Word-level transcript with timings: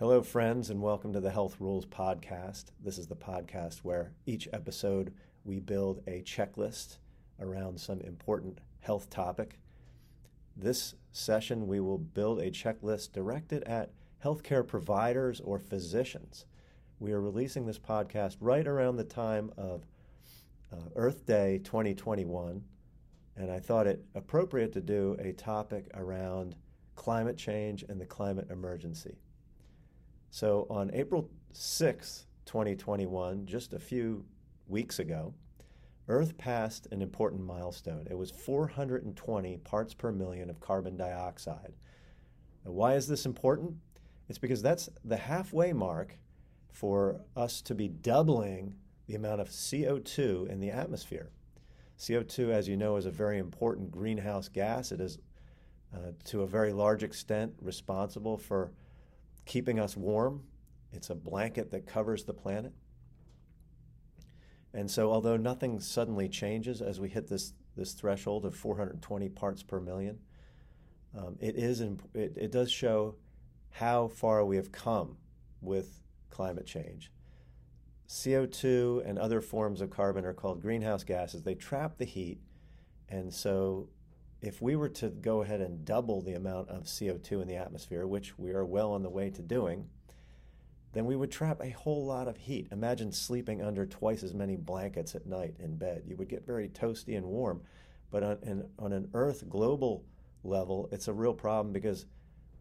Hello, 0.00 0.22
friends, 0.22 0.70
and 0.70 0.80
welcome 0.80 1.12
to 1.12 1.20
the 1.20 1.30
Health 1.30 1.56
Rules 1.60 1.84
Podcast. 1.84 2.70
This 2.82 2.96
is 2.96 3.08
the 3.08 3.16
podcast 3.16 3.80
where 3.80 4.12
each 4.24 4.48
episode 4.50 5.12
we 5.44 5.60
build 5.60 6.00
a 6.06 6.22
checklist 6.22 6.96
around 7.38 7.78
some 7.78 8.00
important 8.00 8.60
health 8.78 9.10
topic. 9.10 9.58
This 10.56 10.94
session, 11.12 11.66
we 11.66 11.80
will 11.80 11.98
build 11.98 12.40
a 12.40 12.50
checklist 12.50 13.12
directed 13.12 13.62
at 13.64 13.92
healthcare 14.24 14.66
providers 14.66 15.38
or 15.38 15.58
physicians. 15.58 16.46
We 16.98 17.12
are 17.12 17.20
releasing 17.20 17.66
this 17.66 17.78
podcast 17.78 18.38
right 18.40 18.66
around 18.66 18.96
the 18.96 19.04
time 19.04 19.52
of 19.58 19.84
uh, 20.72 20.76
Earth 20.96 21.26
Day 21.26 21.60
2021, 21.62 22.64
and 23.36 23.50
I 23.50 23.58
thought 23.58 23.86
it 23.86 24.02
appropriate 24.14 24.72
to 24.72 24.80
do 24.80 25.14
a 25.18 25.34
topic 25.34 25.90
around 25.92 26.56
climate 26.96 27.36
change 27.36 27.84
and 27.86 28.00
the 28.00 28.06
climate 28.06 28.50
emergency. 28.50 29.19
So 30.30 30.66
on 30.70 30.92
April 30.94 31.28
6th, 31.52 32.24
2021, 32.46 33.46
just 33.46 33.72
a 33.72 33.80
few 33.80 34.24
weeks 34.68 35.00
ago, 35.00 35.34
Earth 36.08 36.38
passed 36.38 36.86
an 36.92 37.02
important 37.02 37.42
milestone. 37.42 38.06
It 38.08 38.16
was 38.16 38.30
420 38.30 39.56
parts 39.58 39.92
per 39.92 40.12
million 40.12 40.48
of 40.48 40.60
carbon 40.60 40.96
dioxide. 40.96 41.74
Now, 42.64 42.70
why 42.70 42.94
is 42.94 43.08
this 43.08 43.26
important? 43.26 43.74
It's 44.28 44.38
because 44.38 44.62
that's 44.62 44.88
the 45.04 45.16
halfway 45.16 45.72
mark 45.72 46.16
for 46.70 47.20
us 47.36 47.60
to 47.62 47.74
be 47.74 47.88
doubling 47.88 48.74
the 49.06 49.16
amount 49.16 49.40
of 49.40 49.48
CO2 49.48 50.48
in 50.48 50.60
the 50.60 50.70
atmosphere. 50.70 51.30
CO2, 51.98 52.50
as 52.50 52.68
you 52.68 52.76
know, 52.76 52.96
is 52.96 53.06
a 53.06 53.10
very 53.10 53.38
important 53.38 53.90
greenhouse 53.90 54.48
gas. 54.48 54.92
It 54.92 55.00
is, 55.00 55.18
uh, 55.92 56.12
to 56.26 56.42
a 56.42 56.46
very 56.46 56.72
large 56.72 57.02
extent, 57.02 57.54
responsible 57.60 58.36
for 58.36 58.70
keeping 59.50 59.80
us 59.80 59.96
warm. 59.96 60.44
It's 60.92 61.10
a 61.10 61.14
blanket 61.16 61.72
that 61.72 61.84
covers 61.84 62.22
the 62.22 62.32
planet. 62.32 62.72
And 64.72 64.88
so, 64.88 65.10
although 65.10 65.36
nothing 65.36 65.80
suddenly 65.80 66.28
changes 66.28 66.80
as 66.80 67.00
we 67.00 67.08
hit 67.08 67.26
this, 67.26 67.52
this 67.76 67.92
threshold 67.92 68.44
of 68.44 68.54
420 68.54 69.28
parts 69.30 69.64
per 69.64 69.80
million, 69.80 70.20
um, 71.18 71.36
it, 71.40 71.56
is 71.56 71.80
imp- 71.80 72.08
it, 72.14 72.36
it 72.36 72.52
does 72.52 72.70
show 72.70 73.16
how 73.70 74.06
far 74.06 74.44
we 74.44 74.54
have 74.54 74.70
come 74.70 75.16
with 75.60 76.00
climate 76.30 76.66
change. 76.66 77.10
CO2 78.08 79.04
and 79.04 79.18
other 79.18 79.40
forms 79.40 79.80
of 79.80 79.90
carbon 79.90 80.24
are 80.24 80.32
called 80.32 80.62
greenhouse 80.62 81.02
gases. 81.02 81.42
They 81.42 81.56
trap 81.56 81.98
the 81.98 82.04
heat. 82.04 82.38
And 83.08 83.34
so, 83.34 83.88
if 84.40 84.62
we 84.62 84.76
were 84.76 84.88
to 84.88 85.08
go 85.08 85.42
ahead 85.42 85.60
and 85.60 85.84
double 85.84 86.22
the 86.22 86.34
amount 86.34 86.68
of 86.70 86.84
CO2 86.84 87.42
in 87.42 87.48
the 87.48 87.56
atmosphere, 87.56 88.06
which 88.06 88.38
we 88.38 88.52
are 88.52 88.64
well 88.64 88.92
on 88.92 89.02
the 89.02 89.10
way 89.10 89.30
to 89.30 89.42
doing, 89.42 89.88
then 90.92 91.04
we 91.04 91.14
would 91.14 91.30
trap 91.30 91.60
a 91.62 91.70
whole 91.70 92.06
lot 92.06 92.26
of 92.26 92.36
heat. 92.36 92.68
Imagine 92.72 93.12
sleeping 93.12 93.62
under 93.62 93.86
twice 93.86 94.22
as 94.22 94.34
many 94.34 94.56
blankets 94.56 95.14
at 95.14 95.26
night 95.26 95.54
in 95.58 95.76
bed. 95.76 96.02
You 96.06 96.16
would 96.16 96.28
get 96.28 96.46
very 96.46 96.68
toasty 96.68 97.16
and 97.16 97.26
warm. 97.26 97.60
But 98.10 98.22
on, 98.22 98.38
in, 98.42 98.68
on 98.78 98.92
an 98.92 99.08
Earth 99.14 99.48
global 99.48 100.04
level, 100.42 100.88
it's 100.90 101.06
a 101.06 101.12
real 101.12 101.34
problem 101.34 101.72
because 101.72 102.06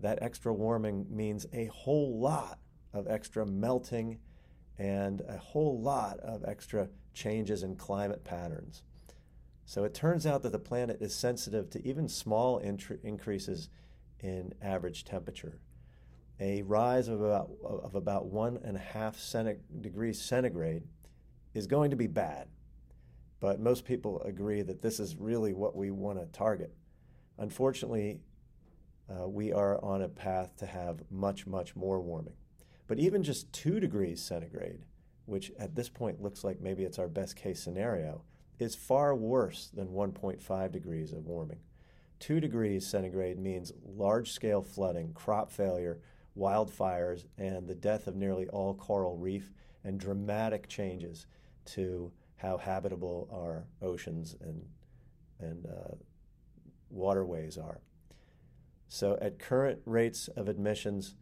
that 0.01 0.21
extra 0.21 0.53
warming 0.53 1.07
means 1.09 1.47
a 1.53 1.65
whole 1.65 2.19
lot 2.19 2.59
of 2.93 3.07
extra 3.07 3.45
melting 3.45 4.19
and 4.77 5.21
a 5.27 5.37
whole 5.37 5.81
lot 5.81 6.19
of 6.19 6.43
extra 6.45 6.87
changes 7.13 7.63
in 7.63 7.75
climate 7.75 8.23
patterns. 8.23 8.83
So 9.69 9.83
it 9.83 9.93
turns 9.93 10.25
out 10.25 10.41
that 10.41 10.51
the 10.51 10.57
planet 10.57 10.97
is 10.99 11.13
sensitive 11.13 11.69
to 11.69 11.87
even 11.87 12.09
small 12.09 12.57
increases 12.57 13.69
in 14.19 14.51
average 14.63 15.05
temperature. 15.05 15.59
A 16.39 16.63
rise 16.63 17.07
of 17.07 17.21
about, 17.21 17.51
of 17.63 17.93
about 17.93 18.25
one 18.25 18.57
and 18.63 18.75
a 18.75 18.79
half 18.79 19.21
degrees 19.79 20.19
centigrade 20.19 20.85
is 21.53 21.67
going 21.67 21.91
to 21.91 21.95
be 21.95 22.07
bad, 22.07 22.47
but 23.39 23.59
most 23.59 23.85
people 23.85 24.19
agree 24.23 24.63
that 24.63 24.81
this 24.81 24.99
is 24.99 25.15
really 25.15 25.53
what 25.53 25.75
we 25.75 25.91
want 25.91 26.17
to 26.17 26.25
target. 26.35 26.73
Unfortunately, 27.37 28.21
uh, 29.07 29.27
we 29.27 29.53
are 29.53 29.79
on 29.83 30.01
a 30.01 30.09
path 30.09 30.55
to 30.57 30.65
have 30.65 31.03
much, 31.11 31.45
much 31.45 31.75
more 31.75 32.01
warming. 32.01 32.33
But 32.87 32.97
even 32.97 33.21
just 33.21 33.53
two 33.53 33.79
degrees 33.79 34.19
centigrade, 34.19 34.79
which 35.27 35.51
at 35.59 35.75
this 35.75 35.89
point 35.89 36.23
looks 36.23 36.43
like 36.43 36.59
maybe 36.59 36.85
it's 36.85 36.97
our 36.97 37.07
best 37.07 37.35
case 37.35 37.61
scenario, 37.61 38.23
is 38.59 38.75
far 38.75 39.15
worse 39.15 39.71
than 39.73 39.87
1.5 39.87 40.71
degrees 40.71 41.13
of 41.13 41.25
warming. 41.25 41.59
2 42.19 42.41
degrees 42.41 42.85
centigrade 42.85 43.39
means 43.39 43.71
large 43.85 44.31
scale 44.31 44.61
flooding, 44.61 45.13
crop 45.13 45.49
failure, 45.49 45.99
wildfires, 46.37 47.25
and 47.37 47.67
the 47.67 47.75
death 47.75 48.07
of 48.07 48.15
nearly 48.15 48.47
all 48.49 48.73
coral 48.73 49.17
reef, 49.17 49.51
and 49.83 49.99
dramatic 49.99 50.67
changes 50.67 51.25
to 51.65 52.11
how 52.35 52.57
habitable 52.57 53.29
our 53.31 53.65
oceans 53.81 54.35
and, 54.41 54.65
and 55.39 55.65
uh, 55.65 55.95
waterways 56.89 57.57
are. 57.57 57.79
So, 58.89 59.17
at 59.21 59.39
current 59.39 59.79
rates 59.85 60.27
of 60.29 60.49
emissions, 60.49 61.15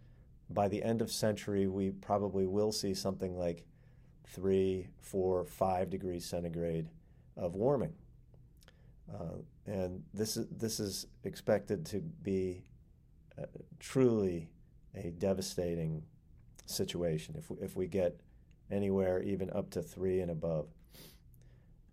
by 0.50 0.68
the 0.68 0.82
end 0.82 1.02
of 1.02 1.12
century, 1.12 1.68
we 1.68 1.92
probably 1.92 2.48
will 2.48 2.72
see 2.72 2.94
something 2.94 3.38
like 3.38 3.66
three, 4.26 4.88
four, 5.00 5.44
five 5.46 5.90
degrees 5.90 6.26
centigrade 6.26 6.88
of 7.38 7.56
warming. 7.56 7.94
Uh, 9.14 9.38
and 9.66 10.04
this 10.14 10.38
is, 10.38 10.48
this 10.50 10.80
is 10.80 11.08
expected 11.24 11.86
to 11.86 12.00
be 12.00 12.64
uh, 13.40 13.46
truly 13.80 14.50
a 14.96 15.12
devastating 15.12 16.04
situation 16.66 17.36
if 17.38 17.50
we, 17.50 17.58
if 17.62 17.76
we 17.76 17.88
get 17.88 18.20
anywhere 18.70 19.22
even 19.22 19.50
up 19.52 19.70
to 19.70 19.82
three 19.82 20.20
and 20.20 20.32
above. 20.32 20.68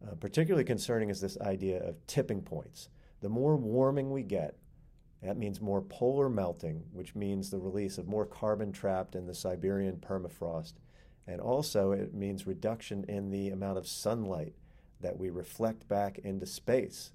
Uh, 0.04 0.14
particularly 0.16 0.64
concerning 0.64 1.08
is 1.08 1.20
this 1.20 1.38
idea 1.40 1.82
of 1.82 2.04
tipping 2.06 2.42
points. 2.42 2.88
The 3.20 3.28
more 3.28 3.56
warming 3.56 4.10
we 4.10 4.22
get, 4.22 4.56
that 5.22 5.38
means 5.38 5.60
more 5.60 5.80
polar 5.80 6.28
melting, 6.28 6.82
which 6.92 7.14
means 7.14 7.48
the 7.48 7.58
release 7.58 7.96
of 7.96 8.06
more 8.06 8.26
carbon 8.26 8.72
trapped 8.72 9.14
in 9.14 9.26
the 9.26 9.34
Siberian 9.34 9.96
permafrost. 9.96 10.74
And 11.26 11.40
also, 11.40 11.92
it 11.92 12.12
means 12.12 12.46
reduction 12.46 13.04
in 13.08 13.30
the 13.30 13.48
amount 13.48 13.78
of 13.78 13.86
sunlight 13.86 14.54
that 15.00 15.18
we 15.18 15.30
reflect 15.30 15.88
back 15.88 16.18
into 16.18 16.46
space. 16.46 17.12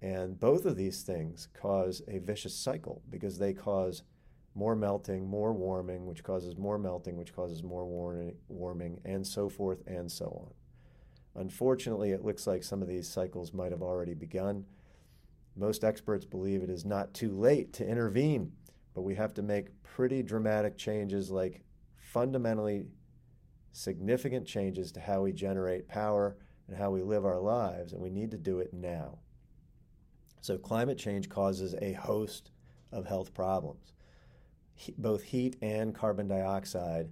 And 0.00 0.38
both 0.38 0.64
of 0.64 0.76
these 0.76 1.02
things 1.02 1.48
cause 1.52 2.02
a 2.06 2.18
vicious 2.18 2.54
cycle 2.54 3.02
because 3.10 3.38
they 3.38 3.52
cause 3.52 4.02
more 4.54 4.76
melting, 4.76 5.26
more 5.28 5.52
warming, 5.52 6.06
which 6.06 6.22
causes 6.22 6.56
more 6.56 6.78
melting, 6.78 7.16
which 7.16 7.34
causes 7.34 7.62
more 7.62 7.86
warming, 8.48 9.00
and 9.04 9.26
so 9.26 9.48
forth 9.48 9.82
and 9.86 10.10
so 10.10 10.26
on. 10.46 11.42
Unfortunately, 11.42 12.10
it 12.10 12.24
looks 12.24 12.46
like 12.46 12.64
some 12.64 12.82
of 12.82 12.88
these 12.88 13.08
cycles 13.08 13.52
might 13.52 13.70
have 13.70 13.82
already 13.82 14.14
begun. 14.14 14.64
Most 15.56 15.84
experts 15.84 16.24
believe 16.24 16.62
it 16.62 16.70
is 16.70 16.84
not 16.84 17.14
too 17.14 17.30
late 17.30 17.72
to 17.74 17.86
intervene, 17.86 18.52
but 18.94 19.02
we 19.02 19.14
have 19.14 19.34
to 19.34 19.42
make 19.42 19.82
pretty 19.82 20.22
dramatic 20.22 20.76
changes 20.76 21.30
like 21.30 21.62
fundamentally 21.96 22.86
significant 23.72 24.46
changes 24.46 24.90
to 24.92 25.00
how 25.00 25.22
we 25.22 25.32
generate 25.32 25.86
power 25.88 26.36
and 26.68 26.76
how 26.76 26.90
we 26.90 27.02
live 27.02 27.24
our 27.24 27.40
lives, 27.40 27.92
and 27.92 28.02
we 28.02 28.10
need 28.10 28.30
to 28.30 28.38
do 28.38 28.60
it 28.60 28.72
now. 28.72 29.18
So, 30.40 30.58
climate 30.58 30.98
change 30.98 31.28
causes 31.28 31.74
a 31.80 31.94
host 31.94 32.50
of 32.92 33.06
health 33.06 33.34
problems. 33.34 33.92
He, 34.74 34.94
both 34.96 35.22
heat 35.24 35.56
and 35.60 35.94
carbon 35.94 36.28
dioxide 36.28 37.08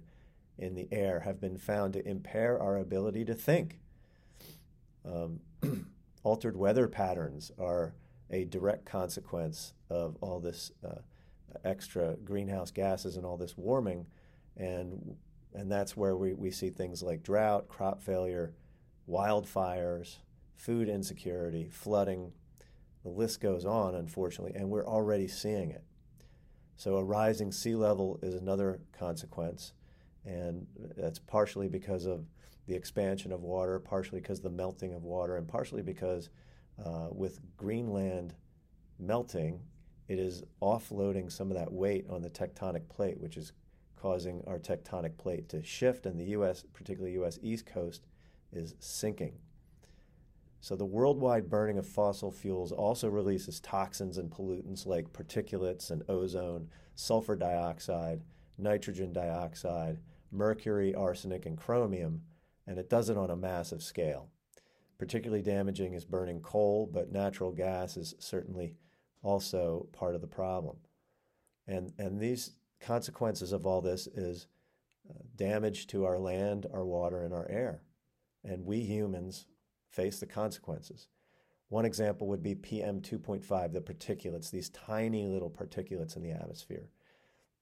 in 0.57 0.75
the 0.75 0.87
air 0.91 1.19
have 1.21 1.41
been 1.41 1.57
found 1.57 1.93
to 1.93 2.07
impair 2.07 2.59
our 2.59 2.77
ability 2.77 3.25
to 3.25 3.33
think. 3.33 3.79
Um, 5.05 5.39
altered 6.23 6.57
weather 6.57 6.87
patterns 6.87 7.51
are 7.59 7.93
a 8.29 8.45
direct 8.45 8.85
consequence 8.85 9.73
of 9.89 10.17
all 10.21 10.39
this 10.39 10.71
uh, 10.85 10.99
extra 11.63 12.15
greenhouse 12.23 12.71
gases 12.71 13.17
and 13.17 13.25
all 13.25 13.37
this 13.37 13.57
warming, 13.57 14.05
and 14.55 15.15
and 15.53 15.71
that's 15.71 15.97
where 15.97 16.15
we, 16.15 16.33
we 16.33 16.51
see 16.51 16.69
things 16.69 17.01
like 17.01 17.23
drought, 17.23 17.67
crop 17.67 18.01
failure, 18.01 18.53
wildfires, 19.09 20.17
food 20.55 20.89
insecurity, 20.89 21.69
flooding. 21.69 22.33
The 23.03 23.09
list 23.09 23.39
goes 23.39 23.65
on, 23.65 23.95
unfortunately, 23.95 24.53
and 24.55 24.69
we're 24.69 24.85
already 24.85 25.27
seeing 25.27 25.71
it. 25.71 25.83
So, 26.75 26.97
a 26.97 27.03
rising 27.03 27.51
sea 27.51 27.75
level 27.75 28.19
is 28.21 28.35
another 28.35 28.79
consequence, 28.91 29.73
and 30.25 30.67
that's 30.95 31.19
partially 31.19 31.67
because 31.67 32.05
of 32.05 32.25
the 32.67 32.75
expansion 32.75 33.31
of 33.31 33.41
water, 33.41 33.79
partially 33.79 34.19
because 34.19 34.39
of 34.39 34.43
the 34.43 34.49
melting 34.49 34.93
of 34.93 35.03
water, 35.03 35.37
and 35.37 35.47
partially 35.47 35.81
because 35.81 36.29
uh, 36.83 37.07
with 37.11 37.39
Greenland 37.55 38.35
melting, 38.99 39.61
it 40.07 40.19
is 40.19 40.43
offloading 40.61 41.31
some 41.31 41.49
of 41.49 41.57
that 41.57 41.71
weight 41.71 42.05
on 42.09 42.21
the 42.21 42.29
tectonic 42.29 42.87
plate, 42.89 43.19
which 43.19 43.37
is 43.37 43.53
causing 43.95 44.43
our 44.45 44.59
tectonic 44.59 45.17
plate 45.17 45.49
to 45.49 45.63
shift, 45.63 46.05
and 46.05 46.19
the 46.19 46.25
U.S., 46.25 46.63
particularly 46.73 47.13
U.S. 47.13 47.39
East 47.41 47.65
Coast, 47.65 48.05
is 48.51 48.75
sinking. 48.79 49.39
So, 50.59 50.75
the 50.75 50.85
worldwide 50.85 51.49
burning 51.49 51.77
of 51.77 51.87
fossil 51.87 52.31
fuels 52.31 52.71
also 52.71 53.09
releases 53.09 53.59
toxins 53.59 54.17
and 54.17 54.29
pollutants 54.29 54.85
like 54.85 55.13
particulates 55.13 55.91
and 55.91 56.03
ozone, 56.09 56.69
sulfur 56.95 57.35
dioxide, 57.35 58.23
nitrogen 58.57 59.13
dioxide, 59.13 59.99
mercury, 60.31 60.93
arsenic, 60.95 61.45
and 61.45 61.57
chromium, 61.57 62.23
and 62.65 62.77
it 62.77 62.89
does 62.89 63.09
it 63.09 63.17
on 63.17 63.29
a 63.29 63.35
massive 63.35 63.81
scale. 63.81 64.29
Particularly 64.97 65.43
damaging 65.43 65.93
is 65.93 66.05
burning 66.05 66.41
coal, 66.41 66.89
but 66.91 67.11
natural 67.11 67.51
gas 67.51 67.95
is 67.95 68.15
certainly 68.19 68.73
also 69.21 69.87
part 69.93 70.15
of 70.15 70.21
the 70.21 70.27
problem. 70.27 70.77
And, 71.67 71.93
and 71.97 72.19
these 72.19 72.55
consequences 72.79 73.51
of 73.51 73.65
all 73.65 73.81
this 73.81 74.07
is 74.07 74.47
uh, 75.09 75.13
damage 75.35 75.87
to 75.87 76.05
our 76.05 76.17
land, 76.17 76.65
our 76.73 76.85
water, 76.85 77.23
and 77.23 77.33
our 77.33 77.47
air. 77.49 77.81
And 78.47 78.65
we 78.65 78.79
humans 78.79 79.45
face 79.89 80.19
the 80.19 80.25
consequences. 80.25 81.07
One 81.69 81.85
example 81.85 82.27
would 82.27 82.41
be 82.41 82.55
PM 82.55 83.01
2.5, 83.01 83.73
the 83.73 83.81
particulates, 83.81 84.49
these 84.49 84.69
tiny 84.69 85.27
little 85.27 85.49
particulates 85.49 86.15
in 86.15 86.23
the 86.23 86.31
atmosphere. 86.31 86.89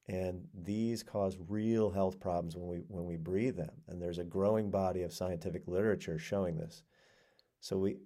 And 0.08 0.48
these 0.54 1.02
cause 1.02 1.38
real 1.50 1.90
health 1.90 2.20
problems 2.20 2.56
when 2.56 2.68
we, 2.68 2.84
when 2.88 3.06
we 3.06 3.18
breathe 3.18 3.58
them. 3.58 3.72
And 3.88 4.00
there's 4.00 4.20
a 4.20 4.24
growing 4.24 4.70
body 4.70 5.02
of 5.02 5.12
scientific 5.12 5.64
literature 5.68 6.20
showing 6.20 6.58
this. 6.58 6.84
So 7.60 7.78
we, 7.78 7.98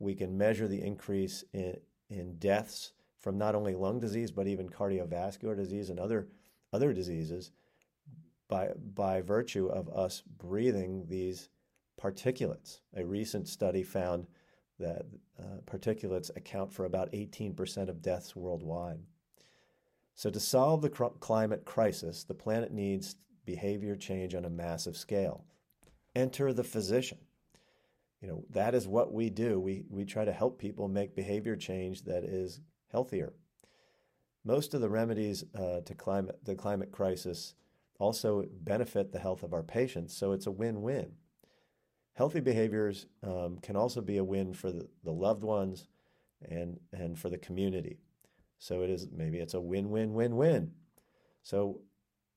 we 0.00 0.16
can 0.16 0.36
measure 0.36 0.66
the 0.66 0.82
increase 0.82 1.44
in, 1.52 1.76
in 2.10 2.38
deaths 2.38 2.92
from 3.20 3.38
not 3.38 3.54
only 3.54 3.76
lung 3.76 4.00
disease, 4.00 4.32
but 4.32 4.48
even 4.48 4.68
cardiovascular 4.68 5.56
disease 5.56 5.90
and 5.90 6.00
other, 6.00 6.26
other 6.72 6.92
diseases 6.92 7.52
by, 8.48 8.70
by 8.94 9.20
virtue 9.20 9.68
of 9.68 9.88
us 9.88 10.22
breathing 10.38 11.06
these 11.08 11.48
particulates. 12.00 12.80
A 12.94 13.04
recent 13.04 13.48
study 13.48 13.82
found 13.82 14.26
that 14.78 15.06
uh, 15.38 15.60
particulates 15.66 16.34
account 16.36 16.72
for 16.72 16.84
about 16.84 17.12
18% 17.12 17.88
of 17.88 18.02
deaths 18.02 18.36
worldwide. 18.36 19.00
So, 20.14 20.30
to 20.30 20.40
solve 20.40 20.82
the 20.82 20.90
cr- 20.90 21.06
climate 21.20 21.64
crisis, 21.64 22.24
the 22.24 22.34
planet 22.34 22.72
needs 22.72 23.16
behavior 23.44 23.96
change 23.96 24.34
on 24.34 24.44
a 24.44 24.50
massive 24.50 24.96
scale. 24.96 25.44
Enter 26.14 26.52
the 26.52 26.64
physician. 26.64 27.18
You 28.20 28.28
know, 28.28 28.44
that 28.50 28.74
is 28.74 28.88
what 28.88 29.12
we 29.12 29.28
do. 29.28 29.60
We, 29.60 29.84
we 29.90 30.04
try 30.04 30.24
to 30.24 30.32
help 30.32 30.58
people 30.58 30.88
make 30.88 31.14
behavior 31.14 31.54
change 31.54 32.04
that 32.04 32.24
is 32.24 32.60
healthier. 32.90 33.34
Most 34.44 34.74
of 34.74 34.80
the 34.80 34.88
remedies 34.88 35.44
uh, 35.54 35.80
to 35.82 35.94
climate, 35.94 36.38
the 36.44 36.54
climate 36.54 36.92
crisis 36.92 37.54
also 37.98 38.44
benefit 38.60 39.12
the 39.12 39.18
health 39.18 39.42
of 39.42 39.52
our 39.52 39.62
patients, 39.62 40.16
so 40.16 40.32
it's 40.32 40.46
a 40.46 40.50
win 40.50 40.82
win. 40.82 41.12
Healthy 42.16 42.40
behaviors 42.40 43.06
um, 43.22 43.58
can 43.62 43.76
also 43.76 44.00
be 44.00 44.16
a 44.16 44.24
win 44.24 44.54
for 44.54 44.72
the, 44.72 44.88
the 45.04 45.12
loved 45.12 45.42
ones 45.42 45.86
and, 46.48 46.80
and 46.92 47.18
for 47.18 47.28
the 47.28 47.36
community. 47.36 47.98
So 48.58 48.80
it 48.82 48.88
is 48.88 49.08
maybe 49.14 49.38
it's 49.38 49.52
a 49.52 49.60
win 49.60 49.90
win 49.90 50.14
win 50.14 50.34
win. 50.36 50.72
So 51.42 51.82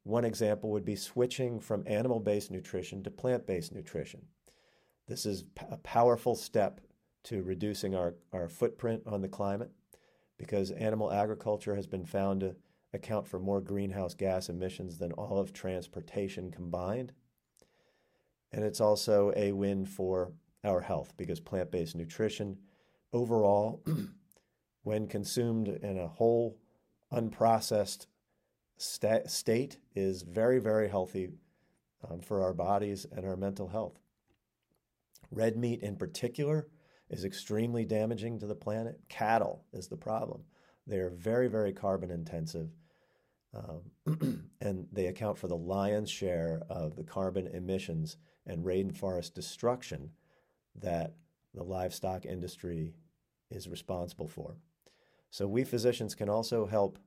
one 0.04 0.26
example 0.26 0.72
would 0.72 0.84
be 0.84 0.98
switching 0.98 1.62
from 1.62 1.84
animal 1.88 2.20
based 2.20 2.52
nutrition 2.52 3.04
to 3.04 3.12
plant 3.12 3.48
based 3.48 3.74
nutrition. 3.74 4.22
This 5.08 5.26
is 5.26 5.46
a 5.72 5.78
powerful 5.78 6.36
step 6.36 6.82
to 7.24 7.42
reducing 7.42 7.96
our, 7.96 8.16
our 8.34 8.50
footprint 8.50 9.04
on 9.06 9.22
the 9.22 9.30
climate 9.30 9.72
because 10.38 10.72
animal 10.72 11.12
agriculture 11.12 11.76
has 11.76 11.88
been 11.88 12.06
found 12.06 12.42
to 12.42 12.56
account 12.94 13.28
for 13.28 13.40
more 13.40 13.62
greenhouse 13.62 14.14
gas 14.14 14.50
emissions 14.50 14.98
than 14.98 15.14
all 15.14 15.40
of 15.40 15.54
transportation 15.54 16.52
combined. 16.52 17.14
And 18.52 18.64
it's 18.64 18.82
also 18.82 19.32
a 19.36 19.52
win 19.52 19.86
for 19.86 20.32
our 20.64 20.82
health 20.82 21.14
because 21.18 21.40
plant 21.40 21.72
based 21.72 21.96
nutrition 21.96 22.58
overall, 23.14 23.84
when 24.84 25.08
consumed 25.08 25.68
in 25.68 25.98
a 25.98 26.08
whole, 26.08 26.58
unprocessed 27.12 28.08
sta- 28.78 29.28
state, 29.28 29.78
is 29.96 30.24
very, 30.24 30.60
very 30.60 30.90
healthy 30.90 31.30
um, 32.10 32.22
for 32.22 32.42
our 32.44 32.54
bodies 32.54 33.06
and 33.12 33.26
our 33.26 33.36
mental 33.36 33.68
health. 33.68 34.00
Red 35.32 35.58
meat, 35.58 35.82
in 35.82 35.96
particular, 35.96 36.68
is 37.10 37.26
extremely 37.26 37.86
damaging 37.86 38.40
to 38.40 38.48
the 38.48 38.56
planet. 38.56 39.00
Cattle 39.10 39.66
is 39.74 39.88
the 39.88 39.98
problem. 39.98 40.44
They 40.88 40.98
are 40.98 41.10
very, 41.10 41.48
very 41.48 41.74
carbon 41.74 42.10
intensive, 42.10 42.70
um, 43.54 44.50
and 44.62 44.88
they 44.92 45.08
account 45.08 45.38
for 45.38 45.48
the 45.48 45.58
lion's 45.58 46.10
share 46.10 46.64
of 46.70 46.96
the 46.96 47.04
carbon 47.04 47.48
emissions 47.48 48.18
and 48.50 48.66
rainforest 48.66 49.34
destruction 49.34 50.10
that 50.76 51.14
the 51.54 51.64
livestock 51.64 52.26
industry 52.26 52.94
is 53.50 53.70
responsible 53.70 54.28
for. 54.28 54.58
So 55.30 55.48
we 55.48 55.64
physicians 55.64 56.16
can 56.16 56.30
also 56.30 56.66
help 56.66 57.00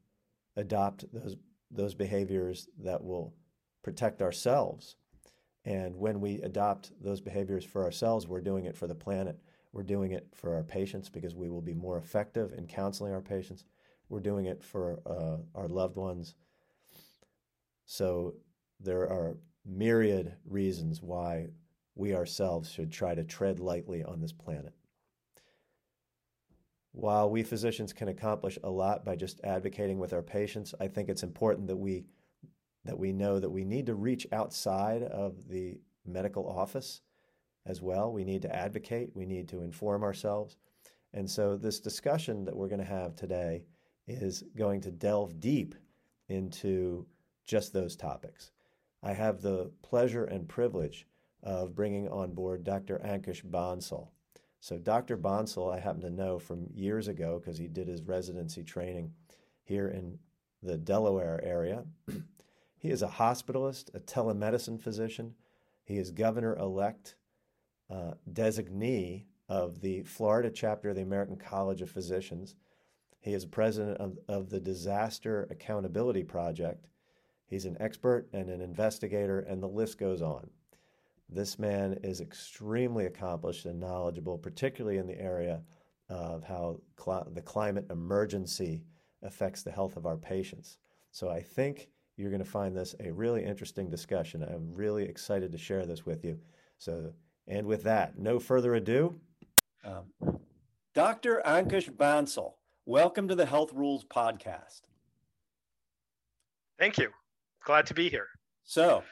adopt 0.56 1.04
those 1.12 1.36
those 1.70 1.94
behaviors 1.94 2.68
that 2.78 3.02
will 3.02 3.32
protect 3.82 4.20
ourselves. 4.20 4.96
And 5.64 5.96
when 5.96 6.20
we 6.20 6.40
adopt 6.42 6.92
those 7.00 7.20
behaviors 7.20 7.64
for 7.64 7.82
ourselves, 7.82 8.26
we're 8.26 8.42
doing 8.42 8.66
it 8.66 8.76
for 8.76 8.86
the 8.86 8.94
planet. 8.94 9.38
We're 9.72 9.82
doing 9.82 10.12
it 10.12 10.26
for 10.34 10.54
our 10.54 10.62
patients 10.62 11.08
because 11.08 11.34
we 11.34 11.48
will 11.48 11.62
be 11.62 11.72
more 11.72 11.96
effective 11.96 12.52
in 12.52 12.66
counseling 12.66 13.14
our 13.14 13.22
patients. 13.22 13.64
We're 14.10 14.20
doing 14.20 14.46
it 14.46 14.62
for 14.62 15.00
uh, 15.06 15.58
our 15.58 15.68
loved 15.68 15.96
ones. 15.96 16.34
So 17.86 18.34
there 18.80 19.08
are 19.08 19.36
myriad 19.64 20.34
reasons 20.44 21.02
why 21.02 21.48
we 21.94 22.14
ourselves 22.14 22.70
should 22.70 22.90
try 22.90 23.14
to 23.14 23.24
tread 23.24 23.60
lightly 23.60 24.02
on 24.02 24.20
this 24.20 24.32
planet. 24.32 24.72
While 26.92 27.30
we 27.30 27.42
physicians 27.42 27.92
can 27.92 28.08
accomplish 28.08 28.58
a 28.62 28.70
lot 28.70 29.04
by 29.04 29.16
just 29.16 29.40
advocating 29.44 29.98
with 29.98 30.12
our 30.12 30.22
patients, 30.22 30.74
I 30.78 30.88
think 30.88 31.08
it's 31.08 31.22
important 31.22 31.66
that 31.68 31.76
we 31.76 32.04
that 32.84 32.98
we 32.98 33.12
know 33.12 33.38
that 33.38 33.50
we 33.50 33.64
need 33.64 33.86
to 33.86 33.94
reach 33.94 34.26
outside 34.32 35.04
of 35.04 35.48
the 35.48 35.78
medical 36.04 36.48
office 36.48 37.00
as 37.64 37.80
well. 37.80 38.12
We 38.12 38.24
need 38.24 38.42
to 38.42 38.54
advocate, 38.54 39.10
we 39.14 39.24
need 39.24 39.48
to 39.50 39.62
inform 39.62 40.02
ourselves. 40.02 40.56
And 41.14 41.30
so, 41.30 41.56
this 41.56 41.78
discussion 41.78 42.44
that 42.44 42.56
we're 42.56 42.68
going 42.68 42.80
to 42.80 42.84
have 42.84 43.14
today 43.14 43.64
is 44.08 44.42
going 44.56 44.80
to 44.82 44.90
delve 44.90 45.38
deep 45.40 45.74
into 46.28 47.06
just 47.46 47.72
those 47.72 47.96
topics. 47.96 48.50
I 49.02 49.12
have 49.12 49.42
the 49.42 49.70
pleasure 49.82 50.24
and 50.24 50.48
privilege 50.48 51.06
of 51.42 51.74
bringing 51.74 52.08
on 52.08 52.34
board 52.34 52.64
Dr. 52.64 53.00
Ankush 53.04 53.44
Bansal. 53.44 54.08
So, 54.60 54.78
Dr. 54.78 55.16
Bansal, 55.16 55.74
I 55.74 55.80
happen 55.80 56.02
to 56.02 56.10
know 56.10 56.38
from 56.38 56.68
years 56.72 57.08
ago 57.08 57.40
because 57.40 57.58
he 57.58 57.66
did 57.66 57.88
his 57.88 58.02
residency 58.02 58.62
training 58.62 59.12
here 59.64 59.88
in 59.88 60.18
the 60.62 60.78
Delaware 60.78 61.40
area. 61.42 61.84
he 62.78 62.90
is 62.90 63.02
a 63.02 63.08
hospitalist, 63.08 63.92
a 63.94 63.98
telemedicine 63.98 64.80
physician. 64.80 65.34
He 65.84 65.98
is 65.98 66.12
governor 66.12 66.56
elect 66.56 67.16
uh, 67.90 68.12
designee 68.32 69.24
of 69.48 69.80
the 69.80 70.02
Florida 70.04 70.50
chapter 70.50 70.90
of 70.90 70.96
the 70.96 71.02
American 71.02 71.36
College 71.36 71.82
of 71.82 71.90
Physicians. 71.90 72.54
He 73.18 73.34
is 73.34 73.44
president 73.44 73.98
of, 73.98 74.18
of 74.28 74.50
the 74.50 74.60
Disaster 74.60 75.46
Accountability 75.50 76.22
Project. 76.22 76.86
He's 77.52 77.66
an 77.66 77.76
expert 77.80 78.30
and 78.32 78.48
an 78.48 78.62
investigator, 78.62 79.40
and 79.40 79.62
the 79.62 79.68
list 79.68 79.98
goes 79.98 80.22
on. 80.22 80.48
This 81.28 81.58
man 81.58 81.98
is 82.02 82.22
extremely 82.22 83.04
accomplished 83.04 83.66
and 83.66 83.78
knowledgeable, 83.78 84.38
particularly 84.38 84.96
in 84.96 85.06
the 85.06 85.20
area 85.20 85.60
of 86.08 86.42
how 86.44 86.80
cl- 86.98 87.28
the 87.34 87.42
climate 87.42 87.84
emergency 87.90 88.84
affects 89.22 89.62
the 89.62 89.70
health 89.70 89.98
of 89.98 90.06
our 90.06 90.16
patients. 90.16 90.78
So 91.10 91.28
I 91.28 91.42
think 91.42 91.90
you're 92.16 92.30
going 92.30 92.42
to 92.42 92.50
find 92.50 92.74
this 92.74 92.94
a 93.00 93.12
really 93.12 93.44
interesting 93.44 93.90
discussion. 93.90 94.42
I'm 94.42 94.72
really 94.72 95.04
excited 95.04 95.52
to 95.52 95.58
share 95.58 95.84
this 95.84 96.06
with 96.06 96.24
you. 96.24 96.38
So 96.78 97.12
and 97.48 97.66
with 97.66 97.82
that, 97.82 98.18
no 98.18 98.38
further 98.38 98.76
ado, 98.76 99.20
um, 99.84 100.38
Dr. 100.94 101.42
Ankush 101.44 101.90
Bansal, 101.90 102.54
welcome 102.86 103.28
to 103.28 103.34
the 103.34 103.44
Health 103.44 103.74
Rules 103.74 104.06
Podcast. 104.06 104.80
Thank 106.78 106.96
you. 106.96 107.10
Glad 107.64 107.86
to 107.86 107.94
be 107.94 108.08
here. 108.08 108.28
So, 108.64 109.02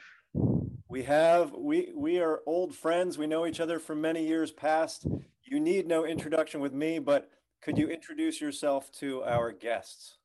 we 0.87 1.03
have 1.03 1.53
we 1.53 1.91
we 1.95 2.19
are 2.19 2.41
old 2.45 2.75
friends. 2.75 3.17
We 3.17 3.27
know 3.27 3.45
each 3.45 3.59
other 3.59 3.79
from 3.79 4.01
many 4.01 4.25
years 4.25 4.51
past. 4.51 5.07
You 5.43 5.59
need 5.59 5.87
no 5.87 6.05
introduction 6.05 6.59
with 6.61 6.73
me, 6.73 6.99
but 6.99 7.29
could 7.61 7.77
you 7.77 7.89
introduce 7.89 8.41
yourself 8.41 8.91
to 8.93 9.23
our 9.23 9.51
guests? 9.51 10.17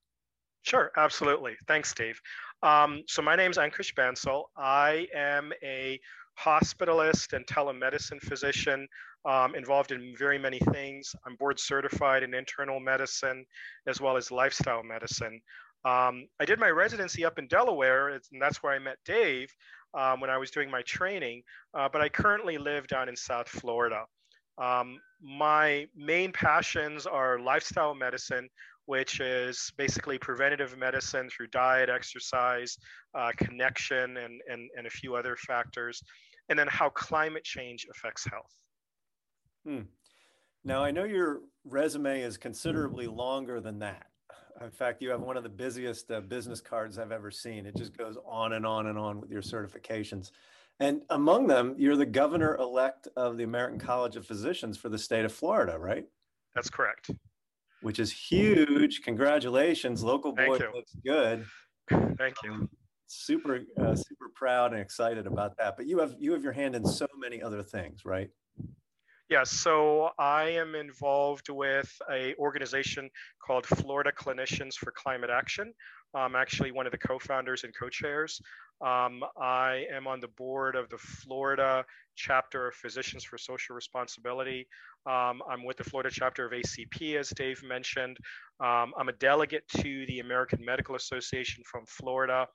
Sure, 0.63 0.91
absolutely. 0.97 1.55
Thanks, 1.69 1.91
Steve. 1.91 2.21
Um, 2.63 3.05
so 3.07 3.23
my 3.23 3.37
name 3.37 3.53
is 3.53 3.57
Ankush 3.57 3.95
Bansal. 3.95 4.45
I 4.57 5.07
am 5.15 5.53
a 5.63 6.01
hospitalist 6.39 7.33
and 7.33 7.47
telemedicine 7.47 8.21
physician 8.21 8.89
um, 9.25 9.55
involved 9.55 9.93
in 9.93 10.15
very 10.19 10.39
many 10.39 10.59
things. 10.73 11.15
I'm 11.25 11.37
board 11.37 11.61
certified 11.61 12.23
in 12.23 12.35
internal 12.35 12.81
medicine 12.81 13.45
as 13.87 14.01
well 14.01 14.17
as 14.17 14.31
lifestyle 14.31 14.83
medicine. 14.83 15.41
Um, 15.87 16.27
I 16.41 16.45
did 16.45 16.59
my 16.59 16.71
residency 16.71 17.25
up 17.25 17.39
in 17.39 17.47
Delaware, 17.47 18.09
and 18.09 18.23
that's 18.41 18.61
where 18.61 18.73
I 18.73 18.79
met 18.81 18.99
Dave 19.05 19.49
um, 19.95 20.21
when 20.21 20.31
I 20.31 20.37
was 20.37 20.51
doing 20.51 20.69
my 20.69 20.83
training, 20.83 21.43
uh, 21.75 21.89
but 21.93 22.03
I 22.03 22.09
currently 22.09 22.59
live 22.59 22.89
down 22.89 23.09
in 23.09 23.15
South 23.15 23.49
Florida. 23.49 24.05
Um, 24.59 24.99
my 25.23 25.87
main 25.95 26.33
passions 26.33 27.07
are 27.07 27.39
lifestyle 27.39 27.95
medicine, 27.95 28.49
which 28.87 29.21
is 29.21 29.73
basically 29.79 30.19
preventative 30.19 30.77
medicine 30.77 31.29
through 31.31 31.49
diet, 31.49 31.89
exercise, 31.89 32.77
uh, 33.15 33.31
connection, 33.37 34.17
and, 34.17 34.41
and, 34.51 34.69
and 34.77 34.89
a 34.89 34.91
few 34.91 35.15
other 35.15 35.37
factors, 35.37 36.03
and 36.49 36.59
then 36.59 36.67
how 36.69 36.89
climate 36.89 37.45
change 37.45 37.87
affects 37.93 38.25
health. 38.25 38.55
Hmm. 39.65 39.83
Now, 40.65 40.83
I 40.83 40.91
know 40.91 41.05
your 41.05 41.43
resume 41.65 42.23
is 42.23 42.37
considerably 42.37 43.07
longer 43.07 43.61
than 43.61 43.79
that. 43.81 44.07
In 44.63 44.71
fact, 44.71 45.03
you 45.03 45.11
have 45.11 45.21
one 45.21 45.37
of 45.37 45.43
the 45.43 45.49
busiest 45.49 46.11
uh, 46.11 46.21
business 46.21 46.61
cards 46.61 46.99
I've 46.99 47.13
ever 47.13 47.31
seen. 47.31 47.67
It 47.67 47.77
just 47.77 47.97
goes 47.97 48.17
on 48.27 48.55
and 48.55 48.65
on 48.65 48.87
and 48.87 48.99
on 48.99 49.21
with 49.21 49.31
your 49.31 49.43
certifications. 49.43 50.31
And 50.81 51.03
among 51.11 51.47
them, 51.47 51.75
you're 51.79 51.97
the 51.97 52.07
governor 52.07 52.57
elect 52.57 53.09
of 53.17 53.37
the 53.37 53.45
American 53.45 53.79
College 53.79 54.17
of 54.17 54.27
Physicians 54.27 54.77
for 54.77 54.89
the 54.89 54.99
state 54.99 55.25
of 55.25 55.33
Florida, 55.33 55.79
right? 55.79 56.05
That's 56.55 56.71
correct. 56.71 57.11
Which 57.83 57.99
is 57.99 58.11
huge. 58.13 59.03
Congratulations, 59.03 60.03
local 60.03 60.33
boy 60.33 60.59
looks 60.75 60.97
good. 61.05 61.47
Thank 61.91 62.37
you. 62.43 62.53
Um, 62.53 62.71
super, 63.07 63.61
uh, 63.79 63.95
super 63.95 64.29
proud 64.35 64.73
and 64.73 64.81
excited 64.81 65.27
about 65.27 65.57
that. 65.59 65.77
But 65.77 65.87
you 65.87 65.99
have 65.99 66.17
you 66.19 66.33
have 66.33 66.43
your 66.43 66.53
hand 66.53 66.75
in 66.75 66.85
so 66.85 67.07
many 67.17 67.41
other 67.43 67.63
things, 67.63 68.05
right? 68.05 68.31
Yes, 69.29 69.51
so 69.51 70.11
I 70.21 70.51
am 70.51 70.77
involved 70.77 71.49
with 71.49 71.93
a 72.09 72.37
organization 72.37 73.11
called 73.45 73.67
Florida 73.67 74.13
Clinicians 74.13 74.75
for 74.75 74.93
Climate 74.93 75.31
Action. 75.31 75.75
I'm 76.15 76.37
actually 76.37 76.71
one 76.71 76.87
of 76.87 76.93
the 76.93 76.99
co-founders 76.99 77.65
and 77.65 77.75
co-chairs. 77.75 78.41
Um, 78.81 79.25
I 79.37 79.85
am 79.93 80.07
on 80.07 80.21
the 80.21 80.29
board 80.29 80.77
of 80.77 80.89
the 80.91 80.99
Florida 80.99 81.85
chapter 82.15 82.69
of 82.69 82.75
Physicians 82.77 83.25
for 83.25 83.37
Social 83.37 83.75
Responsibility. 83.75 84.69
Um, 85.07 85.43
I'm 85.51 85.65
with 85.65 85.79
the 85.79 85.85
Florida 85.85 86.11
chapter 86.13 86.47
of 86.47 86.53
ACP, 86.53 87.17
as 87.17 87.31
Dave 87.31 87.65
mentioned. 87.65 88.19
Um, 88.61 88.93
I'm 88.97 89.09
a 89.09 89.15
delegate 89.15 89.67
to 89.79 90.07
the 90.07 90.21
American 90.21 90.65
Medical 90.65 90.95
Association 90.95 91.65
from 91.67 91.85
Florida. 91.87 92.47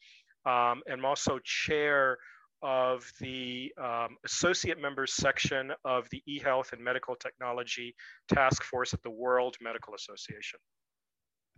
Um, 0.46 0.84
and 0.88 1.00
I'm 1.00 1.06
also 1.06 1.38
chair 1.44 2.18
of 2.62 3.10
the 3.20 3.74
um, 3.82 4.18
associate 4.26 4.80
members 4.80 5.14
section 5.14 5.72
of 5.86 6.08
the 6.12 6.22
eHealth 6.30 6.74
and 6.74 6.84
Medical 6.84 7.16
Technology 7.16 7.96
Task 8.34 8.64
Force 8.64 8.94
at 8.94 9.02
the 9.04 9.10
World 9.10 9.56
Medical 9.62 9.96
Association. 9.96 10.60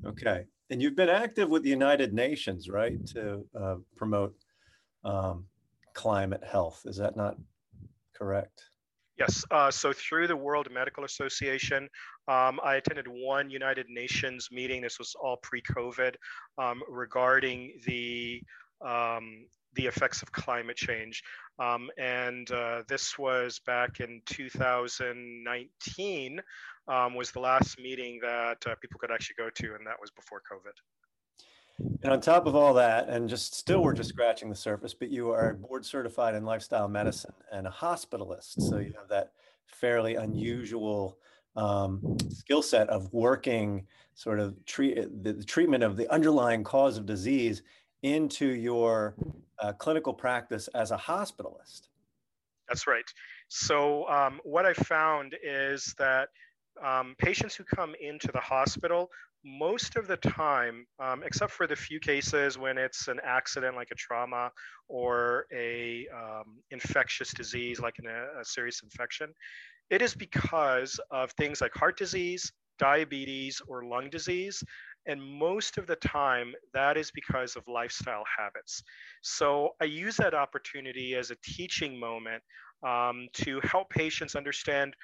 Okay. 0.05 0.45
And 0.69 0.81
you've 0.81 0.95
been 0.95 1.09
active 1.09 1.49
with 1.49 1.63
the 1.63 1.69
United 1.69 2.13
Nations, 2.13 2.69
right, 2.69 3.05
to 3.07 3.45
uh, 3.59 3.75
promote 3.95 4.33
um, 5.03 5.45
climate 5.93 6.43
health. 6.43 6.81
Is 6.85 6.97
that 6.97 7.15
not 7.15 7.35
correct? 8.15 8.63
Yes. 9.17 9.45
Uh, 9.51 9.69
so 9.69 9.93
through 9.93 10.27
the 10.27 10.35
World 10.35 10.67
Medical 10.71 11.03
Association, 11.03 11.87
um, 12.27 12.59
I 12.63 12.75
attended 12.75 13.07
one 13.07 13.49
United 13.49 13.87
Nations 13.89 14.49
meeting. 14.51 14.81
This 14.81 14.97
was 14.97 15.15
all 15.21 15.37
pre-COVID 15.43 16.15
um, 16.57 16.81
regarding 16.89 17.79
the 17.85 18.41
um, 18.83 19.45
the 19.75 19.85
effects 19.85 20.21
of 20.21 20.31
climate 20.31 20.77
change. 20.77 21.23
Um, 21.59 21.89
and 21.97 22.49
uh, 22.51 22.83
this 22.87 23.17
was 23.17 23.59
back 23.65 23.99
in 23.99 24.21
2019 24.25 26.41
um, 26.87 27.15
was 27.15 27.31
the 27.31 27.39
last 27.39 27.79
meeting 27.79 28.19
that 28.21 28.57
uh, 28.67 28.75
people 28.81 28.99
could 28.99 29.11
actually 29.11 29.35
go 29.37 29.49
to, 29.49 29.75
and 29.75 29.87
that 29.87 29.95
was 29.99 30.11
before 30.11 30.41
COVID. 30.51 30.73
And 32.03 32.13
on 32.13 32.21
top 32.21 32.45
of 32.45 32.55
all 32.55 32.75
that, 32.75 33.09
and 33.09 33.27
just 33.27 33.55
still 33.55 33.81
we're 33.81 33.93
just 33.93 34.09
scratching 34.09 34.49
the 34.49 34.55
surface, 34.55 34.93
but 34.93 35.09
you 35.09 35.31
are 35.31 35.53
board 35.53 35.85
certified 35.85 36.35
in 36.35 36.45
lifestyle 36.45 36.87
medicine 36.87 37.33
and 37.51 37.65
a 37.65 37.71
hospitalist. 37.71 38.61
So 38.61 38.77
you 38.77 38.93
have 38.97 39.09
that 39.09 39.31
fairly 39.65 40.15
unusual 40.15 41.17
um, 41.55 42.17
skill 42.29 42.61
set 42.61 42.89
of 42.89 43.11
working 43.13 43.85
sort 44.15 44.39
of 44.39 44.63
treat 44.65 44.95
the, 45.23 45.33
the 45.33 45.43
treatment 45.43 45.83
of 45.83 45.97
the 45.97 46.11
underlying 46.11 46.63
cause 46.63 46.97
of 46.97 47.05
disease 47.05 47.63
into 48.03 48.45
your 48.45 49.15
uh, 49.59 49.73
clinical 49.73 50.13
practice 50.13 50.67
as 50.75 50.91
a 50.91 50.97
hospitalist. 50.97 51.87
That's 52.67 52.87
right. 52.87 53.05
So, 53.47 54.07
um, 54.07 54.39
what 54.43 54.65
I 54.65 54.73
found 54.73 55.35
is 55.43 55.93
that 55.97 56.29
um, 56.83 57.15
patients 57.17 57.55
who 57.55 57.63
come 57.63 57.93
into 58.01 58.31
the 58.31 58.39
hospital, 58.39 59.09
most 59.45 59.95
of 59.97 60.07
the 60.07 60.17
time, 60.17 60.85
um, 60.99 61.21
except 61.25 61.51
for 61.51 61.67
the 61.67 61.75
few 61.75 61.99
cases 61.99 62.57
when 62.57 62.77
it's 62.77 63.07
an 63.09 63.19
accident 63.23 63.75
like 63.75 63.89
a 63.91 63.95
trauma 63.95 64.49
or 64.87 65.45
a 65.53 66.07
um, 66.15 66.59
infectious 66.71 67.33
disease 67.33 67.79
like 67.79 67.95
an, 67.99 68.07
a, 68.07 68.41
a 68.41 68.45
serious 68.45 68.81
infection, 68.81 69.33
it 69.89 70.01
is 70.01 70.15
because 70.15 70.99
of 71.11 71.31
things 71.31 71.61
like 71.61 71.73
heart 71.75 71.97
disease, 71.97 72.51
diabetes, 72.79 73.61
or 73.67 73.83
lung 73.83 74.09
disease 74.09 74.63
and 75.05 75.21
most 75.21 75.77
of 75.77 75.87
the 75.87 75.95
time, 75.97 76.53
that 76.73 76.97
is 76.97 77.11
because 77.11 77.55
of 77.55 77.63
lifestyle 77.67 78.23
habits. 78.37 78.83
So 79.21 79.71
I 79.81 79.85
use 79.85 80.15
that 80.17 80.33
opportunity 80.33 81.15
as 81.15 81.31
a 81.31 81.35
teaching 81.43 81.99
moment 81.99 82.43
um, 82.85 83.27
to 83.33 83.59
help 83.63 83.89
patients 83.89 84.35
understand 84.35 84.95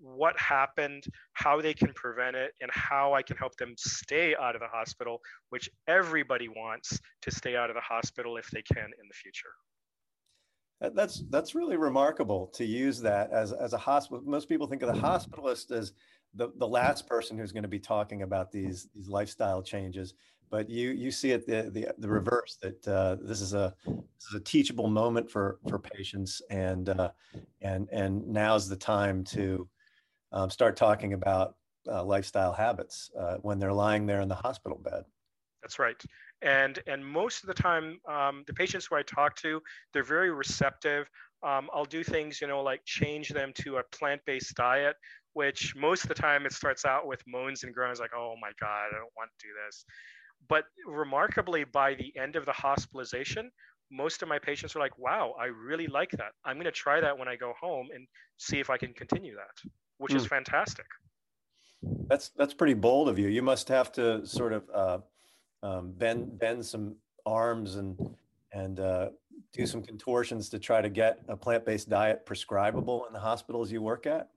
what 0.00 0.38
happened, 0.38 1.04
how 1.34 1.60
they 1.60 1.74
can 1.74 1.92
prevent 1.94 2.36
it, 2.36 2.52
and 2.60 2.70
how 2.72 3.14
I 3.14 3.22
can 3.22 3.36
help 3.36 3.56
them 3.56 3.74
stay 3.78 4.34
out 4.34 4.54
of 4.54 4.60
the 4.60 4.68
hospital, 4.68 5.20
which 5.50 5.70
everybody 5.86 6.48
wants 6.48 6.98
to 7.22 7.30
stay 7.30 7.56
out 7.56 7.70
of 7.70 7.76
the 7.76 7.82
hospital 7.82 8.36
if 8.36 8.50
they 8.50 8.62
can 8.62 8.84
in 8.84 9.08
the 9.08 9.14
future. 9.14 9.50
That's 10.80 11.24
that's 11.30 11.54
really 11.54 11.78
remarkable 11.78 12.48
to 12.48 12.64
use 12.64 13.00
that 13.00 13.32
as, 13.32 13.52
as 13.52 13.72
a 13.72 13.78
hospital. 13.78 14.22
Most 14.26 14.46
people 14.46 14.66
think 14.66 14.82
of 14.82 14.94
the 14.94 15.00
hospitalist 15.00 15.70
as 15.70 15.92
the, 16.34 16.50
the 16.56 16.68
last 16.68 17.06
person 17.06 17.38
who's 17.38 17.52
going 17.52 17.62
to 17.62 17.68
be 17.68 17.78
talking 17.78 18.22
about 18.22 18.52
these 18.52 18.88
these 18.94 19.08
lifestyle 19.08 19.62
changes 19.62 20.14
but 20.50 20.68
you 20.70 20.90
you 20.90 21.10
see 21.10 21.32
it 21.32 21.46
the 21.46 21.70
the, 21.70 21.88
the 21.98 22.08
reverse 22.08 22.58
that 22.62 22.86
uh, 22.88 23.16
this 23.20 23.40
is 23.40 23.54
a 23.54 23.74
this 23.86 24.28
is 24.28 24.34
a 24.34 24.40
teachable 24.40 24.88
moment 24.88 25.30
for 25.30 25.58
for 25.68 25.78
patients 25.78 26.40
and 26.50 26.88
uh, 26.88 27.10
and 27.62 27.88
and 27.90 28.26
now's 28.26 28.68
the 28.68 28.76
time 28.76 29.24
to 29.24 29.68
um, 30.32 30.50
start 30.50 30.76
talking 30.76 31.12
about 31.12 31.56
uh, 31.88 32.02
lifestyle 32.04 32.52
habits 32.52 33.10
uh, 33.18 33.36
when 33.42 33.58
they're 33.58 33.72
lying 33.72 34.06
there 34.06 34.20
in 34.20 34.28
the 34.28 34.34
hospital 34.34 34.78
bed. 34.78 35.04
That's 35.62 35.78
right. 35.78 36.00
And 36.42 36.78
and 36.86 37.04
most 37.04 37.42
of 37.42 37.48
the 37.48 37.54
time 37.54 37.98
um, 38.08 38.44
the 38.46 38.52
patients 38.54 38.86
who 38.86 38.96
i 38.96 39.02
talk 39.02 39.36
to 39.36 39.60
they're 39.92 40.04
very 40.04 40.30
receptive. 40.30 41.08
Um, 41.42 41.68
i'll 41.74 41.84
do 41.84 42.02
things 42.02 42.40
you 42.40 42.46
know 42.46 42.62
like 42.62 42.80
change 42.84 43.28
them 43.28 43.52
to 43.56 43.76
a 43.76 43.82
plant-based 43.92 44.54
diet 44.54 44.96
which 45.36 45.74
most 45.76 46.02
of 46.02 46.08
the 46.08 46.14
time 46.14 46.46
it 46.46 46.52
starts 46.52 46.86
out 46.86 47.06
with 47.06 47.22
moans 47.28 47.62
and 47.62 47.74
groans 47.74 48.00
like, 48.00 48.12
oh 48.16 48.36
my 48.40 48.52
God, 48.58 48.86
I 48.88 48.94
don't 48.94 49.12
want 49.18 49.30
to 49.38 49.46
do 49.46 49.52
this. 49.66 49.84
But 50.48 50.64
remarkably, 50.86 51.64
by 51.64 51.92
the 51.92 52.10
end 52.18 52.36
of 52.36 52.46
the 52.46 52.52
hospitalization, 52.52 53.50
most 53.92 54.22
of 54.22 54.28
my 54.28 54.38
patients 54.38 54.74
are 54.74 54.78
like, 54.78 54.98
wow, 54.98 55.34
I 55.38 55.46
really 55.46 55.88
like 55.88 56.10
that. 56.12 56.32
I'm 56.46 56.56
going 56.56 56.64
to 56.64 56.70
try 56.72 57.02
that 57.02 57.18
when 57.18 57.28
I 57.28 57.36
go 57.36 57.52
home 57.60 57.88
and 57.94 58.06
see 58.38 58.60
if 58.60 58.70
I 58.70 58.78
can 58.78 58.94
continue 58.94 59.34
that, 59.34 59.70
which 59.98 60.12
mm. 60.12 60.16
is 60.16 60.22
hmm. 60.22 60.28
fantastic. 60.28 60.86
That's 62.08 62.30
that's 62.38 62.54
pretty 62.54 62.72
bold 62.72 63.10
of 63.10 63.18
you. 63.18 63.28
You 63.28 63.42
must 63.42 63.68
have 63.68 63.92
to 63.92 64.26
sort 64.26 64.54
of 64.54 64.62
uh, 64.74 64.98
um, 65.62 65.92
bend 65.98 66.38
bend 66.38 66.64
some 66.64 66.96
arms 67.26 67.76
and 67.76 67.94
and 68.52 68.80
uh, 68.80 69.10
do 69.52 69.66
some 69.66 69.82
contortions 69.82 70.48
to 70.48 70.58
try 70.58 70.80
to 70.80 70.88
get 70.88 71.20
a 71.28 71.36
plant 71.36 71.66
based 71.66 71.90
diet 71.90 72.24
prescribable 72.24 73.04
in 73.06 73.12
the 73.12 73.20
hospitals 73.20 73.70
you 73.70 73.82
work 73.82 74.06
at. 74.06 74.30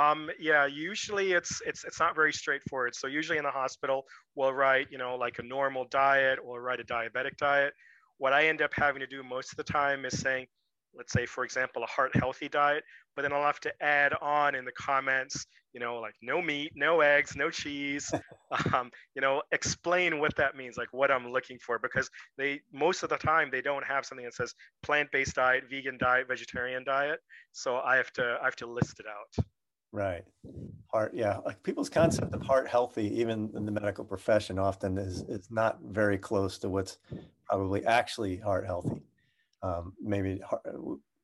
Um, 0.00 0.30
yeah, 0.38 0.64
usually 0.64 1.32
it's 1.32 1.60
it's 1.66 1.84
it's 1.84 2.00
not 2.00 2.14
very 2.14 2.32
straightforward. 2.32 2.94
So 2.94 3.06
usually 3.06 3.36
in 3.36 3.44
the 3.44 3.50
hospital, 3.50 4.06
we'll 4.34 4.54
write 4.54 4.86
you 4.90 4.96
know 4.96 5.16
like 5.16 5.38
a 5.38 5.42
normal 5.42 5.84
diet 5.90 6.38
or 6.42 6.62
write 6.62 6.80
a 6.80 6.84
diabetic 6.84 7.36
diet. 7.36 7.74
What 8.16 8.32
I 8.32 8.46
end 8.46 8.62
up 8.62 8.70
having 8.72 9.00
to 9.00 9.06
do 9.06 9.22
most 9.22 9.52
of 9.52 9.56
the 9.56 9.72
time 9.72 10.06
is 10.06 10.18
saying, 10.18 10.46
let's 10.94 11.12
say 11.12 11.26
for 11.26 11.44
example, 11.44 11.82
a 11.82 11.86
heart 11.86 12.16
healthy 12.16 12.48
diet, 12.48 12.82
but 13.14 13.22
then 13.22 13.32
I'll 13.32 13.44
have 13.44 13.60
to 13.60 13.72
add 13.82 14.14
on 14.22 14.54
in 14.54 14.64
the 14.64 14.72
comments, 14.72 15.44
you 15.74 15.80
know, 15.80 15.96
like 15.96 16.14
no 16.22 16.40
meat, 16.40 16.72
no 16.74 17.02
eggs, 17.02 17.36
no 17.36 17.50
cheese. 17.50 18.10
um, 18.74 18.90
you 19.14 19.20
know, 19.20 19.42
explain 19.52 20.18
what 20.18 20.34
that 20.36 20.56
means, 20.56 20.78
like 20.78 20.92
what 20.92 21.10
I'm 21.10 21.30
looking 21.30 21.58
for, 21.58 21.78
because 21.78 22.08
they 22.38 22.62
most 22.72 23.02
of 23.02 23.10
the 23.10 23.18
time 23.18 23.50
they 23.52 23.62
don't 23.62 23.84
have 23.84 24.06
something 24.06 24.24
that 24.24 24.34
says 24.34 24.54
plant-based 24.82 25.34
diet, 25.34 25.64
vegan 25.68 25.98
diet, 25.98 26.26
vegetarian 26.26 26.84
diet. 26.84 27.18
So 27.52 27.80
I 27.80 27.96
have 27.96 28.10
to 28.12 28.38
I 28.40 28.46
have 28.46 28.56
to 28.56 28.66
list 28.66 28.98
it 28.98 29.06
out. 29.06 29.44
Right. 29.92 30.24
Heart, 30.92 31.12
yeah. 31.14 31.38
Like 31.44 31.62
people's 31.62 31.88
concept 31.88 32.34
of 32.34 32.42
heart 32.42 32.68
healthy, 32.68 33.12
even 33.20 33.50
in 33.56 33.64
the 33.64 33.72
medical 33.72 34.04
profession, 34.04 34.58
often 34.58 34.98
is 34.98 35.22
is 35.22 35.48
not 35.50 35.78
very 35.82 36.18
close 36.18 36.58
to 36.58 36.68
what's 36.68 36.98
probably 37.48 37.84
actually 37.84 38.36
heart 38.36 38.66
healthy. 38.66 39.02
Um, 39.62 39.92
maybe 40.00 40.40
heart, 40.48 40.62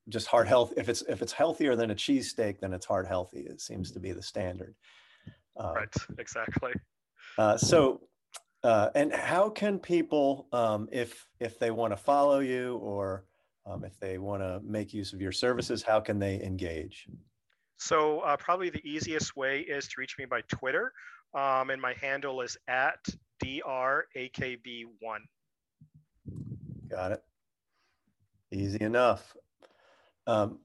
just 0.09 0.27
heart 0.27 0.47
health. 0.47 0.73
If 0.75 0.89
it's 0.89 1.01
if 1.03 1.21
it's 1.21 1.31
healthier 1.31 1.75
than 1.75 1.91
a 1.91 1.95
cheesesteak, 1.95 2.59
then 2.59 2.73
it's 2.73 2.85
heart 2.85 3.07
healthy. 3.07 3.41
It 3.41 3.61
seems 3.61 3.91
to 3.91 3.99
be 3.99 4.11
the 4.11 4.21
standard. 4.21 4.75
Uh, 5.59 5.73
right. 5.75 5.95
Exactly. 6.19 6.73
Uh, 7.37 7.57
so, 7.57 8.01
uh, 8.63 8.89
and 8.95 9.13
how 9.13 9.49
can 9.49 9.79
people, 9.79 10.47
um, 10.51 10.89
if 10.91 11.25
if 11.39 11.57
they 11.57 11.71
want 11.71 11.93
to 11.93 11.97
follow 11.97 12.39
you 12.39 12.77
or 12.77 13.25
um, 13.65 13.83
if 13.83 13.99
they 13.99 14.17
want 14.17 14.41
to 14.41 14.59
make 14.63 14.93
use 14.93 15.13
of 15.13 15.21
your 15.21 15.31
services, 15.31 15.83
how 15.83 15.99
can 15.99 16.19
they 16.19 16.41
engage? 16.41 17.07
So 17.77 18.19
uh, 18.21 18.37
probably 18.37 18.69
the 18.69 18.87
easiest 18.87 19.35
way 19.35 19.59
is 19.61 19.87
to 19.89 19.95
reach 19.97 20.15
me 20.17 20.25
by 20.25 20.41
Twitter. 20.41 20.91
um, 21.33 21.69
and 21.69 21.81
my 21.81 21.93
handle 21.93 22.41
is 22.41 22.57
at 22.67 23.05
drakb1. 23.43 24.87
Got 26.89 27.11
it. 27.11 27.23
Easy 28.51 28.81
enough. 28.81 29.35
Um, 30.25 30.59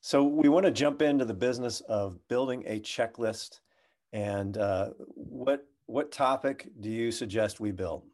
so 0.00 0.24
we 0.24 0.48
want 0.48 0.66
to 0.66 0.72
jump 0.72 1.02
into 1.02 1.24
the 1.24 1.34
business 1.34 1.80
of 1.82 2.18
building 2.28 2.64
a 2.66 2.80
checklist. 2.80 3.60
And 4.12 4.56
uh, 4.56 4.90
what 5.14 5.66
what 5.86 6.12
topic 6.12 6.68
do 6.80 6.90
you 6.90 7.10
suggest 7.10 7.60
we 7.60 7.70
build? 7.70 8.04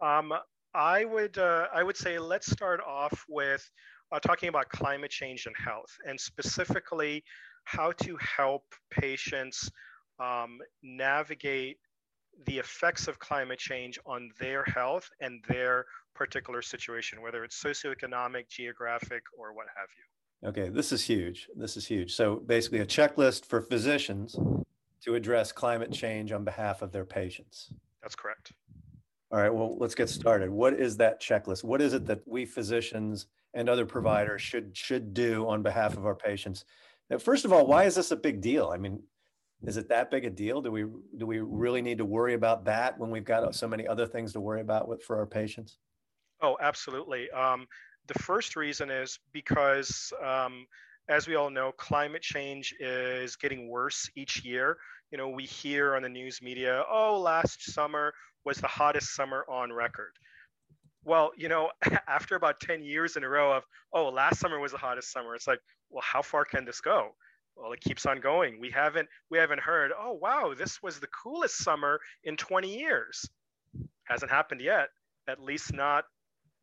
Um, 0.00 0.32
I 0.74 1.04
would 1.04 1.38
uh, 1.38 1.66
I 1.74 1.82
would 1.82 1.96
say 1.96 2.18
let's 2.18 2.50
start 2.50 2.80
off 2.86 3.24
with 3.28 3.68
uh, 4.14 4.20
talking 4.20 4.48
about 4.48 4.68
climate 4.68 5.10
change 5.10 5.46
and 5.46 5.54
health, 5.56 5.90
and 6.06 6.18
specifically 6.18 7.24
how 7.64 7.90
to 7.92 8.16
help 8.20 8.62
patients 8.90 9.70
um, 10.20 10.58
navigate 10.82 11.78
the 12.46 12.58
effects 12.58 13.08
of 13.08 13.18
climate 13.18 13.58
change 13.58 13.98
on 14.06 14.30
their 14.38 14.64
health 14.64 15.08
and 15.20 15.42
their 15.48 15.84
particular 16.14 16.62
situation, 16.62 17.20
whether 17.22 17.42
it's 17.42 17.60
socioeconomic, 17.60 18.48
geographic, 18.48 19.22
or 19.36 19.52
what 19.52 19.66
have 19.76 19.88
you. 19.96 20.48
Okay, 20.48 20.68
this 20.68 20.92
is 20.92 21.02
huge. 21.02 21.48
This 21.56 21.76
is 21.76 21.86
huge. 21.86 22.14
So 22.14 22.36
basically, 22.36 22.80
a 22.80 22.86
checklist 22.86 23.46
for 23.46 23.60
physicians 23.60 24.36
to 25.02 25.14
address 25.14 25.50
climate 25.50 25.90
change 25.92 26.32
on 26.32 26.44
behalf 26.44 26.82
of 26.82 26.92
their 26.92 27.04
patients. 27.04 27.72
That's 28.02 28.14
correct. 28.14 28.52
All 29.34 29.40
right, 29.40 29.52
well, 29.52 29.76
let's 29.78 29.96
get 29.96 30.08
started. 30.08 30.48
What 30.48 30.74
is 30.74 30.96
that 30.98 31.20
checklist? 31.20 31.64
What 31.64 31.82
is 31.82 31.92
it 31.92 32.06
that 32.06 32.20
we 32.24 32.46
physicians 32.46 33.26
and 33.52 33.68
other 33.68 33.84
providers 33.84 34.40
should 34.40 34.76
should 34.76 35.12
do 35.12 35.48
on 35.48 35.60
behalf 35.60 35.96
of 35.96 36.06
our 36.06 36.14
patients? 36.14 36.64
Now, 37.10 37.18
first 37.18 37.44
of 37.44 37.52
all, 37.52 37.66
why 37.66 37.82
is 37.82 37.96
this 37.96 38.12
a 38.12 38.16
big 38.16 38.40
deal? 38.40 38.70
I 38.72 38.76
mean, 38.76 39.02
is 39.66 39.76
it 39.76 39.88
that 39.88 40.08
big 40.08 40.24
a 40.24 40.30
deal? 40.30 40.62
Do 40.62 40.70
we 40.70 40.84
do 41.18 41.26
we 41.26 41.40
really 41.40 41.82
need 41.82 41.98
to 41.98 42.04
worry 42.04 42.34
about 42.34 42.64
that 42.66 42.96
when 42.96 43.10
we've 43.10 43.24
got 43.24 43.52
so 43.56 43.66
many 43.66 43.88
other 43.88 44.06
things 44.06 44.32
to 44.34 44.40
worry 44.40 44.60
about 44.60 44.86
with 44.86 45.02
for 45.02 45.16
our 45.16 45.26
patients? 45.26 45.78
Oh, 46.40 46.56
absolutely. 46.60 47.28
Um, 47.32 47.66
the 48.06 48.14
first 48.20 48.54
reason 48.54 48.88
is 48.88 49.18
because, 49.32 50.12
um, 50.24 50.64
as 51.08 51.26
we 51.26 51.34
all 51.34 51.50
know, 51.50 51.72
climate 51.72 52.22
change 52.22 52.72
is 52.78 53.34
getting 53.34 53.68
worse 53.68 54.08
each 54.14 54.44
year. 54.44 54.76
You 55.10 55.18
know, 55.18 55.28
we 55.28 55.42
hear 55.42 55.96
on 55.96 56.02
the 56.02 56.08
news 56.08 56.40
media, 56.40 56.84
oh, 56.88 57.20
last 57.20 57.72
summer 57.72 58.14
was 58.44 58.58
the 58.58 58.68
hottest 58.68 59.14
summer 59.14 59.44
on 59.48 59.72
record. 59.72 60.12
Well, 61.04 61.32
you 61.36 61.48
know, 61.48 61.70
after 62.08 62.36
about 62.36 62.60
10 62.60 62.82
years 62.82 63.16
in 63.16 63.24
a 63.24 63.28
row 63.28 63.52
of, 63.56 63.64
oh, 63.92 64.08
last 64.08 64.40
summer 64.40 64.58
was 64.58 64.72
the 64.72 64.78
hottest 64.78 65.12
summer, 65.12 65.34
it's 65.34 65.46
like, 65.46 65.60
well, 65.90 66.02
how 66.04 66.22
far 66.22 66.44
can 66.44 66.64
this 66.64 66.80
go? 66.80 67.10
well 67.56 67.72
it 67.72 67.80
keeps 67.80 68.06
on 68.06 68.20
going. 68.20 68.58
We 68.60 68.70
haven't 68.70 69.08
we 69.30 69.38
haven't 69.38 69.60
heard 69.60 69.92
oh 69.98 70.12
wow 70.12 70.54
this 70.56 70.82
was 70.82 70.98
the 70.98 71.06
coolest 71.08 71.58
summer 71.58 72.00
in 72.24 72.36
20 72.36 72.76
years. 72.76 73.28
Hasn't 74.04 74.30
happened 74.30 74.60
yet 74.60 74.88
at 75.28 75.40
least 75.40 75.72
not 75.72 76.04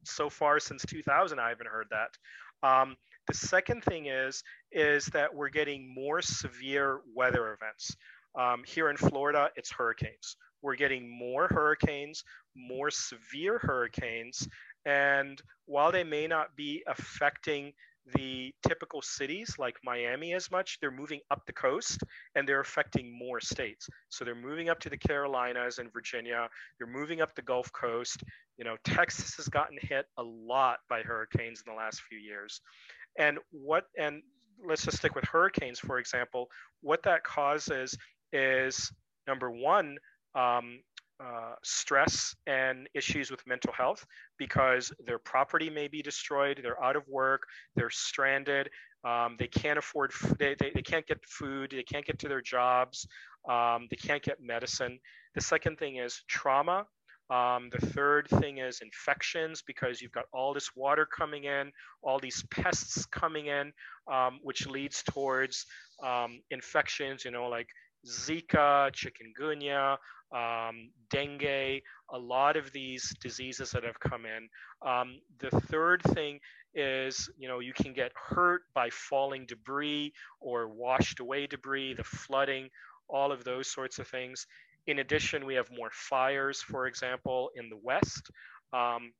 so 0.03 0.29
far 0.29 0.59
since 0.59 0.83
2000 0.85 1.39
i 1.39 1.49
haven't 1.49 1.67
heard 1.67 1.87
that. 1.91 2.67
Um, 2.67 2.95
the 3.27 3.33
second 3.33 3.83
thing 3.83 4.07
is 4.07 4.43
is 4.71 5.05
that 5.07 5.33
we're 5.33 5.49
getting 5.49 5.93
more 5.93 6.21
severe 6.21 7.01
weather 7.15 7.53
events. 7.53 7.95
Um, 8.33 8.63
here 8.65 8.89
in 8.89 8.97
florida 8.97 9.49
it's 9.55 9.71
hurricanes 9.71 10.37
we're 10.61 10.75
getting 10.75 11.09
more 11.09 11.47
hurricanes 11.47 12.23
more 12.55 12.91
severe 12.91 13.57
hurricanes 13.59 14.47
and 14.85 15.41
while 15.65 15.91
they 15.91 16.03
may 16.03 16.27
not 16.27 16.55
be 16.55 16.83
affecting 16.87 17.71
the 18.15 18.53
typical 18.67 19.01
cities 19.01 19.55
like 19.59 19.75
Miami 19.83 20.33
as 20.33 20.49
much. 20.51 20.79
They're 20.79 20.91
moving 20.91 21.19
up 21.29 21.45
the 21.45 21.53
coast 21.53 22.01
and 22.35 22.47
they're 22.47 22.59
affecting 22.59 23.17
more 23.17 23.39
states. 23.39 23.87
So 24.09 24.25
they're 24.25 24.35
moving 24.35 24.69
up 24.69 24.79
to 24.81 24.89
the 24.89 24.97
Carolinas 24.97 25.77
and 25.77 25.91
Virginia. 25.93 26.49
They're 26.77 26.87
moving 26.87 27.21
up 27.21 27.35
the 27.35 27.41
Gulf 27.41 27.71
Coast. 27.73 28.23
You 28.57 28.65
know, 28.65 28.77
Texas 28.83 29.35
has 29.35 29.47
gotten 29.47 29.77
hit 29.81 30.05
a 30.17 30.23
lot 30.23 30.79
by 30.89 31.01
hurricanes 31.01 31.63
in 31.65 31.71
the 31.71 31.77
last 31.77 32.01
few 32.01 32.17
years. 32.17 32.61
And 33.17 33.37
what, 33.51 33.85
and 33.97 34.21
let's 34.65 34.83
just 34.83 34.97
stick 34.97 35.15
with 35.15 35.25
hurricanes, 35.25 35.79
for 35.79 35.99
example, 35.99 36.49
what 36.81 37.03
that 37.03 37.23
causes 37.23 37.97
is 38.33 38.91
number 39.27 39.51
one, 39.51 39.97
um, 40.35 40.79
uh, 41.21 41.53
stress 41.63 42.35
and 42.47 42.89
issues 42.95 43.29
with 43.29 43.45
mental 43.45 43.71
health 43.73 44.05
because 44.39 44.91
their 45.05 45.19
property 45.19 45.69
may 45.69 45.87
be 45.87 46.01
destroyed, 46.01 46.59
they're 46.63 46.83
out 46.83 46.95
of 46.95 47.07
work, 47.07 47.43
they're 47.75 47.91
stranded, 47.91 48.69
um, 49.03 49.35
they 49.37 49.47
can't 49.47 49.77
afford, 49.77 50.11
they, 50.39 50.55
they, 50.59 50.71
they, 50.73 50.81
can't 50.81 51.05
get 51.05 51.23
food, 51.23 51.71
they 51.75 51.83
can't 51.83 52.05
get 52.05 52.17
to 52.19 52.27
their 52.27 52.41
jobs, 52.41 53.07
um, 53.47 53.87
they 53.89 53.95
can't 53.95 54.23
get 54.23 54.41
medicine. 54.41 54.99
The 55.35 55.41
second 55.41 55.77
thing 55.77 55.97
is 55.97 56.23
trauma. 56.27 56.85
Um, 57.29 57.69
the 57.71 57.85
third 57.87 58.27
thing 58.27 58.57
is 58.57 58.81
infections 58.81 59.63
because 59.65 60.01
you've 60.01 60.11
got 60.11 60.25
all 60.33 60.53
this 60.53 60.75
water 60.75 61.05
coming 61.05 61.45
in, 61.45 61.71
all 62.01 62.19
these 62.19 62.43
pests 62.51 63.05
coming 63.05 63.45
in, 63.45 63.71
um, 64.11 64.39
which 64.43 64.67
leads 64.67 65.01
towards 65.03 65.65
um, 66.03 66.41
infections, 66.49 67.23
you 67.23 67.31
know, 67.31 67.47
like 67.47 67.69
Zika, 68.05 68.91
chikungunya, 68.91 69.97
um, 70.31 70.89
dengue, 71.09 71.81
a 72.11 72.17
lot 72.17 72.55
of 72.55 72.71
these 72.71 73.13
diseases 73.21 73.71
that 73.71 73.83
have 73.83 73.99
come 73.99 74.25
in. 74.25 74.47
Um, 74.87 75.19
the 75.39 75.51
third 75.67 76.01
thing 76.03 76.39
is, 76.73 77.29
you 77.37 77.47
know, 77.47 77.59
you 77.59 77.73
can 77.73 77.93
get 77.93 78.11
hurt 78.15 78.63
by 78.73 78.89
falling 78.89 79.45
debris 79.45 80.13
or 80.39 80.69
washed 80.69 81.19
away 81.19 81.47
debris, 81.47 81.93
the 81.93 82.03
flooding, 82.03 82.69
all 83.09 83.31
of 83.31 83.43
those 83.43 83.69
sorts 83.69 83.99
of 83.99 84.07
things. 84.07 84.47
In 84.87 84.99
addition, 84.99 85.45
we 85.45 85.55
have 85.55 85.69
more 85.71 85.91
fires, 85.91 86.61
for 86.61 86.87
example, 86.87 87.51
in 87.55 87.69
the 87.69 87.77
West. 87.77 88.31
Um, 88.73 89.11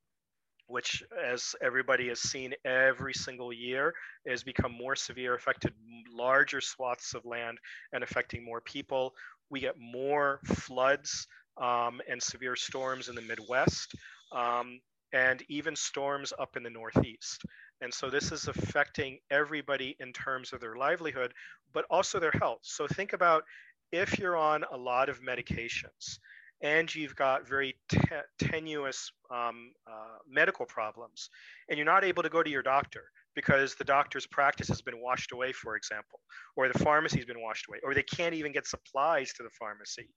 which, 0.72 1.04
as 1.24 1.54
everybody 1.62 2.08
has 2.08 2.22
seen 2.22 2.54
every 2.66 3.14
single 3.14 3.52
year, 3.52 3.94
has 4.28 4.44
become 4.44 4.72
more 4.72 4.96
severe, 4.96 5.36
affected 5.36 5.74
larger 6.12 6.62
swaths 6.62 7.14
of 7.14 7.26
land 7.26 7.58
and 7.94 8.04
affecting 8.04 8.44
more 8.44 8.62
people. 8.62 9.14
We 9.50 9.60
get 9.60 9.76
more 9.78 10.40
floods 10.46 11.28
um, 11.62 12.02
and 12.10 12.24
severe 12.24 12.56
storms 12.56 13.10
in 13.10 13.16
the 13.16 13.22
Midwest, 13.22 13.94
um, 14.32 14.80
and 15.14 15.44
even 15.50 15.76
storms 15.76 16.32
up 16.40 16.56
in 16.56 16.64
the 16.64 16.70
Northeast. 16.70 17.44
And 17.82 17.94
so 17.94 18.10
this 18.10 18.32
is 18.32 18.48
affecting 18.48 19.20
everybody 19.30 19.98
in 20.00 20.14
terms 20.14 20.54
of 20.54 20.62
their 20.62 20.78
livelihood, 20.78 21.34
but 21.74 21.86
also 21.90 22.20
their 22.20 22.32
health. 22.32 22.60
So 22.62 22.88
think 22.88 23.12
about 23.12 23.44
if 23.92 24.18
you're 24.18 24.38
on 24.38 24.64
a 24.72 24.78
lot 24.78 25.10
of 25.10 25.22
medications 25.22 26.20
and 26.64 26.94
you've 26.94 27.16
got 27.16 27.48
very 27.48 27.76
te- 27.90 28.00
tenuous 28.40 29.12
um, 29.32 29.72
uh, 29.88 30.18
medical 30.30 30.66
problems, 30.66 31.30
and 31.70 31.78
you're 31.78 31.86
not 31.86 32.04
able 32.04 32.24
to 32.24 32.30
go 32.30 32.44
to 32.44 32.50
your 32.50 32.64
doctor 32.64 33.04
because 33.36 33.76
the 33.76 33.84
doctor's 33.84 34.28
practice 34.28 34.68
has 34.68 34.82
been 34.82 35.02
washed 35.02 35.32
away, 35.32 35.52
for 35.52 35.76
example, 35.76 36.20
or 36.56 36.68
the 36.68 36.80
pharmacy's 36.80 37.26
been 37.26 37.42
washed 37.42 37.66
away, 37.70 37.80
or 37.84 37.94
they 37.94 38.04
can't 38.04 38.36
even 38.36 38.52
get 38.52 38.68
supplies 38.68 39.32
to 39.34 39.44
the 39.44 39.50
pharmacy. 39.58 40.10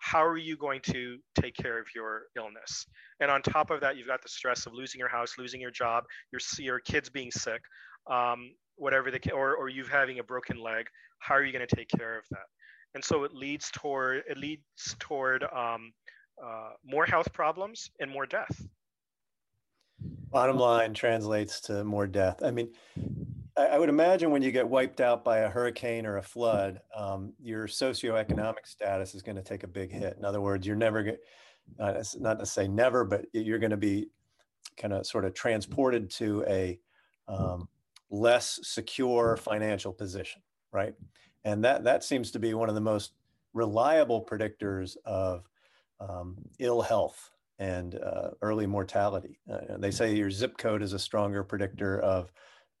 How 0.00 0.24
are 0.24 0.36
you 0.36 0.56
going 0.56 0.80
to 0.92 1.18
take 1.40 1.56
care 1.56 1.80
of 1.80 1.86
your 1.94 2.22
illness? 2.36 2.86
And 3.20 3.30
on 3.30 3.42
top 3.42 3.70
of 3.70 3.80
that, 3.80 3.96
you've 3.96 4.06
got 4.06 4.22
the 4.22 4.28
stress 4.28 4.66
of 4.66 4.72
losing 4.72 5.00
your 5.00 5.08
house, 5.08 5.34
losing 5.38 5.60
your 5.60 5.72
job, 5.72 6.04
your 6.32 6.40
your 6.58 6.78
kids 6.80 7.10
being 7.10 7.32
sick, 7.32 7.62
um, 8.08 8.52
whatever 8.76 9.10
the 9.10 9.32
or 9.32 9.56
or 9.56 9.68
you 9.68 9.84
having 9.84 10.20
a 10.20 10.22
broken 10.22 10.60
leg. 10.60 10.86
How 11.18 11.34
are 11.34 11.44
you 11.44 11.52
going 11.52 11.66
to 11.66 11.76
take 11.76 11.88
care 11.88 12.16
of 12.16 12.24
that? 12.30 12.46
And 12.98 13.04
so 13.04 13.22
it 13.22 13.32
leads 13.32 13.70
toward 13.70 14.24
it 14.28 14.36
leads 14.38 14.96
toward 14.98 15.44
um, 15.44 15.92
uh, 16.44 16.70
more 16.84 17.06
health 17.06 17.32
problems 17.32 17.88
and 18.00 18.10
more 18.10 18.26
death. 18.26 18.66
Bottom 20.32 20.56
line 20.56 20.94
translates 20.94 21.60
to 21.60 21.84
more 21.84 22.08
death. 22.08 22.42
I 22.42 22.50
mean, 22.50 22.72
I, 23.56 23.66
I 23.66 23.78
would 23.78 23.88
imagine 23.88 24.32
when 24.32 24.42
you 24.42 24.50
get 24.50 24.68
wiped 24.68 25.00
out 25.00 25.24
by 25.24 25.38
a 25.38 25.48
hurricane 25.48 26.06
or 26.06 26.16
a 26.16 26.22
flood, 26.22 26.80
um, 26.92 27.34
your 27.40 27.68
socioeconomic 27.68 28.66
status 28.66 29.14
is 29.14 29.22
going 29.22 29.36
to 29.36 29.44
take 29.44 29.62
a 29.62 29.68
big 29.68 29.92
hit. 29.92 30.16
In 30.18 30.24
other 30.24 30.40
words, 30.40 30.66
you're 30.66 30.74
never 30.74 31.04
going 31.04 31.18
uh, 31.78 32.02
not 32.18 32.40
to 32.40 32.46
say 32.46 32.66
never, 32.66 33.04
but 33.04 33.26
you're 33.32 33.60
going 33.60 33.70
to 33.70 33.76
be 33.76 34.08
kind 34.76 34.92
of 34.92 35.06
sort 35.06 35.24
of 35.24 35.34
transported 35.34 36.10
to 36.10 36.44
a 36.48 36.80
um, 37.28 37.68
less 38.10 38.58
secure 38.64 39.36
financial 39.36 39.92
position, 39.92 40.42
right? 40.72 40.94
And 41.44 41.64
that 41.64 41.84
that 41.84 42.04
seems 42.04 42.30
to 42.32 42.38
be 42.38 42.54
one 42.54 42.68
of 42.68 42.74
the 42.74 42.80
most 42.80 43.12
reliable 43.54 44.24
predictors 44.24 44.96
of 45.04 45.48
um, 46.00 46.36
ill 46.58 46.80
health 46.80 47.30
and 47.58 47.96
uh, 47.96 48.30
early 48.42 48.66
mortality. 48.66 49.40
Uh, 49.50 49.76
they 49.78 49.90
say 49.90 50.14
your 50.14 50.30
zip 50.30 50.56
code 50.58 50.82
is 50.82 50.92
a 50.92 50.98
stronger 50.98 51.42
predictor 51.42 52.00
of 52.00 52.30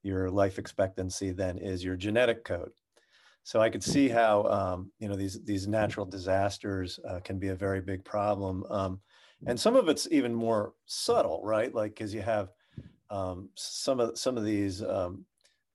your 0.02 0.30
life 0.30 0.58
expectancy 0.58 1.32
than 1.32 1.58
is 1.58 1.82
your 1.82 1.96
genetic 1.96 2.44
code. 2.44 2.70
So 3.42 3.60
I 3.60 3.70
could 3.70 3.82
see 3.82 4.08
how 4.08 4.44
um, 4.44 4.92
you 4.98 5.08
know 5.08 5.16
these 5.16 5.42
these 5.44 5.66
natural 5.66 6.04
disasters 6.04 7.00
uh, 7.08 7.20
can 7.20 7.38
be 7.38 7.48
a 7.48 7.54
very 7.54 7.80
big 7.80 8.04
problem, 8.04 8.62
um, 8.68 9.00
and 9.46 9.58
some 9.58 9.74
of 9.74 9.88
it's 9.88 10.06
even 10.10 10.34
more 10.34 10.74
subtle, 10.84 11.40
right? 11.42 11.74
Like 11.74 11.94
because 11.94 12.12
you 12.12 12.20
have 12.20 12.50
um, 13.10 13.48
some 13.54 14.00
of 14.00 14.18
some 14.18 14.36
of 14.36 14.44
these 14.44 14.82
um, 14.82 15.24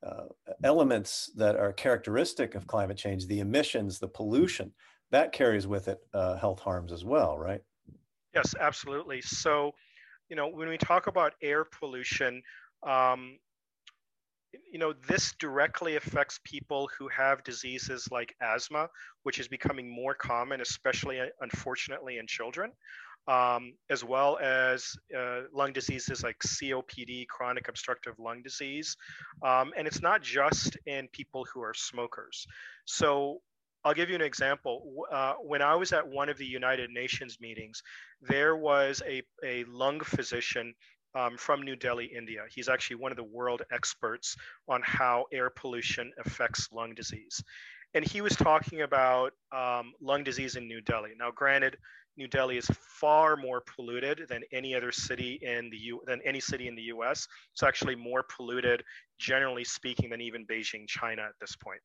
uh, 0.06 0.26
elements 0.64 1.32
that 1.36 1.56
are 1.56 1.74
characteristic 1.74 2.56
of 2.56 2.68
climate 2.68 2.98
change, 2.98 3.28
the 3.28 3.40
emissions, 3.40 4.00
the 4.00 4.08
pollution, 4.08 4.72
that 5.12 5.32
carries 5.32 5.68
with 5.68 5.88
it 5.88 6.00
uh, 6.14 6.36
health 6.36 6.60
harms 6.60 6.92
as 6.92 7.06
well, 7.06 7.38
right? 7.38 7.62
Yes, 8.34 8.56
absolutely. 8.60 9.22
So, 9.22 9.72
you 10.30 10.36
know, 10.36 10.48
when 10.48 10.68
we 10.68 10.78
talk 10.78 11.08
about 11.08 11.34
air 11.42 11.64
pollution, 11.64 12.42
um, 12.82 13.38
you 14.72 14.80
know, 14.80 14.94
this 15.08 15.34
directly 15.40 15.96
affects 15.96 16.40
people 16.44 16.90
who 16.98 17.08
have 17.08 17.44
diseases 17.44 18.08
like 18.12 18.36
asthma, 18.42 18.90
which 19.24 19.40
is 19.40 19.48
becoming 19.48 19.90
more 19.90 20.14
common, 20.14 20.62
especially 20.62 21.20
uh, 21.20 21.28
unfortunately 21.42 22.18
in 22.18 22.28
children, 22.28 22.72
um, 23.28 23.74
as 23.90 24.04
well 24.04 24.38
as 24.42 24.96
uh, 25.18 25.42
lung 25.54 25.74
diseases 25.74 26.24
like 26.24 26.38
COPD, 26.40 27.28
chronic 27.28 27.68
obstructive 27.68 28.20
lung 28.20 28.42
disease. 28.42 28.96
Um, 29.42 29.74
and 29.78 29.88
it's 29.88 30.02
not 30.02 30.22
just 30.22 30.78
in 30.86 31.08
people 31.12 31.46
who 31.54 31.62
are 31.62 31.74
smokers. 31.74 32.46
So 32.86 33.42
I'll 33.86 33.94
give 33.94 34.10
you 34.10 34.16
an 34.16 34.22
example. 34.22 35.06
Uh, 35.12 35.34
when 35.42 35.62
I 35.62 35.76
was 35.76 35.92
at 35.92 36.08
one 36.08 36.30
of 36.30 36.38
the 36.38 36.46
United 36.46 36.90
Nations 36.90 37.38
meetings, 37.40 37.84
there 38.22 38.56
was 38.56 39.02
a, 39.08 39.22
a 39.44 39.66
lung 39.66 40.00
physician 40.00 40.74
um, 41.16 41.38
from 41.38 41.62
New 41.62 41.76
Delhi, 41.76 42.06
India. 42.06 42.42
He's 42.50 42.70
actually 42.70 42.98
one 42.98 43.12
of 43.12 43.18
the 43.18 43.24
world 43.24 43.62
experts 43.72 44.36
on 44.68 44.82
how 44.84 45.26
air 45.32 45.50
pollution 45.50 46.12
affects 46.26 46.70
lung 46.72 46.94
disease. 46.96 47.44
And 47.94 48.06
he 48.06 48.22
was 48.22 48.36
talking 48.36 48.82
about 48.82 49.34
um, 49.52 49.94
lung 50.02 50.24
disease 50.24 50.56
in 50.56 50.68
New 50.68 50.82
Delhi. 50.82 51.12
Now, 51.18 51.32
granted, 51.32 51.78
New 52.18 52.28
Delhi 52.28 52.58
is 52.58 52.70
far 53.00 53.36
more 53.36 53.62
polluted 53.62 54.26
than 54.30 54.44
any 54.52 54.76
other 54.76 54.92
city 54.92 55.40
in 55.42 55.70
the 55.70 55.78
U 55.78 56.02
than 56.06 56.22
any 56.24 56.40
city 56.40 56.68
in 56.68 56.76
the 56.76 56.84
U.S. 56.84 57.28
It's 57.54 57.64
actually 57.64 57.96
more 57.96 58.24
polluted, 58.24 58.84
generally 59.20 59.64
speaking, 59.64 60.10
than 60.10 60.22
even 60.22 60.46
Beijing, 60.46 60.88
China 60.88 61.24
at 61.24 61.34
this 61.40 61.56
point. 61.56 61.80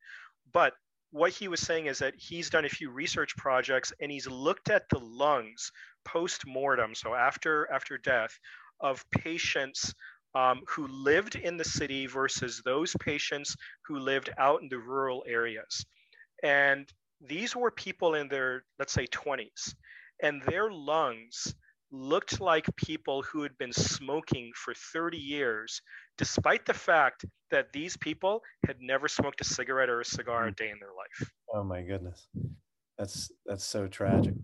But 0.52 0.74
what 1.10 1.32
he 1.32 1.48
was 1.48 1.60
saying 1.60 1.86
is 1.86 1.98
that 2.00 2.14
he's 2.16 2.50
done 2.50 2.66
a 2.66 2.68
few 2.68 2.90
research 2.90 3.34
projects 3.36 3.92
and 4.00 4.10
he's 4.10 4.26
looked 4.26 4.68
at 4.68 4.88
the 4.90 4.98
lungs 4.98 5.72
post 6.04 6.46
mortem, 6.46 6.94
so 6.94 7.14
after 7.14 7.70
after 7.72 7.96
death, 7.98 8.38
of 8.80 9.04
patients 9.10 9.94
um, 10.34 10.60
who 10.68 10.86
lived 10.86 11.36
in 11.36 11.56
the 11.56 11.64
city 11.64 12.06
versus 12.06 12.60
those 12.64 12.94
patients 13.00 13.56
who 13.86 13.98
lived 13.98 14.30
out 14.38 14.62
in 14.62 14.68
the 14.68 14.78
rural 14.78 15.24
areas. 15.26 15.84
And 16.42 16.90
these 17.20 17.56
were 17.56 17.70
people 17.70 18.14
in 18.14 18.28
their, 18.28 18.64
let's 18.78 18.92
say, 18.92 19.06
20s, 19.06 19.74
and 20.22 20.42
their 20.42 20.70
lungs 20.70 21.54
looked 21.90 22.40
like 22.40 22.66
people 22.76 23.22
who 23.22 23.42
had 23.42 23.56
been 23.58 23.72
smoking 23.72 24.52
for 24.54 24.74
30 24.74 25.16
years, 25.16 25.80
despite 26.16 26.66
the 26.66 26.74
fact 26.74 27.24
that 27.50 27.72
these 27.72 27.96
people 27.96 28.42
had 28.66 28.76
never 28.80 29.08
smoked 29.08 29.40
a 29.40 29.44
cigarette 29.44 29.88
or 29.88 30.00
a 30.00 30.04
cigar 30.04 30.48
a 30.48 30.54
day 30.54 30.70
in 30.70 30.78
their 30.78 30.90
life. 30.90 31.30
Oh 31.54 31.64
my 31.64 31.82
goodness, 31.82 32.28
that's 32.98 33.30
that's 33.46 33.64
so 33.64 33.88
tragic. 33.88 34.34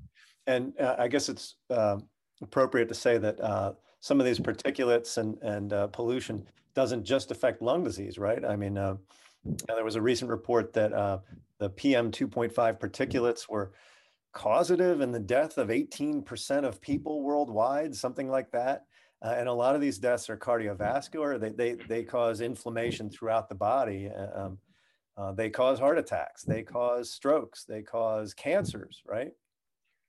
And 0.46 0.72
uh, 0.80 0.96
I 0.98 1.08
guess 1.08 1.28
it's 1.28 1.56
uh, 1.70 1.98
appropriate 2.42 2.88
to 2.88 2.94
say 2.94 3.18
that 3.18 3.40
uh, 3.40 3.72
some 4.00 4.20
of 4.20 4.26
these 4.26 4.38
particulates 4.38 5.18
and, 5.18 5.36
and 5.42 5.72
uh, 5.72 5.86
pollution 5.88 6.46
doesn't 6.74 7.04
just 7.04 7.30
affect 7.30 7.62
lung 7.62 7.84
disease, 7.84 8.18
right? 8.18 8.44
I 8.44 8.56
mean, 8.56 8.76
uh, 9.46 9.74
there 9.74 9.84
was 9.84 9.96
a 9.96 10.02
recent 10.02 10.30
report 10.30 10.72
that 10.72 10.92
uh, 10.92 11.18
the 11.58 11.70
PM 11.70 12.10
2.5 12.10 12.52
particulates 12.78 13.48
were 13.48 13.72
causative 14.32 15.00
in 15.00 15.12
the 15.12 15.20
death 15.20 15.58
of 15.58 15.68
18% 15.68 16.64
of 16.64 16.80
people 16.80 17.22
worldwide, 17.22 17.94
something 17.94 18.28
like 18.28 18.50
that. 18.52 18.84
Uh, 19.22 19.34
and 19.38 19.48
a 19.48 19.52
lot 19.52 19.74
of 19.74 19.80
these 19.80 19.98
deaths 19.98 20.28
are 20.28 20.36
cardiovascular. 20.36 21.40
They, 21.40 21.50
they, 21.50 21.72
they 21.88 22.02
cause 22.02 22.40
inflammation 22.40 23.08
throughout 23.08 23.48
the 23.48 23.54
body. 23.54 24.10
Uh, 24.10 24.40
um, 24.40 24.58
uh, 25.16 25.32
they 25.32 25.48
cause 25.48 25.78
heart 25.78 25.98
attacks. 25.98 26.42
They 26.42 26.62
cause 26.62 27.10
strokes. 27.10 27.64
They 27.64 27.82
cause 27.82 28.34
cancers, 28.34 29.00
right? 29.06 29.30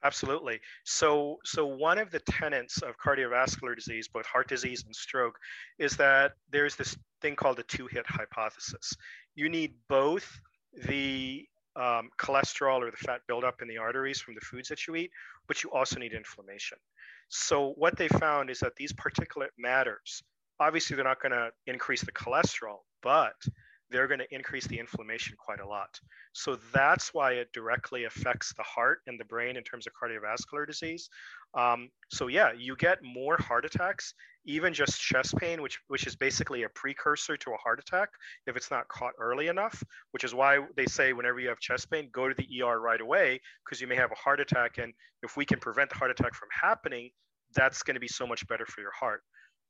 Absolutely. 0.04 0.60
So, 0.84 1.38
so 1.46 1.66
one 1.66 1.98
of 1.98 2.12
the 2.12 2.20
tenets 2.20 2.82
of 2.82 2.98
cardiovascular 2.98 3.76
disease, 3.76 4.08
both 4.08 4.26
heart 4.26 4.48
disease 4.48 4.84
and 4.86 4.96
stroke, 4.96 5.38
is 5.80 5.98
that 5.98 6.34
there's 6.52 6.76
this 6.76 6.96
thing 7.22 7.36
called 7.36 7.58
the 7.58 7.64
two-hit 7.64 8.06
hypothesis. 8.08 8.94
You 9.36 9.50
need 9.50 9.76
both 9.88 10.40
the 10.88 11.46
um, 11.76 12.10
cholesterol 12.18 12.80
or 12.80 12.92
the 12.92 12.98
fat 12.98 13.22
buildup 13.28 13.62
in 13.62 13.68
the 13.68 13.78
arteries 13.78 14.20
from 14.22 14.36
the 14.36 14.42
foods 14.42 14.70
that 14.70 14.88
you 14.88 14.96
eat, 14.96 15.12
but 15.48 15.64
you 15.64 15.72
also 15.72 16.00
need 16.00 16.14
inflammation. 16.14 16.78
So, 17.30 17.74
what 17.78 17.98
they 17.98 18.08
found 18.08 18.50
is 18.50 18.60
that 18.60 18.76
these 18.76 18.94
particulate 18.94 19.50
matters, 19.58 20.24
obviously, 20.60 20.96
they're 20.96 21.06
not 21.06 21.22
going 21.22 21.32
to 21.32 21.50
increase 21.68 22.02
the 22.02 22.12
cholesterol, 22.12 22.80
but 23.02 23.36
they're 23.90 24.08
going 24.08 24.20
to 24.20 24.34
increase 24.34 24.66
the 24.68 24.80
inflammation 24.80 25.36
quite 25.38 25.60
a 25.60 25.68
lot. 25.68 26.00
So 26.34 26.58
that's 26.74 27.14
why 27.14 27.34
it 27.34 27.54
directly 27.54 28.06
affects 28.06 28.54
the 28.54 28.64
heart 28.64 29.00
and 29.08 29.20
the 29.20 29.26
brain 29.26 29.58
in 29.58 29.64
terms 29.64 29.88
of 29.88 29.94
cardiovascular 29.94 30.66
disease. 30.66 31.10
Um, 31.54 31.90
so 32.10 32.28
yeah, 32.28 32.52
you 32.58 32.76
get 32.76 33.04
more 33.04 33.38
heart 33.38 33.66
attacks, 33.66 34.14
even 34.46 34.74
just 34.74 35.00
chest 35.00 35.36
pain, 35.38 35.62
which 35.62 35.80
which 35.88 36.08
is 36.08 36.16
basically 36.16 36.64
a 36.64 36.70
precursor 36.70 37.38
to 37.38 37.52
a 37.52 37.58
heart 37.58 37.80
attack 37.80 38.10
if 38.48 38.58
it's 38.58 38.72
not 38.72 38.88
caught 38.88 39.14
early 39.20 39.48
enough. 39.48 39.82
Which 40.12 40.24
is 40.24 40.34
why 40.34 40.60
they 40.76 40.86
say 40.86 41.14
whenever 41.14 41.40
you 41.40 41.50
have 41.50 41.60
chest 41.60 41.90
pain, 41.90 42.10
go 42.12 42.28
to 42.28 42.36
the 42.36 42.62
ER 42.62 42.80
right 42.80 43.02
away 43.02 43.40
because 43.64 43.80
you 43.80 43.88
may 43.88 43.96
have 43.96 44.12
a 44.12 44.16
heart 44.16 44.40
attack, 44.40 44.78
and 44.78 44.94
if 45.24 45.38
we 45.38 45.46
can 45.46 45.60
prevent 45.60 45.90
the 45.90 45.96
heart 45.96 46.12
attack 46.12 46.34
from 46.34 46.50
happening, 46.52 47.12
that's 47.54 47.84
going 47.84 47.96
to 47.96 48.02
be 48.02 48.08
so 48.08 48.28
much 48.28 48.46
better 48.48 48.66
for 48.66 48.82
your 48.82 48.92
heart. 48.92 49.22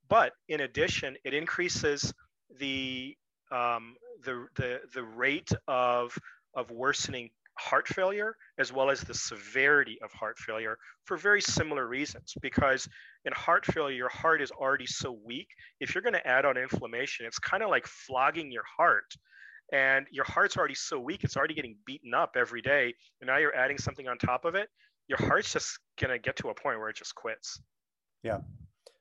But 0.08 0.34
in 0.50 0.62
addition, 0.62 1.18
it 1.24 1.34
increases 1.34 2.14
the 2.60 3.16
um, 3.56 3.96
the, 4.24 4.48
the, 4.56 4.82
the 4.94 5.04
rate 5.04 5.52
of, 5.68 6.18
of 6.56 6.70
worsening 6.72 7.30
heart 7.58 7.88
failure 7.88 8.36
as 8.60 8.74
well 8.74 8.90
as 8.90 9.02
the 9.02 9.14
severity 9.14 9.98
of 10.04 10.12
heart 10.12 10.38
failure 10.38 10.78
for 11.06 11.16
very 11.16 11.42
similar 11.42 11.88
reasons. 11.88 12.34
Because 12.42 12.88
in 13.24 13.32
heart 13.34 13.66
failure 13.66 13.96
your 13.96 14.10
heart 14.10 14.42
is 14.42 14.52
already 14.52 14.86
so 14.86 15.18
weak 15.24 15.48
if 15.80 15.96
you're 15.96 16.02
going 16.02 16.14
to 16.14 16.28
add 16.28 16.46
on 16.46 16.58
inflammation 16.58 17.26
it's 17.26 17.40
kind 17.40 17.64
of 17.64 17.70
like 17.70 17.88
flogging 17.88 18.52
your 18.52 18.66
heart. 18.78 19.12
And 19.72 20.06
your 20.12 20.26
heart's 20.26 20.58
already 20.58 20.76
so 20.76 21.00
weak 21.00 21.24
it's 21.24 21.38
already 21.38 21.54
getting 21.54 21.78
beaten 21.86 22.14
up 22.14 22.36
every 22.36 22.62
day 22.62 22.94
and 23.22 23.28
now 23.28 23.38
you're 23.38 23.56
adding 23.56 23.78
something 23.78 24.08
on 24.08 24.18
top 24.18 24.46
of 24.46 24.56
it 24.56 24.70
your 25.08 25.20
heart's 25.20 25.54
just 25.54 25.80
going 26.00 26.12
to 26.12 26.20
get 26.20 26.36
to 26.38 26.50
a 26.50 26.54
point 26.54 26.80
where 26.80 26.90
it 26.90 26.96
just 26.96 27.14
quits. 27.16 27.62
Yeah. 28.24 28.40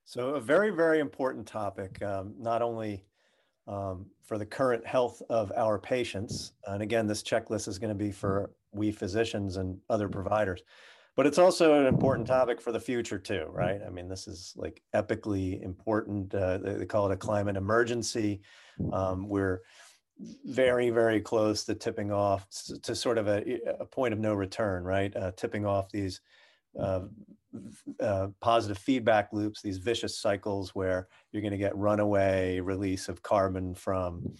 So 0.04 0.34
a 0.34 0.40
very 0.40 0.70
very 0.70 1.00
important 1.00 1.46
topic. 1.46 2.00
Um, 2.02 2.34
not 2.38 2.62
only 2.62 3.04
um, 3.66 4.07
for 4.22 4.38
the 4.38 4.46
current 4.46 4.87
health 4.87 5.22
of 5.29 5.53
our 5.57 5.79
patients. 5.79 6.53
And 6.66 6.83
again, 6.83 7.07
this 7.07 7.22
checklist 7.22 7.68
is 7.68 7.79
going 7.79 7.96
to 7.96 8.05
be 8.05 8.11
for 8.11 8.50
we 8.72 8.90
physicians 8.90 9.57
and 9.57 9.79
other 9.88 10.09
providers. 10.09 10.62
But 11.16 11.27
it's 11.27 11.38
also 11.38 11.79
an 11.81 11.87
important 11.87 12.27
topic 12.27 12.61
for 12.61 12.72
the 12.72 12.81
future 12.81 13.18
too, 13.18 13.46
right? 13.50 13.81
I 13.87 13.90
mean, 13.90 14.09
this 14.09 14.27
is 14.27 14.53
like 14.57 14.83
epically 14.94 15.62
important. 15.62 16.35
Uh, 16.35 16.59
they, 16.59 16.87
call 16.87 17.09
it 17.09 17.14
a 17.14 17.16
climate 17.16 17.57
emergency. 17.57 18.40
Um, 18.92 19.29
we're 19.29 19.61
very, 20.44 20.90
very 20.90 21.20
close 21.20 21.64
to 21.64 21.74
tipping 21.74 22.11
off 22.11 22.48
to 22.83 22.94
sort 22.96 23.18
of 23.18 23.29
a, 23.29 23.61
a 23.79 23.85
point 23.85 24.12
of 24.12 24.18
no 24.18 24.35
return, 24.35 24.83
right? 24.83 25.14
Uh, 25.14 25.31
tipping 25.37 25.64
off 25.64 25.88
these 25.90 26.20
uh, 26.81 27.03
uh, 28.00 28.28
positive 28.40 28.78
feedback 28.78 29.32
loops, 29.32 29.62
these 29.62 29.78
vicious 29.78 30.18
cycles 30.18 30.74
where 30.74 31.08
you're 31.32 31.42
going 31.42 31.52
to 31.52 31.58
get 31.58 31.76
runaway 31.76 32.60
release 32.60 33.08
of 33.08 33.22
carbon 33.22 33.74
from 33.74 34.34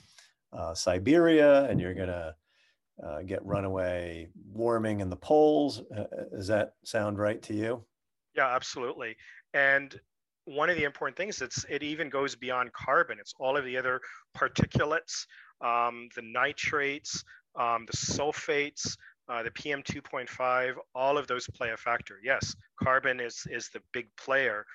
uh, 0.53 0.74
Siberia 0.74 1.64
and 1.64 1.81
you're 1.81 1.94
going 1.94 2.09
to 2.09 2.35
uh, 3.03 3.22
get 3.22 3.44
runaway 3.44 4.29
warming 4.53 5.00
in 5.00 5.11
the 5.11 5.16
poles. 5.16 5.83
Uh, 5.96 6.03
uh, 6.03 6.07
does 6.33 6.46
that 6.46 6.74
sound 6.85 7.18
right 7.18 7.42
to 7.42 7.55
you? 7.55 7.85
Yeah, 8.37 8.55
absolutely. 8.55 9.16
And 9.53 9.98
one 10.44 10.68
of 10.70 10.77
the 10.77 10.85
important 10.85 11.16
things 11.16 11.40
it's 11.40 11.64
it 11.68 11.83
even 11.83 12.09
goes 12.09 12.37
beyond 12.37 12.72
carbon. 12.72 13.18
It's 13.18 13.35
all 13.38 13.57
of 13.57 13.64
the 13.64 13.77
other 13.77 14.00
particulates, 14.37 15.27
um, 15.61 16.09
the 16.14 16.22
nitrates, 16.22 17.24
um, 17.59 17.87
the 17.90 17.96
sulfates, 17.96 18.96
uh, 19.29 19.43
the 19.43 19.51
PM 19.53 19.83
2.5, 19.83 20.75
all 20.95 21.17
of 21.17 21.27
those 21.27 21.47
play 21.55 21.71
a 21.71 21.77
factor. 21.77 22.19
Yes, 22.23 22.55
carbon 22.83 23.21
is 23.21 23.47
is 23.51 23.69
the 23.71 23.81
big 23.93 24.09
player, 24.17 24.67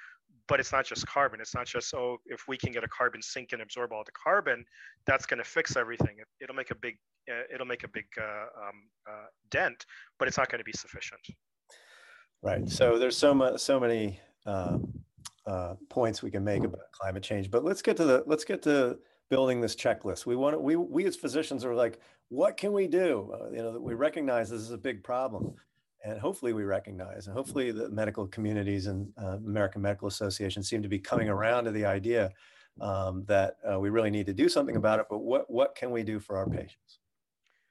but 0.48 0.60
it's 0.60 0.72
not 0.72 0.86
just 0.86 1.06
carbon. 1.08 1.40
It's 1.40 1.54
not 1.54 1.68
just 1.68 1.94
oh, 1.94 2.18
if 2.26 2.48
we 2.48 2.58
can 2.58 2.72
get 2.72 2.84
a 2.84 2.88
carbon 2.88 3.22
sink 3.22 3.54
and 3.54 3.62
absorb 3.62 3.92
all 3.92 4.04
the 4.04 4.12
carbon, 4.12 4.66
that's 5.06 5.26
going 5.26 5.38
to 5.38 5.44
fix 5.44 5.78
everything. 5.78 6.18
It, 6.40 6.50
will 6.50 6.56
make 6.56 6.72
a 6.72 6.76
big 6.76 6.98
uh, 7.30 7.44
it'll 7.54 7.68
make 7.68 7.84
a 7.84 7.88
big 7.88 8.06
uh, 8.20 8.68
um, 8.68 8.90
uh, 9.08 9.28
dent, 9.52 9.86
but 10.18 10.28
it's 10.28 10.38
not 10.38 10.50
going 10.50 10.60
to 10.60 10.66
be 10.66 10.74
sufficient. 10.74 11.22
Right. 12.42 12.68
So 12.70 12.98
there's 12.98 13.18
so 13.18 13.34
much 13.34 13.60
so 13.60 13.80
many 13.80 14.20
uh, 14.46 14.78
uh, 15.46 15.76
points 15.90 16.24
we 16.24 16.32
can 16.32 16.44
make 16.44 16.64
about 16.64 16.92
climate 16.92 17.24
change, 17.24 17.52
but 17.52 17.64
let's 17.64 17.82
get 17.82 17.98
to 17.98 18.06
the 18.06 18.24
let's 18.26 18.46
get 18.46 18.64
to 18.64 18.98
building 19.30 19.62
this 19.62 19.76
checklist. 19.76 20.26
We 20.26 20.36
want 20.36 20.56
to, 20.56 20.60
we 20.60 20.76
we 20.76 21.06
as 21.06 21.16
physicians 21.16 21.64
are 21.64 21.76
like, 21.76 22.00
what 22.30 22.58
can 22.58 22.72
we 22.72 22.88
do? 22.88 23.34
Uh, 23.34 23.50
you 23.52 23.58
know, 23.58 23.80
we 23.80 23.94
recognize 23.94 24.50
this 24.50 24.62
is 24.62 24.72
a 24.72 24.78
big 24.78 25.04
problem, 25.04 25.54
and 26.04 26.20
hopefully 26.20 26.54
we 26.54 26.64
recognize, 26.64 27.28
and 27.28 27.36
hopefully 27.36 27.72
the 27.72 27.90
medical 27.90 28.28
communities 28.28 28.88
and 28.88 29.12
uh, 29.22 29.38
American 29.38 29.82
Medical 29.82 30.08
Association 30.08 30.64
seem 30.64 30.82
to 30.82 30.90
be 30.90 31.00
coming 31.00 31.28
around 31.28 31.66
to 31.66 31.72
the 31.72 31.86
idea 31.86 32.32
um, 32.82 33.26
that 33.28 33.58
uh, 33.70 33.80
we 33.80 33.90
really 33.90 34.12
need 34.12 34.28
to 34.28 34.34
do 34.34 34.48
something 34.48 34.76
about 34.76 35.00
it. 35.00 35.08
But 35.10 35.20
what 35.20 35.50
what 35.50 35.76
can 35.76 35.92
we 35.92 36.04
do 36.04 36.20
for 36.20 36.38
our 36.38 36.48
patients? 36.48 37.00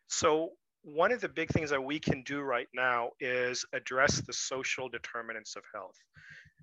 So 0.08 0.52
one 0.82 1.12
of 1.12 1.20
the 1.20 1.28
big 1.28 1.50
things 1.50 1.70
that 1.70 1.82
we 1.82 1.98
can 1.98 2.22
do 2.22 2.40
right 2.40 2.68
now 2.74 3.10
is 3.20 3.64
address 3.72 4.20
the 4.20 4.32
social 4.32 4.88
determinants 4.88 5.54
of 5.56 5.62
health. 5.72 5.96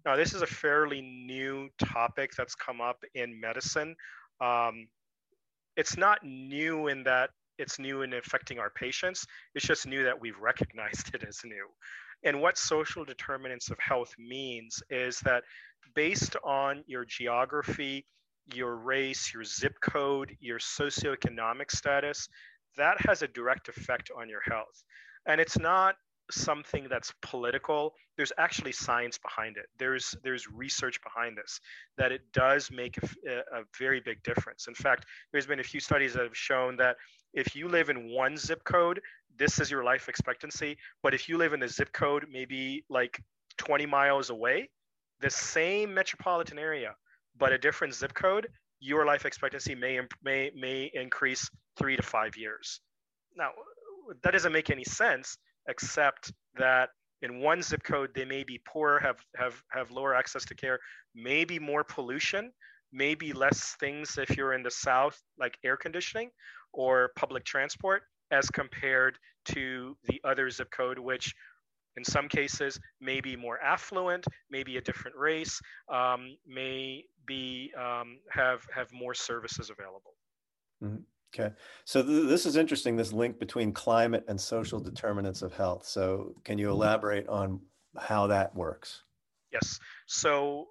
Now, 0.06 0.16
this 0.16 0.34
is 0.34 0.42
a 0.42 0.48
fairly 0.48 1.02
new 1.02 1.70
topic 1.80 2.32
that's 2.38 2.56
come 2.56 2.82
up 2.82 3.04
in 3.16 3.40
medicine. 3.40 3.96
Um, 4.40 4.88
it's 5.78 5.98
not 5.98 6.24
new 6.24 6.88
in 6.88 7.04
that 7.04 7.32
it's 7.58 7.80
new 7.80 8.02
in 8.02 8.14
affecting 8.14 8.60
our 8.60 8.70
patients. 8.70 9.26
It's 9.54 9.66
just 9.66 9.88
new 9.88 10.04
that 10.04 10.20
we've 10.20 10.40
recognized 10.40 11.10
it 11.16 11.24
as 11.28 11.42
new. 11.44 11.68
And 12.24 12.42
what 12.42 12.58
social 12.58 13.06
determinants 13.06 13.70
of 13.70 13.78
health 13.80 14.14
means 14.18 14.82
is 14.90 15.20
that 15.22 15.44
based 15.94 16.36
on 16.44 16.84
your 16.88 17.06
geography, 17.06 18.06
your 18.54 18.76
race, 18.78 19.34
your 19.34 19.44
zip 19.44 19.76
code, 19.82 20.36
your 20.40 20.60
socioeconomic 20.60 21.72
status, 21.72 22.28
that 22.78 22.98
has 23.08 23.22
a 23.22 23.28
direct 23.28 23.70
effect 23.70 24.12
on 24.18 24.30
your 24.30 24.42
health. 24.42 24.84
And 25.28 25.42
it's 25.42 25.58
not 25.58 25.96
something 26.32 26.88
that's 26.90 27.14
political 27.22 27.94
there's 28.18 28.32
actually 28.38 28.72
science 28.72 29.18
behind 29.18 29.58
it. 29.58 29.66
There's 29.78 30.16
there's 30.24 30.48
research 30.50 31.02
behind 31.04 31.38
this 31.38 31.60
that 31.98 32.12
it 32.12 32.22
does 32.34 32.72
make 32.72 32.98
a, 32.98 33.38
a, 33.54 33.64
very 33.78 34.00
big 34.00 34.24
difference. 34.24 34.68
In 34.68 34.74
fact 34.74 35.06
there's 35.32 35.46
been 35.46 35.60
a 35.60 35.64
few 35.64 35.80
studies 35.80 36.14
that 36.14 36.24
have 36.24 36.38
shown 36.38 36.78
that 36.78 36.96
if 37.34 37.56
you 37.56 37.68
live 37.68 37.90
in 37.90 38.10
one 38.10 38.38
zip 38.38 38.64
code 38.64 39.02
this 39.38 39.60
is 39.60 39.70
your 39.70 39.84
life 39.84 40.08
expectancy 40.08 40.78
but 41.04 41.14
if 41.14 41.28
you 41.28 41.38
live 41.38 41.54
in 41.54 41.62
a 41.64 41.68
zip 41.68 41.92
code 41.92 42.26
maybe 42.32 42.86
like 42.90 43.22
20 43.58 43.86
miles 43.86 44.30
away 44.30 44.70
the 45.20 45.30
same 45.30 45.94
metropolitan 45.94 46.58
area 46.58 46.96
but 47.38 47.52
a 47.52 47.58
different 47.58 47.94
zip 47.94 48.14
code 48.14 48.48
your 48.80 49.06
life 49.06 49.26
expectancy 49.26 49.76
may 49.76 50.00
may 50.24 50.52
may 50.56 50.92
increase 50.94 51.50
3 51.78 51.98
to 51.98 52.02
5 52.02 52.38
years. 52.38 52.80
Now 53.36 53.52
that 54.24 54.32
doesn't 54.32 54.54
make 54.54 54.70
any 54.70 54.84
sense 54.84 55.38
except 55.68 56.32
that 56.58 56.90
in 57.22 57.40
one 57.40 57.62
zip 57.62 57.84
code 57.84 58.12
they 58.14 58.26
may 58.26 58.44
be 58.44 58.62
poor 58.66 59.00
have 59.00 59.18
have 59.36 59.62
have 59.70 59.92
lower 59.92 60.14
access 60.16 60.46
to 60.46 60.56
care 60.56 60.80
maybe 61.14 61.60
more 61.60 61.84
pollution 61.84 62.52
maybe 62.92 63.34
less 63.34 63.76
things 63.80 64.18
if 64.18 64.36
you're 64.38 64.54
in 64.54 64.64
the 64.64 64.72
south 64.72 65.22
like 65.40 65.58
air 65.64 65.78
conditioning 65.78 66.30
or 66.74 67.12
public 67.16 67.44
transport 67.44 68.04
as 68.32 68.50
compared 68.50 69.18
to 69.46 69.96
the 70.08 70.20
other 70.24 70.50
zip 70.50 70.70
code 70.72 71.00
which 71.00 71.34
in 71.98 72.04
some 72.04 72.28
cases 72.28 72.80
may 73.00 73.22
be 73.22 73.36
more 73.36 73.60
affluent 73.62 74.26
maybe 74.50 74.78
a 74.78 74.82
different 74.82 75.16
race 75.16 75.60
um, 75.94 76.36
may 76.48 77.04
be 77.26 77.72
um, 77.80 78.18
have 78.30 78.62
have 78.74 78.92
more 78.92 79.14
services 79.14 79.70
available 79.70 80.14
mm-hmm. 80.84 81.02
Okay, 81.38 81.54
so 81.84 82.02
th- 82.02 82.28
this 82.28 82.46
is 82.46 82.56
interesting. 82.56 82.96
This 82.96 83.12
link 83.12 83.40
between 83.40 83.74
climate 83.74 84.24
and 84.28 84.40
social 84.40 84.80
determinants 84.80 85.42
of 85.42 85.54
health. 85.54 85.86
So, 85.86 86.34
can 86.44 86.58
you 86.58 86.70
elaborate 86.70 87.28
on 87.28 87.60
how 87.98 88.28
that 88.28 88.56
works? 88.56 89.04
Yes. 89.52 89.80
So, 90.06 90.68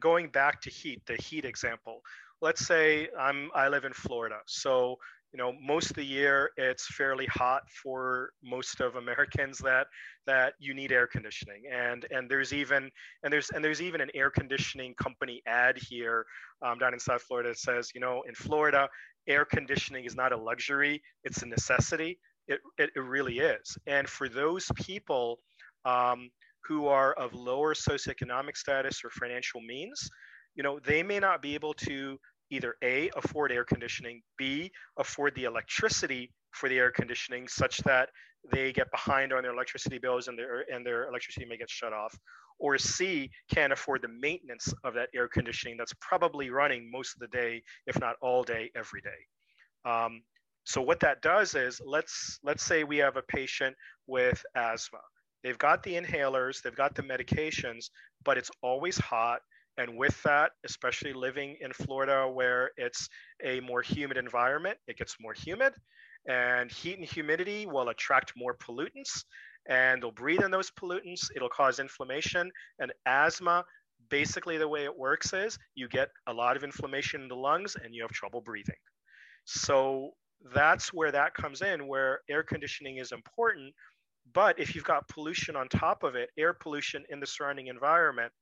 going 0.00 0.28
back 0.28 0.60
to 0.62 0.70
heat, 0.70 1.02
the 1.06 1.16
heat 1.16 1.44
example. 1.44 2.02
Let's 2.40 2.66
say 2.66 3.08
I'm 3.18 3.50
I 3.54 3.68
live 3.68 3.84
in 3.84 3.92
Florida. 3.92 4.38
So, 4.46 4.96
you 5.32 5.38
know, 5.38 5.52
most 5.60 5.90
of 5.90 5.96
the 5.96 6.04
year 6.04 6.50
it's 6.56 6.86
fairly 6.86 7.26
hot 7.26 7.62
for 7.70 8.30
most 8.42 8.80
of 8.80 8.96
Americans 8.96 9.58
that 9.58 9.86
that 10.26 10.54
you 10.58 10.72
need 10.72 10.92
air 10.92 11.06
conditioning. 11.06 11.64
And 11.70 12.06
and 12.10 12.30
there's 12.30 12.52
even 12.52 12.90
and 13.22 13.32
there's 13.32 13.50
and 13.50 13.64
there's 13.64 13.82
even 13.82 14.00
an 14.00 14.10
air 14.14 14.30
conditioning 14.30 14.94
company 14.94 15.42
ad 15.46 15.78
here 15.78 16.24
um, 16.62 16.78
down 16.78 16.94
in 16.94 17.00
South 17.00 17.22
Florida 17.22 17.50
that 17.50 17.58
says, 17.58 17.90
you 17.94 18.00
know, 18.00 18.22
in 18.26 18.34
Florida 18.34 18.88
air 19.28 19.44
conditioning 19.44 20.04
is 20.04 20.16
not 20.16 20.32
a 20.32 20.36
luxury, 20.36 21.02
it's 21.24 21.42
a 21.42 21.46
necessity. 21.46 22.18
It, 22.46 22.60
it, 22.78 22.90
it 22.96 23.00
really 23.00 23.40
is. 23.40 23.76
And 23.86 24.08
for 24.08 24.28
those 24.28 24.70
people 24.74 25.38
um, 25.84 26.30
who 26.66 26.86
are 26.86 27.12
of 27.14 27.34
lower 27.34 27.74
socioeconomic 27.74 28.56
status 28.56 29.02
or 29.04 29.10
financial 29.10 29.60
means, 29.60 30.08
you 30.54 30.62
know, 30.62 30.80
they 30.84 31.02
may 31.02 31.18
not 31.18 31.42
be 31.42 31.54
able 31.54 31.74
to 31.74 32.18
either 32.50 32.76
A, 32.82 33.10
afford 33.16 33.52
air 33.52 33.64
conditioning, 33.64 34.22
B, 34.38 34.70
afford 34.98 35.34
the 35.34 35.44
electricity 35.44 36.32
for 36.52 36.68
the 36.68 36.78
air 36.78 36.90
conditioning 36.90 37.46
such 37.46 37.78
that 37.78 38.08
they 38.50 38.72
get 38.72 38.90
behind 38.90 39.32
on 39.32 39.42
their 39.42 39.52
electricity 39.52 39.98
bills 39.98 40.28
and 40.28 40.38
their 40.38 40.64
and 40.72 40.86
their 40.86 41.08
electricity 41.08 41.44
may 41.44 41.56
get 41.56 41.68
shut 41.68 41.92
off 41.92 42.16
or 42.58 42.76
c 42.78 43.30
can't 43.52 43.72
afford 43.72 44.02
the 44.02 44.08
maintenance 44.08 44.72
of 44.84 44.94
that 44.94 45.08
air 45.14 45.28
conditioning 45.28 45.76
that's 45.76 45.94
probably 46.00 46.50
running 46.50 46.90
most 46.90 47.14
of 47.14 47.20
the 47.20 47.28
day 47.28 47.62
if 47.86 47.98
not 48.00 48.16
all 48.20 48.42
day 48.42 48.70
every 48.74 49.00
day. 49.00 49.90
Um, 49.90 50.22
so 50.64 50.82
what 50.82 51.00
that 51.00 51.22
does 51.22 51.54
is 51.54 51.80
let's 51.84 52.38
let's 52.42 52.62
say 52.62 52.84
we 52.84 52.98
have 52.98 53.16
a 53.16 53.22
patient 53.22 53.74
with 54.06 54.44
asthma. 54.54 54.98
They've 55.42 55.58
got 55.58 55.82
the 55.82 55.94
inhalers 55.94 56.60
they've 56.62 56.74
got 56.74 56.94
the 56.94 57.02
medications 57.02 57.90
but 58.24 58.38
it's 58.38 58.50
always 58.62 58.98
hot. 58.98 59.40
And 59.76 59.96
with 59.96 60.20
that, 60.24 60.50
especially 60.64 61.12
living 61.12 61.56
in 61.60 61.72
Florida 61.72 62.28
where 62.28 62.72
it's 62.76 63.08
a 63.44 63.60
more 63.60 63.80
humid 63.80 64.16
environment, 64.16 64.76
it 64.88 64.98
gets 64.98 65.16
more 65.20 65.34
humid. 65.34 65.72
And 66.28 66.70
heat 66.70 66.98
and 66.98 67.06
humidity 67.08 67.64
will 67.66 67.88
attract 67.88 68.32
more 68.36 68.56
pollutants, 68.56 69.24
and 69.68 70.02
they'll 70.02 70.10
breathe 70.10 70.42
in 70.42 70.50
those 70.50 70.70
pollutants. 70.70 71.28
It'll 71.36 71.48
cause 71.48 71.78
inflammation 71.78 72.50
and 72.78 72.92
asthma. 73.06 73.64
Basically, 74.10 74.56
the 74.58 74.68
way 74.68 74.84
it 74.84 74.96
works 74.96 75.32
is 75.32 75.58
you 75.74 75.88
get 75.88 76.08
a 76.26 76.32
lot 76.32 76.56
of 76.56 76.64
inflammation 76.64 77.22
in 77.22 77.28
the 77.28 77.36
lungs 77.36 77.76
and 77.82 77.94
you 77.94 78.02
have 78.02 78.10
trouble 78.10 78.40
breathing. 78.40 78.76
So 79.44 80.10
that's 80.54 80.92
where 80.92 81.12
that 81.12 81.34
comes 81.34 81.62
in, 81.62 81.86
where 81.86 82.20
air 82.30 82.42
conditioning 82.42 82.98
is 82.98 83.12
important. 83.12 83.74
But 84.32 84.58
if 84.58 84.74
you've 84.74 84.84
got 84.84 85.08
pollution 85.08 85.56
on 85.56 85.68
top 85.68 86.02
of 86.02 86.14
it, 86.14 86.30
air 86.38 86.52
pollution 86.52 87.04
in 87.10 87.20
the 87.20 87.26
surrounding 87.26 87.66
environment, 87.66 88.32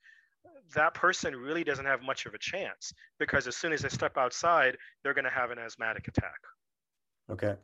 that 0.74 0.94
person 0.94 1.34
really 1.34 1.64
doesn't 1.64 1.86
have 1.86 2.02
much 2.02 2.26
of 2.26 2.34
a 2.34 2.38
chance 2.38 2.92
because 3.18 3.46
as 3.46 3.56
soon 3.56 3.72
as 3.72 3.82
they 3.82 3.88
step 3.88 4.16
outside, 4.16 4.76
they're 5.02 5.14
going 5.14 5.24
to 5.24 5.30
have 5.30 5.50
an 5.50 5.58
asthmatic 5.58 6.06
attack. 6.08 6.38
Okay. 7.30 7.54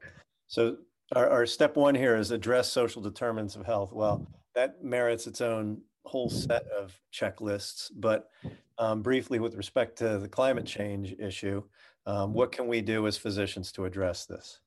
So 0.48 0.78
our, 1.14 1.28
our 1.28 1.46
step 1.46 1.76
one 1.76 1.94
here 1.94 2.16
is 2.16 2.30
address 2.30 2.70
social 2.70 3.02
determinants 3.02 3.56
of 3.56 3.66
health. 3.66 3.92
Well, 3.92 4.26
that 4.54 4.82
merits 4.82 5.26
its 5.26 5.40
own 5.40 5.82
whole 6.04 6.28
set 6.28 6.66
of 6.68 6.98
checklists. 7.12 7.90
But 7.94 8.28
um, 8.78 9.02
briefly, 9.02 9.38
with 9.38 9.54
respect 9.54 9.98
to 9.98 10.18
the 10.18 10.28
climate 10.28 10.66
change 10.66 11.14
issue, 11.18 11.62
um, 12.06 12.32
what 12.32 12.52
can 12.52 12.66
we 12.66 12.80
do 12.80 13.06
as 13.06 13.16
physicians 13.16 13.72
to 13.72 13.84
address 13.84 14.26
this? 14.26 14.60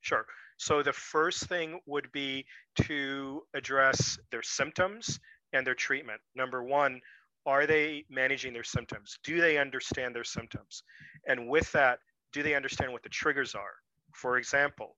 Sure. 0.00 0.24
So 0.56 0.82
the 0.82 0.92
first 0.92 1.44
thing 1.44 1.80
would 1.86 2.10
be 2.12 2.44
to 2.82 3.42
address 3.54 4.18
their 4.30 4.42
symptoms 4.42 5.20
and 5.52 5.66
their 5.66 5.74
treatment. 5.74 6.20
Number 6.34 6.64
one, 6.64 7.00
are 7.46 7.66
they 7.66 8.04
managing 8.10 8.52
their 8.52 8.64
symptoms? 8.64 9.18
Do 9.22 9.40
they 9.40 9.58
understand 9.58 10.14
their 10.14 10.24
symptoms? 10.24 10.82
And 11.26 11.48
with 11.48 11.70
that, 11.72 12.00
do 12.32 12.42
they 12.42 12.54
understand 12.54 12.92
what 12.92 13.02
the 13.02 13.08
triggers 13.08 13.54
are? 13.54 13.74
For 14.12 14.38
example, 14.38 14.96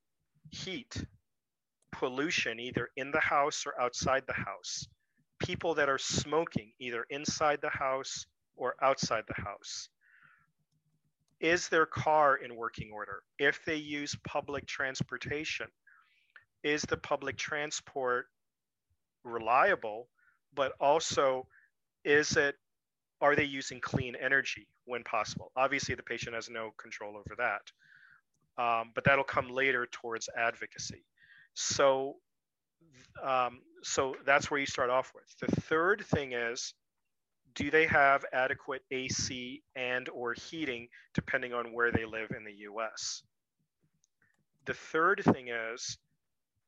heat, 0.51 1.05
pollution, 1.93 2.59
either 2.59 2.89
in 2.97 3.11
the 3.11 3.21
house 3.21 3.65
or 3.67 3.81
outside 3.81 4.25
the 4.27 4.33
house, 4.33 4.87
people 5.39 5.75
that 5.75 5.89
are 5.89 5.99
smoking, 5.99 6.73
either 6.79 7.05
inside 7.11 7.61
the 7.61 7.71
house 7.71 8.27
or 8.57 8.75
outside 8.83 9.25
the 9.27 9.43
house. 9.43 9.89
Is 11.41 11.69
their 11.69 11.87
car 11.87 12.37
in 12.37 12.57
working 12.57 12.91
order? 12.93 13.23
If 13.39 13.65
they 13.65 13.77
use 13.77 14.17
public 14.27 14.67
transportation, 14.67 15.69
is 16.63 16.83
the 16.83 16.99
public 16.99 17.39
transport 17.39 18.27
reliable, 19.25 20.09
but 20.55 20.73
also 20.81 21.47
is 22.05 22.37
it 22.37 22.57
are 23.23 23.37
they 23.37 23.45
using 23.45 23.81
clean 23.81 24.17
energy 24.17 24.67
when 24.87 25.05
possible? 25.05 25.53
Obviously, 25.55 25.95
the 25.95 26.03
patient 26.03 26.35
has 26.35 26.49
no 26.49 26.73
control 26.79 27.17
over 27.17 27.35
that 27.37 27.61
um, 28.61 28.91
but 28.95 29.05
that'll 29.05 29.25
come 29.25 29.49
later 29.49 29.89
towards 29.91 30.29
advocacy. 30.37 31.03
So, 31.55 32.17
um, 33.25 33.61
so 33.83 34.15
that's 34.27 34.51
where 34.51 34.61
you 34.61 34.67
start 34.67 34.91
off 34.91 35.13
with. 35.15 35.51
The 35.51 35.61
third 35.63 36.05
thing 36.05 36.33
is, 36.35 36.75
do 37.55 37.71
they 37.71 37.87
have 37.87 38.25
adequate 38.33 38.83
AC 38.91 39.63
and 39.75 40.09
or 40.11 40.35
heating 40.35 40.89
depending 41.15 41.55
on 41.55 41.73
where 41.73 41.91
they 41.91 42.05
live 42.05 42.31
in 42.37 42.45
the 42.45 42.53
U.S. 42.65 43.23
The 44.67 44.75
third 44.75 45.23
thing 45.25 45.49
is, 45.49 45.97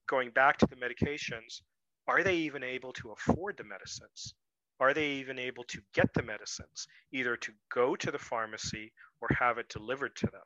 going 0.08 0.30
back 0.30 0.56
to 0.58 0.66
the 0.66 0.76
medications, 0.76 1.60
are 2.08 2.22
they 2.22 2.36
even 2.36 2.64
able 2.64 2.92
to 2.94 3.12
afford 3.12 3.58
the 3.58 3.64
medicines? 3.64 4.34
Are 4.80 4.94
they 4.94 5.10
even 5.10 5.38
able 5.38 5.64
to 5.64 5.80
get 5.94 6.12
the 6.14 6.22
medicines, 6.22 6.88
either 7.12 7.36
to 7.36 7.52
go 7.72 7.94
to 7.96 8.10
the 8.10 8.18
pharmacy 8.18 8.92
or 9.20 9.28
have 9.38 9.58
it 9.58 9.68
delivered 9.68 10.16
to 10.16 10.26
them? 10.26 10.42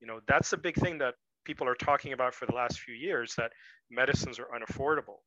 You 0.00 0.06
know, 0.06 0.20
that's 0.26 0.50
the 0.50 0.56
big 0.56 0.76
thing 0.76 0.98
that 0.98 1.14
people 1.44 1.68
are 1.68 1.74
talking 1.74 2.12
about 2.12 2.34
for 2.34 2.46
the 2.46 2.54
last 2.54 2.80
few 2.80 2.94
years 2.94 3.34
that 3.36 3.52
medicines 3.90 4.38
are 4.38 4.48
unaffordable. 4.54 5.18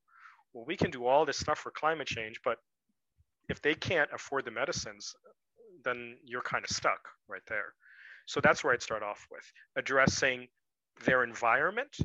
Well, 0.53 0.65
we 0.67 0.77
can 0.77 0.91
do 0.91 1.05
all 1.05 1.25
this 1.25 1.37
stuff 1.37 1.59
for 1.59 1.71
climate 1.71 2.07
change, 2.07 2.39
but 2.43 2.57
if 3.49 3.61
they 3.61 3.75
can't 3.75 4.09
afford 4.13 4.45
the 4.45 4.51
medicines, 4.51 5.15
then 5.83 6.17
you're 6.23 6.41
kind 6.41 6.63
of 6.63 6.75
stuck 6.75 7.09
right 7.27 7.41
there. 7.47 7.73
So 8.25 8.39
that's 8.39 8.63
where 8.63 8.73
I'd 8.73 8.81
start 8.81 9.03
off 9.03 9.27
with 9.31 9.43
addressing 9.75 10.47
their 11.05 11.23
environment 11.23 11.97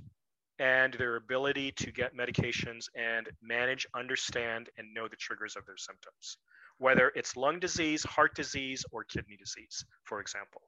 and 0.59 0.93
their 0.95 1.17
ability 1.17 1.73
to 1.73 1.93
get 1.93 2.17
medications 2.17 2.87
and 2.97 3.29
manage, 3.43 3.87
understand, 3.95 4.69
and 4.77 4.93
know 4.93 5.07
the 5.07 5.17
triggers 5.17 5.55
of 5.55 5.65
their 5.67 5.77
symptoms, 5.77 6.39
whether 6.79 7.13
it's 7.15 7.37
lung 7.37 7.61
disease, 7.61 8.03
heart 8.03 8.35
disease, 8.35 8.85
or 8.91 9.05
kidney 9.05 9.37
disease, 9.37 9.85
for 10.05 10.21
example. 10.21 10.63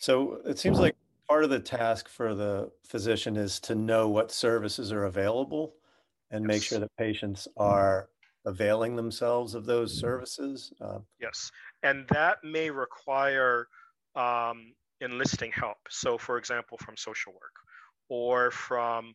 So 0.00 0.40
it 0.46 0.58
seems 0.58 0.80
like 0.80 0.96
part 1.28 1.44
of 1.44 1.50
the 1.50 1.60
task 1.60 2.08
for 2.08 2.34
the 2.34 2.70
physician 2.84 3.36
is 3.36 3.60
to 3.60 3.74
know 3.74 4.08
what 4.08 4.32
services 4.32 4.92
are 4.92 5.04
available 5.04 5.74
and 6.30 6.44
yes. 6.44 6.48
make 6.48 6.62
sure 6.62 6.78
that 6.78 6.90
patients 6.96 7.46
are 7.58 8.08
availing 8.46 8.96
themselves 8.96 9.54
of 9.54 9.66
those 9.66 9.92
services. 10.00 10.72
Uh, 10.80 11.00
yes, 11.20 11.50
and 11.82 12.06
that 12.08 12.38
may 12.42 12.70
require 12.70 13.68
um, 14.16 14.72
enlisting 15.02 15.52
help. 15.52 15.76
So, 15.90 16.16
for 16.16 16.38
example, 16.38 16.78
from 16.78 16.96
social 16.96 17.34
work 17.34 17.54
or 18.08 18.50
from 18.50 19.14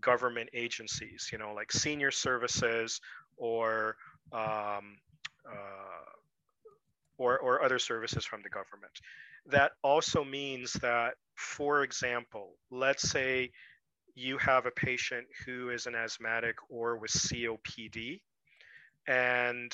government 0.00 0.50
agencies, 0.54 1.30
you 1.32 1.38
know, 1.38 1.52
like 1.52 1.72
senior 1.72 2.12
services 2.12 3.00
or 3.36 3.96
um, 4.32 4.98
uh, 5.50 6.06
or, 7.18 7.40
or 7.40 7.64
other 7.64 7.80
services 7.80 8.24
from 8.24 8.40
the 8.42 8.48
government. 8.48 8.92
That 9.46 9.72
also 9.82 10.24
means 10.24 10.72
that, 10.74 11.14
for 11.34 11.82
example, 11.82 12.56
let's 12.70 13.10
say 13.10 13.50
you 14.14 14.38
have 14.38 14.66
a 14.66 14.70
patient 14.70 15.26
who 15.44 15.70
is 15.70 15.86
an 15.86 15.94
asthmatic 15.94 16.56
or 16.68 16.96
with 16.98 17.10
COPD, 17.10 18.20
and 19.06 19.72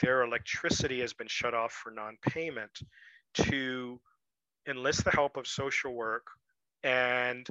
their 0.00 0.22
electricity 0.22 1.00
has 1.00 1.12
been 1.12 1.26
shut 1.26 1.54
off 1.54 1.72
for 1.72 1.90
non-payment 1.90 2.80
to 3.34 4.00
enlist 4.68 5.04
the 5.04 5.10
help 5.10 5.36
of 5.36 5.46
social 5.46 5.94
work 5.94 6.26
and 6.84 7.46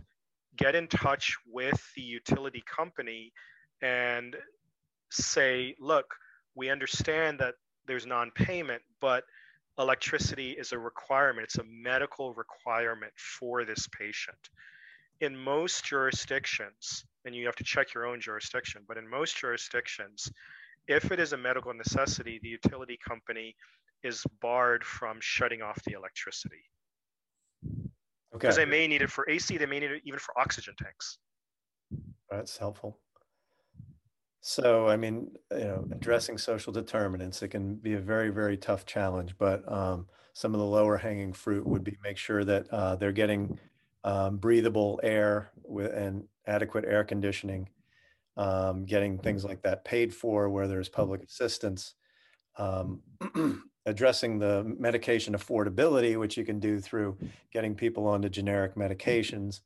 get 0.55 0.75
in 0.75 0.87
touch 0.87 1.35
with 1.51 1.81
the 1.95 2.01
utility 2.01 2.63
company 2.65 3.31
and 3.81 4.35
say, 5.11 5.75
look, 5.79 6.15
we 6.55 6.69
understand 6.69 7.39
that 7.39 7.55
there's 7.87 8.05
non 8.05 8.31
payment, 8.31 8.81
but 8.99 9.23
electricity 9.79 10.51
is 10.51 10.71
a 10.71 10.79
requirement. 10.79 11.45
It's 11.45 11.57
a 11.57 11.63
medical 11.63 12.33
requirement 12.33 13.13
for 13.15 13.65
this 13.65 13.87
patient. 13.97 14.37
In 15.21 15.35
most 15.35 15.85
jurisdictions, 15.85 17.05
and 17.25 17.35
you 17.35 17.45
have 17.45 17.55
to 17.55 17.63
check 17.63 17.93
your 17.93 18.05
own 18.05 18.21
jurisdiction, 18.21 18.83
but 18.87 18.97
in 18.97 19.09
most 19.09 19.37
jurisdictions, 19.37 20.31
if 20.87 21.11
it 21.11 21.19
is 21.19 21.33
a 21.33 21.37
medical 21.37 21.73
necessity, 21.73 22.39
the 22.41 22.49
utility 22.49 22.97
company 23.07 23.55
is 24.03 24.23
barred 24.41 24.83
from 24.83 25.17
shutting 25.19 25.61
off 25.61 25.81
the 25.83 25.93
electricity. 25.93 26.63
Okay. 27.65 27.89
Because 28.33 28.55
they 28.55 28.65
may 28.65 28.87
need 28.87 29.01
it 29.01 29.09
for 29.09 29.27
AC, 29.29 29.57
they 29.57 29.65
may 29.65 29.79
need 29.79 29.91
it 29.91 30.01
even 30.05 30.19
for 30.19 30.37
oxygen 30.39 30.75
tanks. 30.81 31.17
That's 32.29 32.57
helpful. 32.57 32.99
So, 34.49 34.87
I 34.87 34.95
mean, 34.95 35.31
you 35.51 35.65
know, 35.65 35.85
addressing 35.91 36.37
social 36.37 36.71
determinants, 36.71 37.43
it 37.43 37.49
can 37.49 37.75
be 37.75 37.95
a 37.95 37.99
very, 37.99 38.29
very 38.29 38.55
tough 38.55 38.85
challenge, 38.85 39.35
but 39.37 39.69
um, 39.69 40.07
some 40.31 40.53
of 40.53 40.61
the 40.61 40.65
lower 40.65 40.95
hanging 40.95 41.33
fruit 41.33 41.67
would 41.67 41.83
be 41.83 41.97
make 42.01 42.15
sure 42.15 42.45
that 42.45 42.65
uh, 42.69 42.95
they're 42.95 43.11
getting 43.11 43.59
um, 44.05 44.37
breathable 44.37 45.01
air 45.03 45.51
with, 45.63 45.91
and 45.91 46.23
adequate 46.45 46.85
air 46.85 47.03
conditioning, 47.03 47.67
um, 48.37 48.85
getting 48.85 49.19
things 49.19 49.43
like 49.43 49.63
that 49.63 49.83
paid 49.83 50.15
for 50.15 50.49
where 50.49 50.69
there's 50.69 50.87
public 50.87 51.23
assistance, 51.23 51.95
um, 52.57 53.01
addressing 53.85 54.39
the 54.39 54.63
medication 54.79 55.35
affordability, 55.35 56.17
which 56.17 56.37
you 56.37 56.45
can 56.45 56.61
do 56.61 56.79
through 56.79 57.17
getting 57.51 57.75
people 57.75 58.07
onto 58.07 58.29
generic 58.29 58.75
medications 58.75 59.59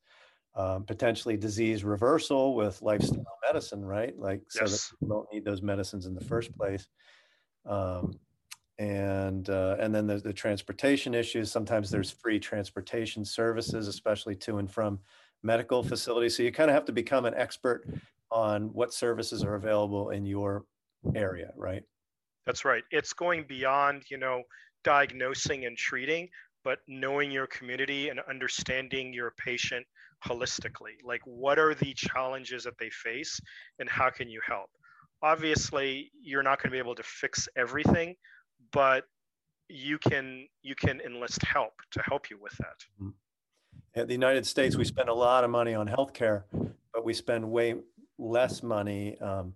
um, 0.56 0.84
potentially 0.84 1.38
disease 1.38 1.84
reversal 1.84 2.56
with 2.56 2.82
lifestyle 2.82 3.24
medicine, 3.48 3.86
right? 3.86 4.18
Like 4.18 4.42
so 4.50 4.62
yes. 4.62 4.72
that 4.72 5.00
people 5.00 5.16
don't 5.16 5.34
need 5.34 5.46
those 5.46 5.62
medicines 5.62 6.06
in 6.06 6.14
the 6.14 6.26
first 6.26 6.56
place. 6.58 6.88
Um, 7.66 8.20
and 8.80 9.50
uh, 9.50 9.78
and 9.80 9.94
then 9.94 10.08
there's 10.08 10.24
the 10.24 10.34
transportation 10.34 11.14
issues. 11.14 11.52
Sometimes 11.52 11.92
there's 11.92 12.12
free 12.12 12.40
transportation 12.40 13.24
services, 13.24 13.88
especially 13.88 14.36
to 14.38 14.58
and 14.58 14.70
from 14.70 15.00
medical 15.44 15.84
facilities. 15.84 16.36
So 16.36 16.44
you 16.44 16.52
kind 16.52 16.70
of 16.70 16.74
have 16.74 16.86
to 16.86 16.92
become 16.92 17.26
an 17.26 17.34
expert 17.36 17.88
on 18.32 18.74
what 18.74 18.94
services 18.94 19.44
are 19.44 19.56
available 19.56 20.10
in 20.10 20.26
your 20.26 20.66
area, 21.16 21.52
right? 21.56 21.84
That's 22.46 22.66
right. 22.66 22.84
It's 22.92 23.14
going 23.14 23.46
beyond, 23.48 24.04
you 24.10 24.18
know, 24.18 24.44
diagnosing 24.84 25.66
and 25.66 25.78
treating, 25.78 26.30
but 26.64 26.80
knowing 26.88 27.32
your 27.32 27.48
community 27.48 28.10
and 28.10 28.20
understanding 28.30 29.14
your 29.14 29.34
patient 29.38 29.86
holistically 30.28 30.96
like 31.04 31.22
what 31.26 31.58
are 31.58 31.74
the 31.76 31.94
challenges 31.94 32.64
that 32.64 32.78
they 32.80 32.90
face 32.90 33.40
and 33.80 33.90
how 33.90 34.10
can 34.10 34.30
you 34.30 34.40
help 34.46 34.70
obviously 35.24 36.12
you're 36.22 36.44
not 36.44 36.62
going 36.62 36.70
to 36.70 36.74
be 36.74 36.80
able 36.80 36.96
to 36.96 37.04
fix 37.04 37.48
everything 37.56 38.16
but 38.72 39.06
you 39.68 39.98
can 39.98 40.46
you 40.62 40.76
can 40.76 41.02
enlist 41.02 41.44
help 41.44 41.74
to 41.92 42.02
help 42.04 42.30
you 42.30 42.38
with 42.40 42.56
that 42.58 42.76
in 43.00 43.08
mm-hmm. 43.08 44.08
the 44.08 44.14
united 44.14 44.46
states 44.46 44.76
we 44.76 44.86
spend 44.86 45.10
a 45.10 45.14
lot 45.14 45.44
of 45.44 45.50
money 45.50 45.74
on 45.74 45.88
healthcare 45.88 46.44
but 46.94 47.04
we 47.04 47.14
spend 47.14 47.50
way 47.50 47.76
less 48.18 48.62
money 48.62 49.18
um, 49.20 49.54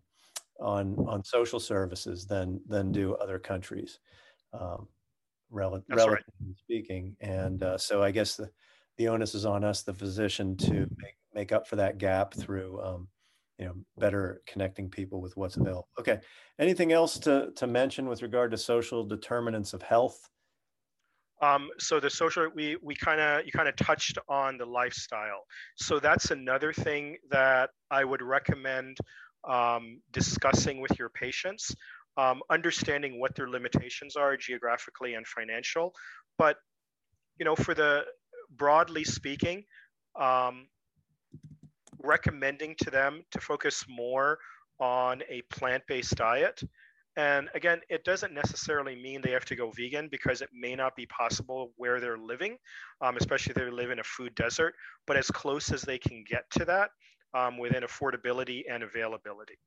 on 0.59 0.95
on 1.07 1.23
social 1.23 1.59
services 1.59 2.25
than 2.25 2.59
than 2.67 2.91
do 2.91 3.13
other 3.15 3.37
countries 3.37 3.99
um, 4.53 4.87
rel- 5.51 5.83
relatively 5.89 6.13
right. 6.13 6.57
speaking 6.57 7.15
and 7.19 7.61
uh, 7.61 7.77
so 7.77 8.01
i 8.01 8.09
guess 8.09 8.35
the 8.35 8.49
the 8.97 9.07
onus 9.09 9.35
is 9.35 9.45
on 9.45 9.63
us, 9.63 9.83
the 9.83 9.93
physician, 9.93 10.55
to 10.57 10.87
make, 10.97 11.15
make 11.33 11.51
up 11.51 11.67
for 11.67 11.75
that 11.75 11.97
gap 11.97 12.33
through, 12.33 12.81
um, 12.81 13.07
you 13.57 13.65
know, 13.65 13.75
better 13.97 14.41
connecting 14.47 14.89
people 14.89 15.21
with 15.21 15.35
what's 15.37 15.57
available. 15.57 15.87
Okay. 15.99 16.19
Anything 16.59 16.91
else 16.91 17.19
to, 17.19 17.51
to 17.55 17.67
mention 17.67 18.07
with 18.07 18.21
regard 18.21 18.51
to 18.51 18.57
social 18.57 19.05
determinants 19.05 19.73
of 19.73 19.81
health? 19.81 20.19
Um, 21.41 21.69
so 21.79 21.99
the 21.99 22.09
social, 22.09 22.49
we, 22.55 22.77
we 22.81 22.95
kind 22.95 23.19
of, 23.19 23.45
you 23.45 23.51
kind 23.51 23.67
of 23.67 23.75
touched 23.75 24.17
on 24.29 24.57
the 24.57 24.65
lifestyle. 24.65 25.43
So 25.75 25.99
that's 25.99 26.31
another 26.31 26.71
thing 26.71 27.17
that 27.29 27.69
I 27.91 28.05
would 28.05 28.21
recommend 28.21 28.97
um, 29.47 30.01
discussing 30.11 30.81
with 30.81 30.97
your 30.97 31.09
patients, 31.09 31.75
um, 32.17 32.41
understanding 32.49 33.19
what 33.19 33.35
their 33.35 33.49
limitations 33.49 34.15
are 34.15 34.37
geographically 34.37 35.15
and 35.15 35.27
financial. 35.27 35.93
But, 36.37 36.57
you 37.37 37.45
know, 37.45 37.55
for 37.55 37.73
the, 37.73 38.05
broadly 38.49 39.03
speaking, 39.03 39.63
um, 40.19 40.67
recommending 42.01 42.75
to 42.83 42.89
them 42.89 43.23
to 43.31 43.39
focus 43.39 43.85
more 43.87 44.37
on 44.79 45.23
a 45.29 45.41
plant 45.43 45.83
based 45.87 46.15
diet. 46.15 46.61
And 47.17 47.47
again, 47.55 47.79
it 47.89 48.03
doesn't 48.03 48.33
necessarily 48.33 48.95
mean 48.95 49.21
they 49.21 49.31
have 49.31 49.45
to 49.45 49.55
go 49.55 49.71
vegan 49.71 50.09
because 50.09 50.41
it 50.41 50.49
may 50.53 50.75
not 50.75 50.97
be 50.97 51.05
possible 51.05 51.71
where 51.77 52.01
they're 52.01 52.17
living, 52.17 52.57
um, 53.01 53.15
especially 53.15 53.51
if 53.51 53.55
they 53.55 53.69
live 53.69 53.89
in 53.89 53.99
a 53.99 54.03
food 54.03 54.35
desert, 54.35 54.75
but 55.07 55.15
as 55.15 55.31
close 55.31 55.71
as 55.71 55.81
they 55.81 55.97
can 55.97 56.25
get 56.27 56.43
to 56.51 56.65
that 56.65 56.89
um, 57.33 57.57
within 57.57 57.83
affordability 57.83 58.63
and 58.69 58.83
availability. 58.83 59.57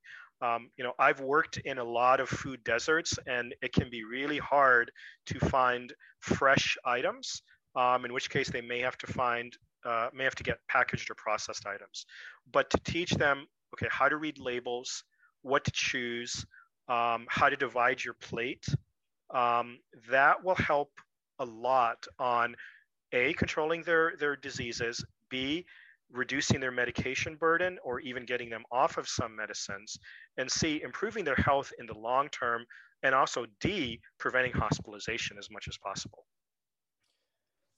Um, 0.43 0.71
you 0.77 0.85
know, 0.85 0.93
I've 0.99 1.21
worked 1.21 1.57
in 1.65 1.79
a 1.79 1.85
lot 1.85 2.21
of 2.21 2.29
food 2.29 2.63
deserts 2.65 3.19
and 3.27 3.55
it 3.63 3.73
can 3.73 3.91
be 3.91 4.05
really 4.05 4.39
hard 4.39 4.93
to 5.27 5.39
find 5.41 5.93
fresh 6.21 6.77
items 6.85 7.43
um, 7.77 8.05
in 8.05 8.13
which 8.13 8.31
case 8.31 8.51
they 8.51 8.61
may 8.61 8.81
have 8.81 8.97
to 8.99 9.07
find, 9.07 9.57
uh, 9.85 10.09
may 10.15 10.25
have 10.25 10.35
to 10.37 10.43
get 10.43 10.59
packaged 10.69 11.11
or 11.11 11.15
processed 11.15 11.67
items. 11.67 12.07
But 12.53 12.71
to 12.71 12.79
teach 12.85 13.11
them, 13.11 13.47
okay, 13.75 13.89
how 13.91 14.09
to 14.09 14.17
read 14.17 14.39
labels, 14.39 15.05
what 15.43 15.65
to 15.65 15.71
choose, 15.71 16.45
um, 16.89 17.27
how 17.29 17.49
to 17.49 17.57
divide 17.57 18.03
your 18.03 18.15
plate, 18.15 18.67
um, 19.31 19.79
that 20.11 20.43
will 20.43 20.57
help 20.57 20.91
a 21.39 21.45
lot 21.45 22.07
on 22.19 22.57
A, 23.13 23.35
controlling 23.35 23.83
their, 23.83 24.15
their 24.19 24.37
diseases, 24.37 25.05
B, 25.31 25.67
reducing 26.11 26.61
their 26.61 26.71
medication 26.71 27.37
burden 27.37 27.79
or 27.85 28.01
even 28.01 28.25
getting 28.25 28.49
them 28.49 28.65
off 28.73 28.97
of 28.97 29.09
some 29.09 29.37
medicines, 29.37 29.99
and 30.39 30.51
C, 30.51 30.81
improving 30.83 31.25
their 31.25 31.37
health 31.37 31.73
in 31.79 31.87
the 31.87 31.99
long 31.99 32.29
term, 32.31 32.65
and 33.03 33.15
also 33.15 33.47
D, 33.61 34.01
preventing 34.19 34.53
hospitalization 34.53 35.37
as 35.39 35.51
much 35.51 35.69
as 35.69 35.77
possible. 35.77 36.25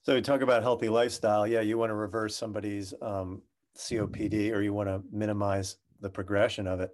So 0.02 0.14
we 0.14 0.22
talk 0.22 0.40
about 0.40 0.62
healthy 0.62 0.88
lifestyle. 0.88 1.46
Yeah, 1.46 1.60
you 1.60 1.76
want 1.76 1.90
to 1.90 1.94
reverse 1.94 2.34
somebody's 2.34 2.94
um, 3.02 3.42
COPD 3.76 4.52
or 4.52 4.62
you 4.62 4.72
want 4.72 4.88
to 4.88 5.02
minimize 5.12 5.76
the 6.00 6.08
progression 6.08 6.66
of 6.66 6.80
it 6.80 6.90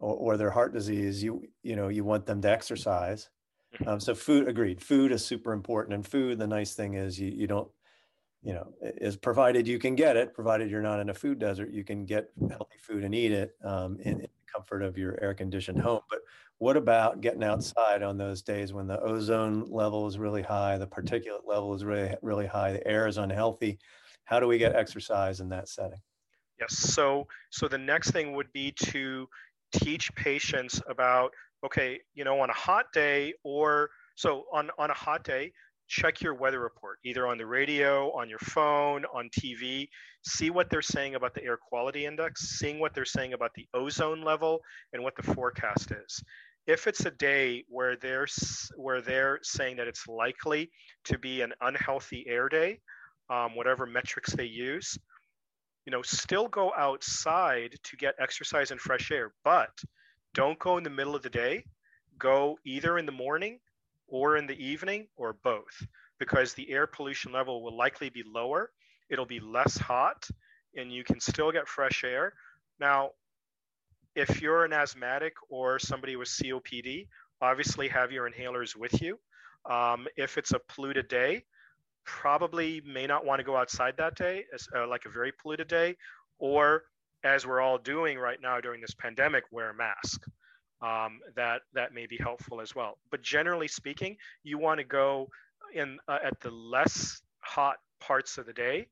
or, 0.00 0.14
or, 0.16 0.36
their 0.36 0.50
heart 0.50 0.72
disease. 0.74 1.22
You 1.22 1.42
you 1.62 1.76
know 1.76 1.88
you 1.88 2.04
want 2.04 2.26
them 2.26 2.42
to 2.42 2.50
exercise. 2.50 3.30
Mm-hmm. 3.74 3.88
Um, 3.88 4.00
so 4.00 4.14
food, 4.14 4.48
agreed. 4.48 4.82
Food 4.82 5.12
is 5.12 5.24
super 5.24 5.52
important. 5.52 5.94
And 5.94 6.06
food, 6.06 6.38
the 6.38 6.46
nice 6.46 6.74
thing 6.74 6.94
is 6.94 7.18
you 7.18 7.30
you 7.30 7.46
don't 7.46 7.70
you 8.42 8.54
know 8.54 8.72
is 8.82 9.16
provided 9.16 9.68
you 9.68 9.78
can 9.78 9.94
get 9.94 10.16
it, 10.16 10.34
provided 10.34 10.68
you're 10.68 10.82
not 10.82 10.98
in 10.98 11.10
a 11.10 11.14
food 11.14 11.38
desert, 11.38 11.70
you 11.72 11.84
can 11.84 12.04
get 12.04 12.30
healthy 12.50 12.78
food 12.80 13.04
and 13.04 13.14
eat 13.14 13.30
it 13.30 13.52
um, 13.64 13.98
in, 14.00 14.20
in 14.20 14.28
comfort 14.52 14.82
of 14.82 14.98
your 14.98 15.18
air 15.22 15.34
conditioned 15.34 15.78
home. 15.78 16.00
But 16.10 16.20
what 16.58 16.76
about 16.76 17.20
getting 17.20 17.44
outside 17.44 18.02
on 18.02 18.18
those 18.18 18.42
days 18.42 18.72
when 18.72 18.86
the 18.86 19.00
ozone 19.00 19.70
level 19.70 20.06
is 20.06 20.18
really 20.18 20.42
high, 20.42 20.78
the 20.78 20.86
particulate 20.86 21.46
level 21.46 21.74
is 21.74 21.84
really, 21.84 22.14
really 22.22 22.46
high, 22.46 22.72
the 22.72 22.86
air 22.86 23.06
is 23.06 23.16
unhealthy? 23.16 23.78
How 24.24 24.40
do 24.40 24.46
we 24.46 24.58
get 24.58 24.76
exercise 24.76 25.40
in 25.40 25.48
that 25.50 25.68
setting? 25.68 25.98
Yes. 26.60 26.76
So 26.76 27.26
so 27.50 27.68
the 27.68 27.78
next 27.78 28.12
thing 28.12 28.34
would 28.34 28.52
be 28.52 28.72
to 28.72 29.28
teach 29.72 30.14
patients 30.14 30.80
about 30.88 31.32
okay, 31.64 32.00
you 32.14 32.24
know, 32.24 32.40
on 32.40 32.50
a 32.50 32.54
hot 32.54 32.86
day 32.92 33.34
or 33.42 33.90
so 34.16 34.44
on 34.52 34.70
on 34.78 34.90
a 34.90 34.94
hot 34.94 35.24
day, 35.24 35.52
check 35.88 36.20
your 36.20 36.34
weather 36.34 36.60
report 36.60 36.98
either 37.04 37.26
on 37.26 37.38
the 37.38 37.46
radio, 37.46 38.10
on 38.12 38.28
your 38.28 38.38
phone, 38.38 39.04
on 39.14 39.28
TV. 39.30 39.88
See 40.24 40.50
what 40.50 40.70
they're 40.70 40.82
saying 40.82 41.14
about 41.14 41.34
the 41.34 41.44
air 41.44 41.56
quality 41.56 42.06
index, 42.06 42.58
seeing 42.58 42.78
what 42.78 42.94
they're 42.94 43.04
saying 43.04 43.32
about 43.32 43.52
the 43.54 43.66
ozone 43.74 44.22
level 44.22 44.60
and 44.92 45.02
what 45.02 45.16
the 45.16 45.22
forecast 45.22 45.92
is. 45.92 46.22
If 46.66 46.86
it's 46.86 47.04
a 47.04 47.10
day 47.10 47.64
where 47.68 47.96
they're 47.96 48.26
where 48.76 49.00
they're 49.00 49.40
saying 49.42 49.76
that 49.76 49.88
it's 49.88 50.06
likely 50.06 50.70
to 51.06 51.18
be 51.18 51.40
an 51.40 51.52
unhealthy 51.60 52.24
air 52.28 52.48
day, 52.48 52.80
um, 53.28 53.56
whatever 53.56 53.84
metrics 53.84 54.32
they 54.32 54.44
use, 54.44 54.96
you 55.86 55.90
know, 55.90 56.02
still 56.02 56.48
go 56.48 56.72
outside 56.76 57.74
to 57.82 57.96
get 57.96 58.14
exercise 58.20 58.70
and 58.70 58.80
fresh 58.80 59.10
air, 59.10 59.32
but 59.44 59.70
don't 60.34 60.58
go 60.58 60.78
in 60.78 60.84
the 60.84 60.90
middle 60.90 61.16
of 61.16 61.22
the 61.22 61.30
day. 61.30 61.64
Go 62.18 62.58
either 62.64 62.98
in 62.98 63.06
the 63.06 63.12
morning 63.12 63.58
or 64.12 64.36
in 64.36 64.46
the 64.46 64.64
evening 64.64 65.06
or 65.16 65.32
both, 65.42 65.82
because 66.20 66.52
the 66.52 66.70
air 66.70 66.86
pollution 66.86 67.32
level 67.32 67.64
will 67.64 67.76
likely 67.76 68.10
be 68.10 68.22
lower. 68.22 68.70
It'll 69.10 69.26
be 69.26 69.40
less 69.40 69.76
hot 69.76 70.28
and 70.76 70.92
you 70.92 71.02
can 71.02 71.18
still 71.18 71.50
get 71.50 71.66
fresh 71.66 72.04
air. 72.04 72.34
Now, 72.78 73.10
if 74.14 74.42
you're 74.42 74.64
an 74.66 74.72
asthmatic 74.74 75.32
or 75.48 75.78
somebody 75.78 76.16
with 76.16 76.28
COPD, 76.28 77.08
obviously 77.40 77.88
have 77.88 78.12
your 78.12 78.30
inhalers 78.30 78.76
with 78.76 79.00
you. 79.00 79.18
Um, 79.68 80.06
if 80.16 80.36
it's 80.36 80.52
a 80.52 80.60
polluted 80.68 81.08
day, 81.08 81.44
probably 82.04 82.82
may 82.84 83.06
not 83.06 83.24
want 83.24 83.38
to 83.38 83.44
go 83.44 83.56
outside 83.56 83.94
that 83.96 84.14
day, 84.14 84.44
as, 84.52 84.68
uh, 84.76 84.86
like 84.86 85.06
a 85.06 85.10
very 85.10 85.32
polluted 85.40 85.68
day, 85.68 85.96
or 86.38 86.84
as 87.24 87.46
we're 87.46 87.60
all 87.60 87.78
doing 87.78 88.18
right 88.18 88.40
now 88.42 88.60
during 88.60 88.80
this 88.80 88.94
pandemic, 88.94 89.44
wear 89.50 89.70
a 89.70 89.74
mask. 89.74 90.26
Um, 90.82 91.20
that 91.36 91.62
that 91.74 91.94
may 91.94 92.06
be 92.06 92.16
helpful 92.16 92.60
as 92.60 92.74
well. 92.74 92.98
But 93.10 93.22
generally 93.22 93.68
speaking, 93.68 94.16
you 94.42 94.58
want 94.58 94.78
to 94.78 94.84
go 94.84 95.28
in 95.74 95.98
uh, 96.08 96.18
at 96.24 96.40
the 96.40 96.50
less 96.50 97.22
hot 97.38 97.76
parts 98.00 98.36
of 98.36 98.46
the 98.46 98.52
day, 98.52 98.88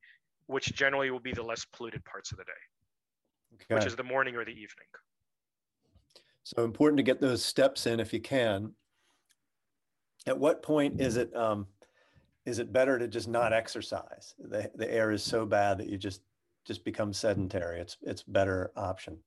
which 0.47 0.73
generally 0.73 1.11
will 1.11 1.19
be 1.19 1.33
the 1.33 1.43
less 1.43 1.65
polluted 1.65 2.03
parts 2.05 2.31
of 2.31 2.37
the 2.37 2.45
day, 2.45 2.51
okay. 3.55 3.75
which 3.75 3.85
is 3.85 3.95
the 3.95 4.03
morning 4.03 4.35
or 4.35 4.45
the 4.45 4.51
evening. 4.51 4.87
So 6.43 6.63
important 6.63 6.97
to 6.97 7.03
get 7.03 7.19
those 7.19 7.43
steps 7.43 7.85
in 7.85 7.99
if 7.99 8.13
you 8.13 8.19
can. 8.19 8.71
At 10.27 10.37
what 10.37 10.63
point 10.63 11.01
is 11.01 11.17
it 11.17 11.35
um, 11.35 11.67
is 12.45 12.59
it 12.59 12.73
better 12.73 12.97
to 12.97 13.07
just 13.07 13.27
not 13.27 13.53
exercise? 13.53 14.33
The, 14.39 14.71
the 14.75 14.91
air 14.91 15.11
is 15.11 15.23
so 15.23 15.45
bad 15.45 15.77
that 15.79 15.89
you 15.89 15.97
just 15.97 16.21
just 16.65 16.83
become 16.83 17.13
sedentary. 17.13 17.79
It's 17.79 17.97
it's 18.01 18.23
better 18.23 18.71
option. 18.75 19.17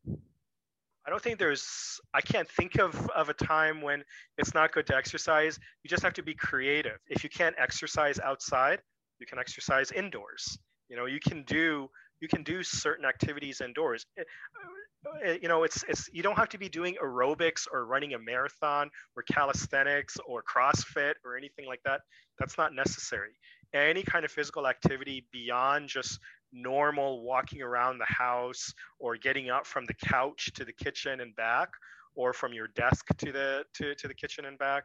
I 1.07 1.11
don't 1.11 1.23
think 1.23 1.39
there's 1.39 2.01
I 2.15 2.21
can't 2.21 2.49
think 2.49 2.79
of 2.79 3.09
of 3.11 3.29
a 3.29 3.35
time 3.35 3.83
when 3.83 4.03
it's 4.39 4.55
not 4.55 4.73
good 4.73 4.87
to 4.87 4.97
exercise. 4.97 5.59
You 5.83 5.91
just 5.91 6.03
have 6.03 6.15
to 6.15 6.23
be 6.23 6.35
creative. 6.35 6.99
If 7.09 7.23
you 7.23 7.31
can't 7.31 7.55
exercise 7.59 8.19
outside, 8.19 8.81
you 9.19 9.27
can 9.27 9.39
exercise 9.39 9.93
indoors. 9.93 10.59
You 10.89 10.97
know, 10.97 11.07
you 11.07 11.21
can 11.21 11.43
do 11.45 11.89
you 12.21 12.29
can 12.29 12.43
do 12.43 12.63
certain 12.63 13.05
activities 13.05 13.61
indoors. 13.61 14.07
Uh, 14.19 15.33
you 15.43 15.49
know, 15.49 15.65
it's 15.65 15.85
it's 15.89 16.09
you 16.13 16.23
don't 16.23 16.37
have 16.37 16.49
to 16.49 16.59
be 16.59 16.69
doing 16.69 16.97
aerobics 17.03 17.67
or 17.71 17.85
running 17.85 18.15
a 18.15 18.19
marathon 18.19 18.91
or 19.17 19.23
calisthenics 19.25 20.17
or 20.27 20.43
CrossFit 20.43 21.15
or 21.25 21.37
anything 21.37 21.67
like 21.67 21.81
that. 21.85 22.01
That's 22.39 22.57
not 22.57 22.75
necessary. 22.75 23.33
Any 23.75 24.03
kind 24.03 24.25
of 24.25 24.31
physical 24.31 24.67
activity 24.67 25.27
beyond 25.33 25.89
just 25.89 26.19
normal 26.55 27.23
walking 27.23 27.61
around 27.61 27.99
the 27.99 28.07
house 28.07 28.73
or 28.99 29.17
getting 29.17 29.51
up 29.51 29.67
from 29.67 29.85
the 29.87 29.95
couch 29.95 30.51
to 30.55 30.65
the 30.65 30.73
kitchen 30.73 31.21
and 31.21 31.35
back 31.37 31.69
or 32.15 32.33
from 32.33 32.53
your 32.53 32.69
desk 32.69 33.07
to 33.19 33.33
the 33.33 33.65
to, 33.75 33.95
to 33.97 34.07
the 34.07 34.15
kitchen 34.15 34.45
and 34.45 34.59
back 34.59 34.85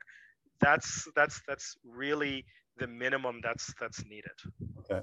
that's 0.60 1.08
that's 1.16 1.42
that's 1.48 1.78
really 1.84 2.46
the 2.78 2.88
minimum 2.88 3.40
that's 3.44 3.74
that's 3.80 4.06
needed. 4.06 4.32
Okay. 4.80 5.02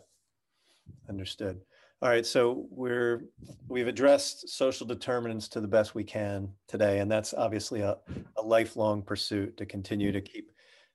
Understood. 1.08 1.60
All 2.02 2.10
right, 2.10 2.26
so 2.26 2.66
we're 2.70 3.22
we've 3.68 3.88
addressed 3.88 4.50
social 4.50 4.86
determinants 4.86 5.48
to 5.48 5.60
the 5.60 5.68
best 5.68 5.94
we 5.94 6.04
can 6.04 6.50
today, 6.68 6.98
and 6.98 7.10
that's 7.10 7.32
obviously 7.32 7.80
a, 7.80 7.96
a 8.36 8.42
lifelong 8.42 9.02
pursuit 9.02 9.56
to 9.56 9.66
continue 9.66 10.12
to 10.12 10.20
keep 10.20 10.52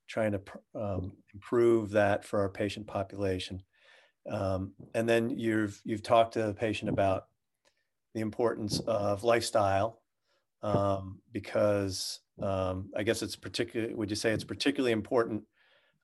trying 0.07 0.33
to 0.33 0.41
um, 0.75 1.13
improve 1.33 1.89
that 1.91 2.23
for 2.23 2.39
our 2.39 2.49
patient 2.49 2.85
population. 2.85 3.63
Um, 4.29 4.73
and 4.93 5.07
then 5.07 5.29
you've 5.31 5.81
you've 5.83 6.03
talked 6.03 6.33
to 6.33 6.43
the 6.43 6.53
patient 6.53 6.89
about 6.89 7.27
the 8.13 8.21
importance 8.21 8.79
of 8.81 9.23
lifestyle 9.23 10.01
um, 10.61 11.19
because 11.31 12.19
um, 12.41 12.89
I 12.95 13.03
guess 13.03 13.21
it's 13.21 13.35
particularly. 13.35 13.93
Would 13.93 14.09
you 14.09 14.15
say 14.15 14.31
it's 14.31 14.43
particularly 14.43 14.91
important 14.91 15.43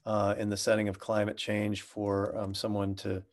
uh, 0.05 0.35
in 0.37 0.49
the 0.49 0.57
setting 0.57 0.87
of 0.87 0.99
climate 0.99 1.37
change 1.37 1.81
for 1.81 2.35
um, 2.37 2.53
someone 2.53 2.95
to 2.95 3.23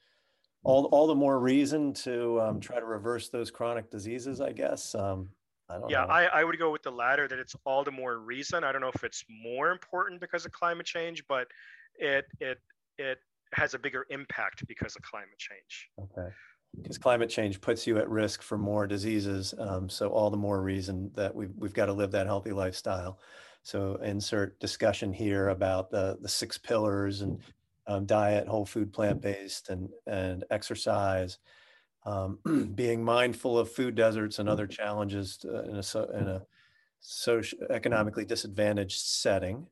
all, 0.65 0.87
all 0.87 1.07
the 1.07 1.15
more 1.15 1.39
reason 1.39 1.93
to 1.93 2.41
um, 2.41 2.61
try 2.61 2.81
to 2.81 2.87
reverse 2.87 3.29
those 3.29 3.51
chronic 3.51 3.91
diseases, 3.91 4.41
I 4.41 4.53
guess. 4.53 4.95
Um, 4.95 5.29
I 5.69 5.79
yeah, 5.89 6.05
I, 6.05 6.25
I, 6.25 6.45
would 6.45 6.59
go 6.59 6.71
with 6.71 6.83
the 6.83 6.91
latter 6.91 7.27
that 7.27 7.39
it's 7.39 7.57
all 7.65 7.85
the 7.85 7.91
more 7.91 8.19
reason. 8.19 8.65
I 8.65 8.73
don't 8.73 8.83
know 8.83 8.91
if 8.95 9.03
it's 9.03 9.25
more 9.29 9.71
important 9.71 10.21
because 10.21 10.45
of 10.45 10.53
climate 10.53 10.85
change, 10.85 11.25
but 11.27 11.49
it 11.97 12.27
it 12.39 12.59
it 12.99 13.19
has 13.55 13.75
a 13.75 13.79
bigger 13.79 14.07
impact 14.11 14.67
because 14.67 14.97
of 14.97 15.03
climate 15.03 15.39
change. 15.39 15.89
Okay. 15.99 16.29
Because 16.77 16.99
climate 16.99 17.31
change 17.31 17.61
puts 17.61 17.87
you 17.87 17.99
at 17.99 18.09
risk 18.09 18.43
for 18.43 18.59
more 18.59 18.87
diseases. 18.87 19.55
Um, 19.59 19.89
so 19.89 20.09
all 20.09 20.31
the 20.31 20.37
more 20.37 20.61
reason 20.61 21.11
that 21.15 21.35
we've, 21.35 21.53
we've 21.57 21.75
got 21.75 21.87
to 21.87 21.93
live 21.93 22.11
that 22.13 22.27
healthy 22.27 22.53
lifestyle. 22.53 23.21
So 23.63 23.97
insert 24.03 24.59
discussion 24.61 25.13
here 25.13 25.49
about 25.49 25.91
the, 25.91 26.19
the 26.21 26.29
six 26.29 26.59
pillars 26.59 27.23
and 27.23 27.41
um, 27.87 28.07
diet, 28.07 28.49
whole 28.49 28.67
food, 28.67 28.93
plant 28.93 29.21
based, 29.21 29.69
and 29.69 29.89
and 30.07 30.45
exercise. 30.51 31.39
Um, 32.07 32.39
being 32.75 33.03
mindful 33.03 33.59
of 33.59 33.71
food 33.71 33.95
deserts 33.95 34.39
and 34.39 34.49
other 34.49 34.67
challenges 34.67 35.39
to, 35.39 35.65
in 35.65 35.77
a 35.77 36.19
in 36.19 36.29
a 36.29 36.43
social 37.01 37.59
economically 37.71 38.25
disadvantaged 38.25 39.01
setting. 39.01 39.67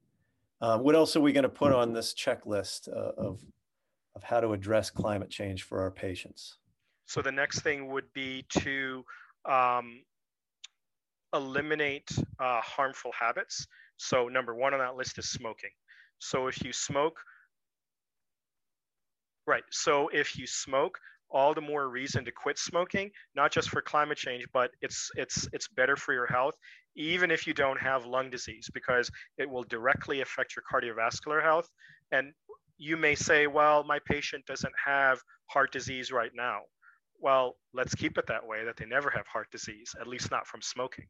Um, 0.61 0.83
what 0.83 0.95
else 0.95 1.17
are 1.17 1.21
we 1.21 1.33
going 1.33 1.43
to 1.43 1.49
put 1.49 1.73
on 1.73 1.93
this 1.93 2.15
checklist 2.15 2.89
uh, 2.89 3.13
of 3.17 3.43
of 4.15 4.23
how 4.23 4.41
to 4.41 4.53
address 4.53 4.91
climate 4.91 5.31
change 5.31 5.63
for 5.63 5.81
our 5.81 5.91
patients? 5.91 6.59
So 7.07 7.23
the 7.23 7.33
next 7.33 7.61
thing 7.61 7.89
would 7.89 8.13
be 8.13 8.45
to 8.61 9.05
um, 9.45 10.03
eliminate 11.35 12.09
uh, 12.39 12.61
harmful 12.61 13.13
habits. 13.19 13.67
So 13.97 14.29
number 14.29 14.55
one 14.55 14.75
on 14.75 14.81
that 14.81 14.97
list 14.97 15.19
is 15.19 15.31
smoking. 15.31 15.71
So 16.19 16.47
if 16.47 16.63
you 16.65 16.73
smoke, 16.73 17.19
Right. 19.47 19.65
So 19.71 20.09
if 20.13 20.39
you 20.39 20.47
smoke, 20.47 20.99
all 21.31 21.55
the 21.55 21.61
more 21.61 21.89
reason 21.89 22.25
to 22.25 22.31
quit 22.31 22.59
smoking, 22.59 23.11
not 23.35 23.51
just 23.51 23.71
for 23.71 23.81
climate 23.83 24.19
change, 24.19 24.45
but 24.53 24.71
it's 24.83 25.11
it's 25.17 25.49
it's 25.53 25.67
better 25.69 25.97
for 25.97 26.13
your 26.13 26.27
health, 26.27 26.55
even 26.95 27.31
if 27.31 27.47
you 27.47 27.55
don't 27.55 27.81
have 27.81 28.05
lung 28.05 28.31
disease, 28.31 28.69
because 28.73 29.11
it 29.39 29.49
will 29.49 29.65
directly 29.65 30.21
affect 30.21 30.55
your 30.55 30.63
cardiovascular 30.71 31.43
health. 31.43 31.69
And 32.13 32.33
you 32.83 32.97
may 32.97 33.15
say, 33.15 33.47
well, 33.47 33.85
my 33.85 34.01
patient 34.05 34.45
doesn't 34.47 34.73
have 34.85 35.21
heart 35.47 35.71
disease 35.71 36.11
right 36.11 36.33
now. 36.35 36.63
Well, 37.21 37.55
let's 37.73 37.95
keep 37.95 38.19
it 38.19 38.27
that 38.27 38.45
way 38.45 38.65
that 38.65 38.77
they 38.77 38.87
never 38.87 39.09
have 39.11 39.27
heart 39.29 39.49
disease, 39.53 39.95
at 40.01 40.09
least 40.09 40.33
not 40.33 40.49
from 40.49 40.61
smoking. 40.61 41.07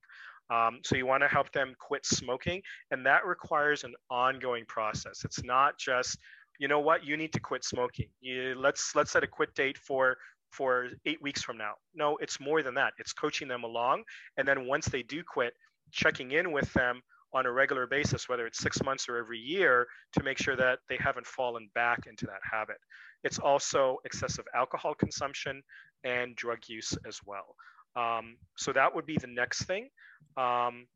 Um, 0.51 0.81
so 0.85 0.97
you 0.97 1.07
want 1.07 1.23
to 1.23 1.29
help 1.29 1.51
them 1.53 1.75
quit 1.79 2.05
smoking, 2.05 2.61
and 2.91 3.07
that 3.07 3.25
requires 3.25 3.85
an 3.85 3.95
ongoing 4.11 4.65
process. 4.67 5.25
It's 5.25 5.43
not 5.43 5.79
just 5.79 6.19
you 6.59 6.69
know 6.69 6.81
what 6.81 7.05
you 7.05 7.17
need 7.17 7.33
to 7.33 7.41
quit 7.41 7.65
smoking 7.65 8.07
you, 8.21 8.55
let's 8.57 8.95
let's 8.95 9.11
set 9.11 9.25
a 9.25 9.27
quit 9.27 9.55
date 9.55 9.79
for 9.79 10.17
for 10.51 10.89
eight 11.07 11.21
weeks 11.23 11.43
from 11.43 11.57
now 11.57 11.73
no 11.95 12.17
it's 12.19 12.39
more 12.39 12.63
than 12.63 12.75
that 12.75 12.93
it's 12.99 13.13
coaching 13.13 13.49
them 13.49 13.65
along 13.65 14.03
and 14.37 14.47
then 14.47 14.67
once 14.67 14.87
they 14.87 15.03
do 15.03 15.23
quit 15.23 15.55
checking 15.91 16.31
in 16.31 16.53
with 16.53 16.73
them 16.75 17.01
on 17.35 17.47
a 17.47 17.53
regular 17.53 17.87
basis 17.87 18.29
whether 18.29 18.47
it's 18.47 18.59
six 18.59 18.83
months 18.83 19.09
or 19.09 19.17
every 19.17 19.39
year 19.39 19.87
to 20.13 20.23
make 20.23 20.39
sure 20.39 20.57
that 20.57 20.79
they 20.89 20.97
haven't 20.99 21.27
fallen 21.27 21.69
back 21.75 22.01
into 22.07 22.27
that 22.27 22.41
habit 22.51 22.77
it's 23.25 23.39
also 23.39 23.99
excessive 24.05 24.45
alcohol 24.55 24.95
consumption 24.95 25.63
and 26.05 26.37
drug 26.37 26.59
use 26.69 26.97
as 27.07 27.19
well 27.25 27.55
um, 27.95 28.37
so 28.57 28.73
that 28.73 28.95
would 28.95 29.07
be 29.07 29.17
the 29.17 29.27
next 29.27 29.65
thing 29.65 29.89
um, 30.37 30.87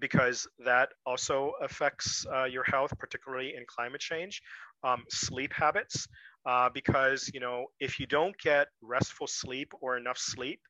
because 0.00 0.46
that 0.64 0.90
also 1.06 1.52
affects 1.62 2.26
uh, 2.34 2.44
your 2.44 2.64
health, 2.64 2.92
particularly 2.98 3.54
in 3.56 3.64
climate 3.66 4.00
change. 4.00 4.42
Um, 4.84 5.04
sleep 5.08 5.52
habits, 5.52 6.06
uh, 6.46 6.68
because 6.72 7.30
you 7.32 7.40
know 7.40 7.66
if 7.80 7.98
you 7.98 8.06
don't 8.06 8.36
get 8.38 8.68
restful 8.82 9.26
sleep 9.26 9.72
or 9.80 9.96
enough 9.96 10.18
sleep, 10.18 10.60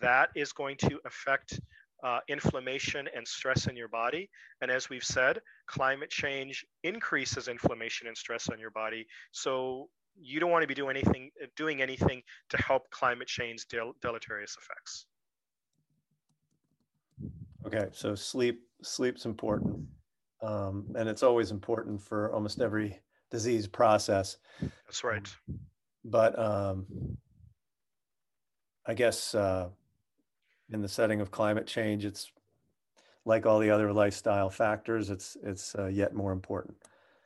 that 0.00 0.30
is 0.34 0.52
going 0.52 0.76
to 0.78 1.00
affect 1.06 1.60
uh, 2.02 2.20
inflammation 2.28 3.08
and 3.14 3.26
stress 3.26 3.66
in 3.66 3.76
your 3.76 3.88
body. 3.88 4.28
And 4.60 4.70
as 4.70 4.88
we've 4.88 5.04
said, 5.04 5.40
climate 5.66 6.10
change 6.10 6.64
increases 6.82 7.48
inflammation 7.48 8.06
and 8.06 8.16
stress 8.16 8.48
on 8.48 8.58
your 8.58 8.70
body. 8.70 9.06
So 9.32 9.88
you 10.20 10.40
don't 10.40 10.50
want 10.50 10.62
to 10.62 10.68
be 10.68 10.74
doing 10.74 10.96
anything 10.96 11.30
doing 11.56 11.82
anything 11.82 12.22
to 12.48 12.56
help 12.56 12.88
climate 12.90 13.28
change 13.28 13.66
del- 13.68 13.94
deleterious 14.00 14.56
effects. 14.60 15.06
Okay, 17.66 17.88
so 17.92 18.14
sleep 18.14 18.60
sleep's 18.82 19.26
important, 19.26 19.86
um, 20.42 20.86
and 20.96 21.08
it's 21.08 21.22
always 21.22 21.50
important 21.50 22.00
for 22.00 22.32
almost 22.32 22.60
every 22.60 23.00
disease 23.30 23.66
process. 23.66 24.36
That's 24.86 25.02
right. 25.04 25.28
Um, 25.48 25.58
but 26.04 26.38
um, 26.38 26.86
I 28.86 28.94
guess 28.94 29.34
uh, 29.34 29.68
in 30.72 30.82
the 30.82 30.88
setting 30.88 31.20
of 31.20 31.30
climate 31.30 31.66
change, 31.66 32.04
it's 32.04 32.30
like 33.24 33.46
all 33.46 33.58
the 33.58 33.70
other 33.70 33.92
lifestyle 33.92 34.50
factors. 34.50 35.10
It's 35.10 35.36
it's 35.42 35.74
uh, 35.74 35.86
yet 35.86 36.14
more 36.14 36.32
important. 36.32 36.76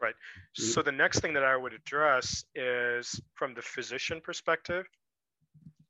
Right. 0.00 0.14
So 0.54 0.80
the 0.82 0.92
next 0.92 1.20
thing 1.20 1.34
that 1.34 1.44
I 1.44 1.56
would 1.56 1.74
address 1.74 2.44
is 2.54 3.20
from 3.34 3.52
the 3.52 3.60
physician 3.60 4.20
perspective, 4.22 4.86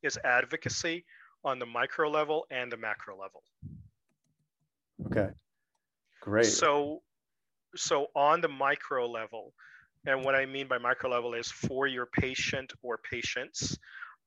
is 0.03 0.17
advocacy 0.23 1.05
on 1.45 1.59
the 1.59 1.65
micro 1.65 2.09
level 2.09 2.45
and 2.51 2.71
the 2.71 2.77
macro 2.77 3.17
level. 3.17 3.43
Okay. 5.05 5.29
Great. 6.21 6.45
So 6.45 7.01
so 7.75 8.07
on 8.15 8.41
the 8.41 8.49
micro 8.49 9.07
level, 9.07 9.53
and 10.05 10.23
what 10.23 10.35
I 10.35 10.45
mean 10.45 10.67
by 10.67 10.77
micro 10.77 11.09
level 11.09 11.33
is 11.33 11.49
for 11.49 11.87
your 11.87 12.05
patient 12.05 12.73
or 12.83 12.97
patients. 12.97 13.77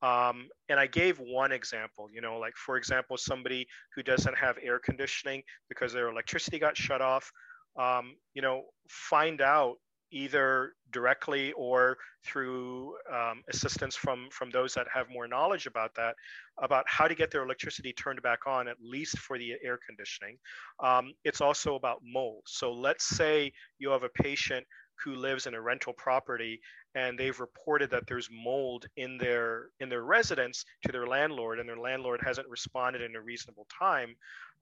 Um, 0.04 0.48
and 0.68 0.78
I 0.78 0.86
gave 0.86 1.18
one 1.18 1.50
example, 1.50 2.08
you 2.12 2.20
know, 2.20 2.38
like 2.38 2.54
for 2.56 2.76
example, 2.76 3.16
somebody 3.16 3.66
who 3.94 4.02
doesn't 4.02 4.36
have 4.36 4.58
air 4.62 4.78
conditioning 4.78 5.42
because 5.70 5.94
their 5.94 6.08
electricity 6.08 6.58
got 6.58 6.76
shut 6.76 7.00
off, 7.00 7.32
um, 7.80 8.14
you 8.34 8.42
know, 8.42 8.64
find 8.86 9.40
out 9.40 9.76
either 10.10 10.74
directly 10.92 11.52
or 11.52 11.96
through 12.24 12.94
um, 13.12 13.42
assistance 13.50 13.96
from 13.96 14.28
from 14.30 14.50
those 14.50 14.74
that 14.74 14.86
have 14.92 15.08
more 15.10 15.26
knowledge 15.26 15.66
about 15.66 15.94
that 15.94 16.14
about 16.62 16.84
how 16.86 17.08
to 17.08 17.14
get 17.14 17.30
their 17.30 17.42
electricity 17.42 17.92
turned 17.94 18.20
back 18.22 18.46
on 18.46 18.68
at 18.68 18.76
least 18.80 19.18
for 19.18 19.38
the 19.38 19.54
air 19.64 19.78
conditioning. 19.86 20.36
Um, 20.82 21.14
it's 21.24 21.40
also 21.40 21.76
about 21.76 22.00
mold. 22.04 22.42
So 22.46 22.72
let's 22.72 23.06
say 23.06 23.52
you 23.78 23.90
have 23.90 24.02
a 24.02 24.22
patient 24.22 24.66
who 25.02 25.14
lives 25.14 25.46
in 25.46 25.54
a 25.54 25.60
rental 25.60 25.92
property 25.92 26.60
and 26.94 27.18
they've 27.18 27.40
reported 27.40 27.90
that 27.90 28.06
there's 28.06 28.28
mold 28.30 28.86
in 28.96 29.18
their 29.18 29.68
in 29.80 29.88
their 29.88 30.04
residence 30.04 30.64
to 30.84 30.92
their 30.92 31.06
landlord 31.06 31.58
and 31.58 31.68
their 31.68 31.78
landlord 31.78 32.20
hasn't 32.24 32.48
responded 32.48 33.02
in 33.02 33.16
a 33.16 33.20
reasonable 33.20 33.66
time 33.78 34.14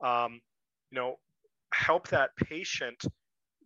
um, 0.03 0.41
you 0.91 0.97
know 0.99 1.16
help 1.72 2.09
that 2.09 2.30
patient 2.37 3.05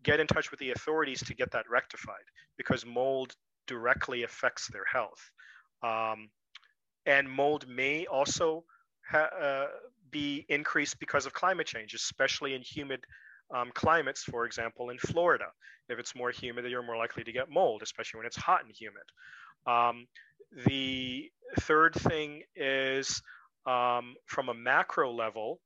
get 0.02 0.20
in 0.20 0.26
touch 0.26 0.50
with 0.50 0.60
the 0.60 0.70
authorities 0.70 1.22
to 1.24 1.34
get 1.34 1.50
that 1.50 1.68
rectified 1.68 2.24
because 2.56 2.86
mold 2.86 3.34
directly 3.66 4.22
affects 4.22 4.68
their 4.68 4.84
health. 4.90 5.30
Um, 5.82 6.30
and 7.04 7.28
mold 7.28 7.66
may 7.68 8.06
also 8.06 8.64
ha- 9.08 9.30
uh, 9.40 9.66
be 10.10 10.46
increased 10.48 10.98
because 10.98 11.26
of 11.26 11.32
climate 11.32 11.66
change, 11.66 11.94
especially 11.94 12.54
in 12.54 12.62
humid 12.62 13.04
um, 13.54 13.70
climates, 13.74 14.22
for 14.22 14.44
example, 14.44 14.90
in 14.90 14.98
Florida. 14.98 15.46
If 15.88 15.98
it's 15.98 16.14
more 16.14 16.30
humid, 16.30 16.64
you're 16.66 16.82
more 16.82 16.96
likely 16.96 17.24
to 17.24 17.32
get 17.32 17.50
mold, 17.50 17.82
especially 17.82 18.18
when 18.18 18.26
it's 18.26 18.36
hot 18.36 18.64
and 18.64 18.72
humid. 18.74 19.04
Um, 19.66 20.06
the 20.66 21.30
third 21.60 21.94
thing 21.94 22.42
is 22.54 23.22
um, 23.66 24.14
from 24.26 24.48
a 24.48 24.54
macro 24.54 25.12
level, 25.12 25.60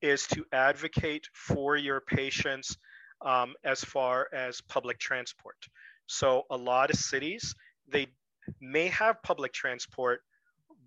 is 0.00 0.26
to 0.28 0.44
advocate 0.52 1.26
for 1.32 1.76
your 1.76 2.00
patients 2.00 2.76
um, 3.24 3.54
as 3.64 3.82
far 3.82 4.28
as 4.32 4.60
public 4.60 4.98
transport. 4.98 5.56
So 6.06 6.42
a 6.50 6.56
lot 6.56 6.90
of 6.90 6.96
cities, 6.96 7.54
they 7.88 8.08
may 8.60 8.88
have 8.88 9.22
public 9.22 9.52
transport, 9.52 10.20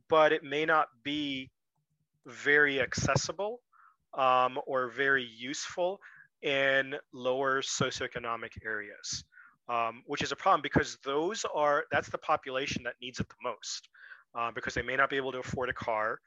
but 0.07 0.31
it 0.31 0.43
may 0.43 0.65
not 0.65 0.87
be 1.03 1.49
very 2.25 2.79
accessible 2.79 3.59
um, 4.13 4.59
or 4.65 4.89
very 4.89 5.23
useful 5.23 5.99
in 6.41 6.95
lower 7.13 7.61
socioeconomic 7.61 8.51
areas, 8.65 9.23
um, 9.67 10.03
which 10.05 10.21
is 10.21 10.31
a 10.31 10.35
problem 10.35 10.61
because 10.61 10.97
those 11.03 11.45
are 11.53 11.85
that's 11.91 12.09
the 12.09 12.17
population 12.17 12.83
that 12.83 12.95
needs 13.01 13.19
it 13.19 13.27
the 13.29 13.35
most 13.43 13.89
uh, 14.35 14.51
because 14.51 14.73
they 14.73 14.81
may 14.81 14.95
not 14.95 15.09
be 15.09 15.17
able 15.17 15.31
to 15.31 15.39
afford 15.39 15.69
a 15.69 15.73
car 15.73 16.19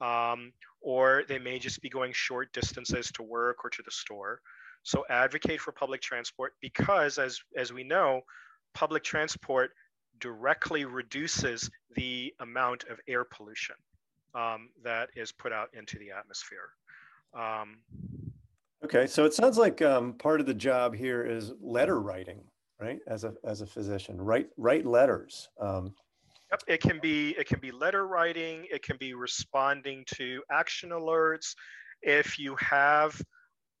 um, 0.00 0.52
or 0.80 1.24
they 1.28 1.38
may 1.38 1.58
just 1.58 1.80
be 1.82 1.88
going 1.88 2.12
short 2.12 2.52
distances 2.52 3.10
to 3.12 3.22
work 3.22 3.64
or 3.64 3.70
to 3.70 3.82
the 3.84 3.90
store. 3.90 4.40
So 4.82 5.04
advocate 5.10 5.60
for 5.60 5.72
public 5.72 6.00
transport 6.00 6.54
because, 6.60 7.18
as, 7.18 7.38
as 7.56 7.72
we 7.72 7.84
know, 7.84 8.22
public 8.72 9.04
transport 9.04 9.72
directly 10.20 10.84
reduces 10.84 11.70
the 11.96 12.32
amount 12.40 12.84
of 12.84 12.98
air 13.06 13.24
pollution 13.24 13.76
um, 14.34 14.70
that 14.82 15.10
is 15.16 15.32
put 15.32 15.52
out 15.52 15.68
into 15.74 15.98
the 15.98 16.10
atmosphere. 16.10 16.70
Um, 17.34 17.78
okay, 18.84 19.06
so 19.06 19.24
it 19.24 19.34
sounds 19.34 19.58
like 19.58 19.82
um, 19.82 20.14
part 20.14 20.40
of 20.40 20.46
the 20.46 20.54
job 20.54 20.94
here 20.94 21.24
is 21.24 21.52
letter 21.60 22.00
writing, 22.00 22.40
right? 22.80 22.98
As 23.06 23.24
a 23.24 23.34
as 23.44 23.60
a 23.60 23.66
physician, 23.66 24.20
write 24.20 24.48
write 24.56 24.86
letters. 24.86 25.48
Um, 25.60 25.94
Yep, 26.50 26.62
it 26.66 26.80
can 26.80 26.98
be 26.98 27.30
it 27.38 27.46
can 27.46 27.60
be 27.60 27.70
letter 27.70 28.08
writing. 28.08 28.66
It 28.72 28.82
can 28.82 28.96
be 28.96 29.14
responding 29.14 30.04
to 30.16 30.42
action 30.50 30.90
alerts. 30.90 31.54
If 32.02 32.40
you 32.40 32.56
have 32.58 33.20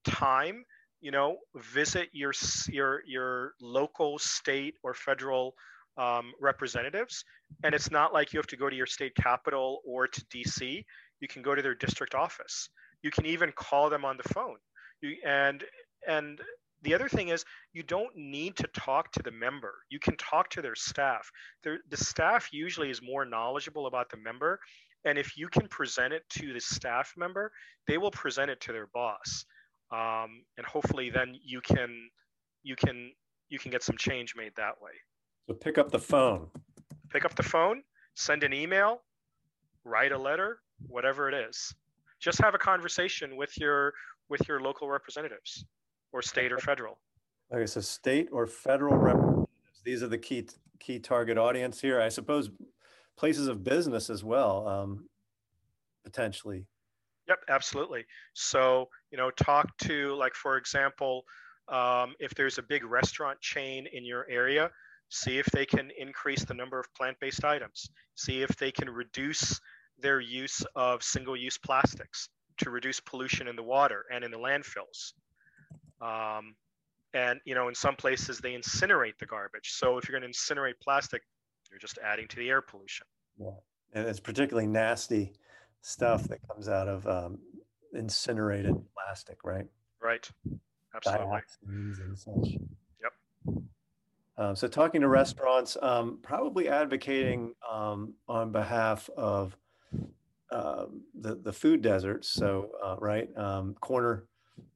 time, 0.04 0.64
you 1.00 1.10
know, 1.10 1.38
visit 1.56 2.10
your 2.12 2.32
your 2.68 3.02
your 3.06 3.54
local, 3.60 4.20
state, 4.20 4.76
or 4.84 4.94
federal 4.94 5.54
um, 5.96 6.32
representatives. 6.40 7.24
And 7.64 7.74
it's 7.74 7.90
not 7.90 8.12
like 8.12 8.32
you 8.32 8.38
have 8.38 8.46
to 8.48 8.56
go 8.56 8.70
to 8.70 8.76
your 8.76 8.86
state 8.86 9.14
capital 9.16 9.80
or 9.84 10.06
to 10.06 10.24
DC. 10.26 10.84
You 11.20 11.28
can 11.28 11.42
go 11.42 11.54
to 11.56 11.62
their 11.62 11.74
district 11.74 12.14
office. 12.14 12.68
You 13.02 13.10
can 13.10 13.26
even 13.26 13.52
call 13.52 13.90
them 13.90 14.04
on 14.04 14.16
the 14.16 14.28
phone. 14.34 14.56
You, 15.00 15.16
and 15.24 15.64
and 16.06 16.40
the 16.82 16.94
other 16.94 17.08
thing 17.08 17.28
is 17.28 17.44
you 17.72 17.82
don't 17.82 18.14
need 18.16 18.56
to 18.56 18.66
talk 18.68 19.12
to 19.12 19.22
the 19.22 19.30
member. 19.30 19.74
You 19.90 19.98
can 19.98 20.16
talk 20.16 20.48
to 20.50 20.62
their 20.62 20.74
staff. 20.74 21.30
The 21.62 21.96
staff 21.96 22.48
usually 22.52 22.90
is 22.90 23.02
more 23.02 23.24
knowledgeable 23.24 23.86
about 23.86 24.10
the 24.10 24.16
member 24.16 24.58
and 25.04 25.16
if 25.16 25.36
you 25.36 25.48
can 25.48 25.66
present 25.68 26.12
it 26.12 26.28
to 26.28 26.52
the 26.52 26.60
staff 26.60 27.14
member 27.16 27.50
they 27.86 27.96
will 27.96 28.10
present 28.10 28.50
it 28.50 28.60
to 28.62 28.72
their 28.72 28.88
boss. 28.92 29.44
Um, 29.92 30.44
and 30.56 30.66
hopefully 30.66 31.10
then 31.10 31.36
you 31.42 31.60
can 31.60 32.10
you 32.62 32.76
can 32.76 33.12
you 33.48 33.58
can 33.58 33.70
get 33.70 33.82
some 33.82 33.96
change 33.96 34.34
made 34.36 34.52
that 34.56 34.80
way. 34.80 34.92
So 35.48 35.54
pick 35.54 35.78
up 35.78 35.90
the 35.90 35.98
phone. 35.98 36.48
Pick 37.10 37.24
up 37.24 37.34
the 37.34 37.42
phone 37.42 37.82
send 38.14 38.44
an 38.44 38.52
email 38.52 39.02
write 39.84 40.12
a 40.12 40.18
letter 40.18 40.60
whatever 40.88 41.28
it 41.28 41.34
is 41.34 41.74
just 42.20 42.38
have 42.40 42.54
a 42.54 42.58
conversation 42.58 43.36
with 43.36 43.56
your 43.58 43.92
with 44.28 44.46
your 44.46 44.60
local 44.60 44.88
representatives 44.88 45.64
or 46.12 46.22
state 46.22 46.52
or 46.52 46.58
federal. 46.58 46.98
Okay, 47.52 47.66
so 47.66 47.80
state 47.80 48.28
or 48.30 48.46
federal 48.46 48.96
representatives. 48.96 49.48
These 49.84 50.02
are 50.02 50.08
the 50.08 50.18
key 50.18 50.46
key 50.78 50.98
target 50.98 51.38
audience 51.38 51.80
here. 51.80 52.00
I 52.00 52.08
suppose 52.08 52.50
places 53.16 53.48
of 53.48 53.64
business 53.64 54.10
as 54.10 54.22
well, 54.22 54.68
um, 54.68 55.08
potentially. 56.04 56.66
Yep, 57.28 57.38
absolutely. 57.48 58.04
So 58.34 58.88
you 59.10 59.18
know, 59.18 59.30
talk 59.30 59.76
to 59.78 60.14
like 60.14 60.34
for 60.34 60.56
example, 60.56 61.24
um, 61.68 62.14
if 62.20 62.34
there's 62.34 62.58
a 62.58 62.62
big 62.62 62.84
restaurant 62.84 63.40
chain 63.40 63.86
in 63.92 64.04
your 64.04 64.26
area, 64.28 64.70
see 65.08 65.38
if 65.38 65.46
they 65.46 65.66
can 65.66 65.90
increase 65.98 66.44
the 66.44 66.54
number 66.54 66.78
of 66.78 66.86
plant-based 66.94 67.44
items. 67.44 67.90
See 68.14 68.42
if 68.42 68.56
they 68.56 68.70
can 68.70 68.90
reduce 68.90 69.60
their 70.02 70.20
use 70.20 70.64
of 70.74 71.02
single-use 71.02 71.58
plastics 71.58 72.28
to 72.58 72.70
reduce 72.70 73.00
pollution 73.00 73.48
in 73.48 73.56
the 73.56 73.62
water 73.62 74.04
and 74.12 74.24
in 74.24 74.30
the 74.30 74.38
landfills. 74.38 75.12
Um, 76.00 76.54
and 77.14 77.40
you 77.44 77.54
know, 77.54 77.68
in 77.68 77.74
some 77.74 77.96
places 77.96 78.38
they 78.38 78.52
incinerate 78.52 79.18
the 79.18 79.26
garbage. 79.26 79.72
So 79.72 79.98
if 79.98 80.08
you're 80.08 80.18
going 80.18 80.30
to 80.30 80.38
incinerate 80.38 80.74
plastic, 80.82 81.22
you're 81.70 81.78
just 81.78 81.98
adding 82.04 82.28
to 82.28 82.36
the 82.36 82.48
air 82.48 82.60
pollution. 82.60 83.06
Yeah, 83.38 83.50
and 83.94 84.08
it's 84.08 84.20
particularly 84.20 84.66
nasty 84.66 85.32
stuff 85.82 86.24
that 86.24 86.46
comes 86.46 86.68
out 86.68 86.88
of 86.88 87.06
um, 87.06 87.38
incinerated 87.94 88.74
plastic, 88.94 89.38
right? 89.44 89.66
Right. 90.00 90.28
Absolutely. 90.94 91.42
Yep. 93.02 93.62
Um, 94.36 94.56
so 94.56 94.66
talking 94.66 95.02
to 95.02 95.08
restaurants, 95.08 95.76
um, 95.80 96.18
probably 96.22 96.68
advocating 96.68 97.54
um, 97.70 98.14
on 98.28 98.50
behalf 98.50 99.08
of 99.16 99.56
uh, 100.50 100.86
the 101.20 101.36
the 101.36 101.52
food 101.52 101.82
deserts. 101.82 102.28
So 102.28 102.70
uh, 102.82 102.96
right, 102.98 103.28
um, 103.36 103.74
corner 103.80 104.26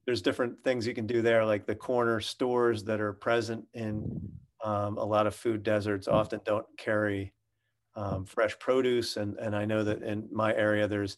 there's 0.05 0.21
different 0.21 0.63
things 0.63 0.87
you 0.87 0.93
can 0.93 1.07
do 1.07 1.21
there, 1.21 1.45
like 1.45 1.65
the 1.65 1.75
corner 1.75 2.19
stores 2.19 2.83
that 2.83 3.01
are 3.01 3.13
present 3.13 3.65
in 3.73 4.21
um, 4.63 4.97
a 4.97 5.03
lot 5.03 5.27
of 5.27 5.35
food 5.35 5.63
deserts 5.63 6.07
often 6.07 6.39
don't 6.45 6.65
carry 6.77 7.33
um, 7.95 8.25
fresh 8.25 8.57
produce, 8.59 9.17
and 9.17 9.37
and 9.37 9.55
I 9.55 9.65
know 9.65 9.83
that 9.83 10.03
in 10.03 10.27
my 10.31 10.53
area 10.55 10.87
there's 10.87 11.17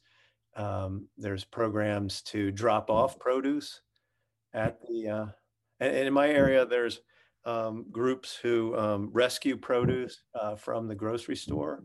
um, 0.56 1.08
there's 1.18 1.44
programs 1.44 2.22
to 2.24 2.52
drop 2.52 2.90
off 2.90 3.20
produce 3.20 3.82
at 4.54 4.82
the 4.82 5.08
uh, 5.08 5.26
and, 5.80 5.96
and 5.96 6.08
in 6.08 6.14
my 6.14 6.30
area 6.30 6.66
there's 6.66 7.02
um, 7.46 7.86
groups 7.92 8.38
who 8.42 8.78
um, 8.78 9.10
rescue 9.14 9.56
produce 9.56 10.24
uh, 10.36 10.56
from 10.56 10.88
the 10.88 10.96
grocery 10.96 11.36
store 11.36 11.84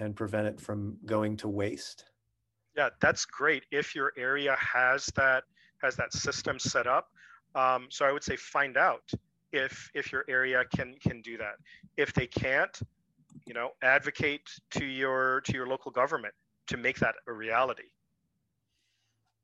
and 0.00 0.16
prevent 0.16 0.46
it 0.46 0.60
from 0.60 0.96
going 1.06 1.36
to 1.38 1.48
waste. 1.48 2.06
Yeah, 2.76 2.88
that's 3.00 3.24
great. 3.24 3.64
If 3.70 3.94
your 3.94 4.12
area 4.16 4.56
has 4.58 5.06
that 5.16 5.44
has 5.82 5.96
that 5.96 6.12
system 6.12 6.58
set 6.58 6.86
up, 6.86 7.08
um, 7.54 7.86
so 7.90 8.04
I 8.04 8.12
would 8.12 8.24
say 8.24 8.36
find 8.36 8.76
out 8.76 9.02
if 9.52 9.90
if 9.94 10.12
your 10.12 10.24
area 10.28 10.64
can 10.74 10.94
can 11.00 11.20
do 11.22 11.36
that. 11.38 11.54
If 11.96 12.12
they 12.12 12.26
can't, 12.26 12.78
you 13.46 13.54
know, 13.54 13.70
advocate 13.82 14.48
to 14.72 14.84
your 14.84 15.40
to 15.42 15.52
your 15.52 15.66
local 15.66 15.90
government 15.90 16.34
to 16.68 16.76
make 16.76 16.98
that 17.00 17.14
a 17.26 17.32
reality. 17.32 17.90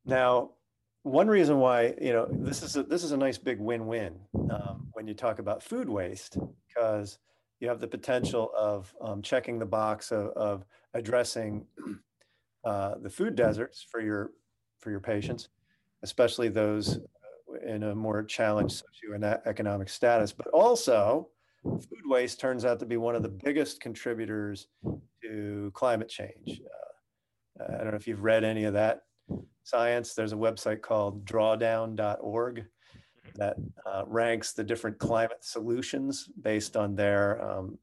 Now, 0.04 0.52
one 1.02 1.28
reason 1.28 1.58
why 1.58 1.94
you 2.00 2.12
know 2.12 2.28
this 2.30 2.62
is 2.62 2.76
a, 2.76 2.82
this 2.84 3.02
is 3.02 3.12
a 3.12 3.16
nice 3.16 3.38
big 3.38 3.58
win-win 3.58 4.14
um, 4.50 4.88
when 4.92 5.06
you 5.06 5.14
talk 5.14 5.38
about 5.38 5.62
food 5.62 5.88
waste 5.88 6.38
because 6.68 7.18
you 7.60 7.68
have 7.68 7.80
the 7.80 7.88
potential 7.88 8.50
of 8.56 8.94
um, 9.00 9.22
checking 9.22 9.58
the 9.58 9.66
box 9.66 10.12
of, 10.12 10.28
of 10.30 10.64
addressing 10.94 11.66
uh, 12.64 12.94
the 13.02 13.10
food 13.10 13.34
deserts 13.34 13.86
for 13.90 14.00
your 14.00 14.30
for 14.80 14.90
your 14.90 15.00
patients, 15.00 15.48
especially 16.02 16.48
those 16.48 17.00
in 17.66 17.84
a 17.84 17.94
more 17.94 18.22
challenged 18.22 18.82
socioeconomic 18.82 19.88
status. 19.88 20.32
But 20.32 20.48
also, 20.48 21.28
food 21.64 22.06
waste 22.06 22.38
turns 22.38 22.64
out 22.64 22.78
to 22.80 22.86
be 22.86 22.96
one 22.96 23.16
of 23.16 23.22
the 23.22 23.28
biggest 23.28 23.80
contributors 23.80 24.68
to 25.22 25.70
climate 25.74 26.08
change. 26.08 26.60
Uh, 27.58 27.72
I 27.74 27.78
don't 27.78 27.90
know 27.90 27.96
if 27.96 28.06
you've 28.06 28.22
read 28.22 28.44
any 28.44 28.64
of 28.64 28.74
that 28.74 29.02
science. 29.64 30.14
There's 30.14 30.32
a 30.32 30.36
website 30.36 30.82
called 30.82 31.24
drawdown.org 31.24 32.66
that 33.36 33.56
uh, 33.86 34.04
ranks 34.06 34.52
the 34.52 34.64
different 34.64 34.98
climate 34.98 35.44
solutions 35.44 36.28
based 36.42 36.76
on 36.76 36.94
their 36.94 37.42
um, 37.42 37.78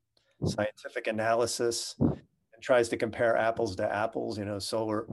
scientific 0.45 1.07
analysis 1.07 1.95
and 1.99 2.61
tries 2.61 2.89
to 2.89 2.97
compare 2.97 3.37
apples 3.37 3.75
to 3.77 3.95
apples, 3.95 4.37
you 4.37 4.45
know, 4.45 4.59
solar. 4.59 5.07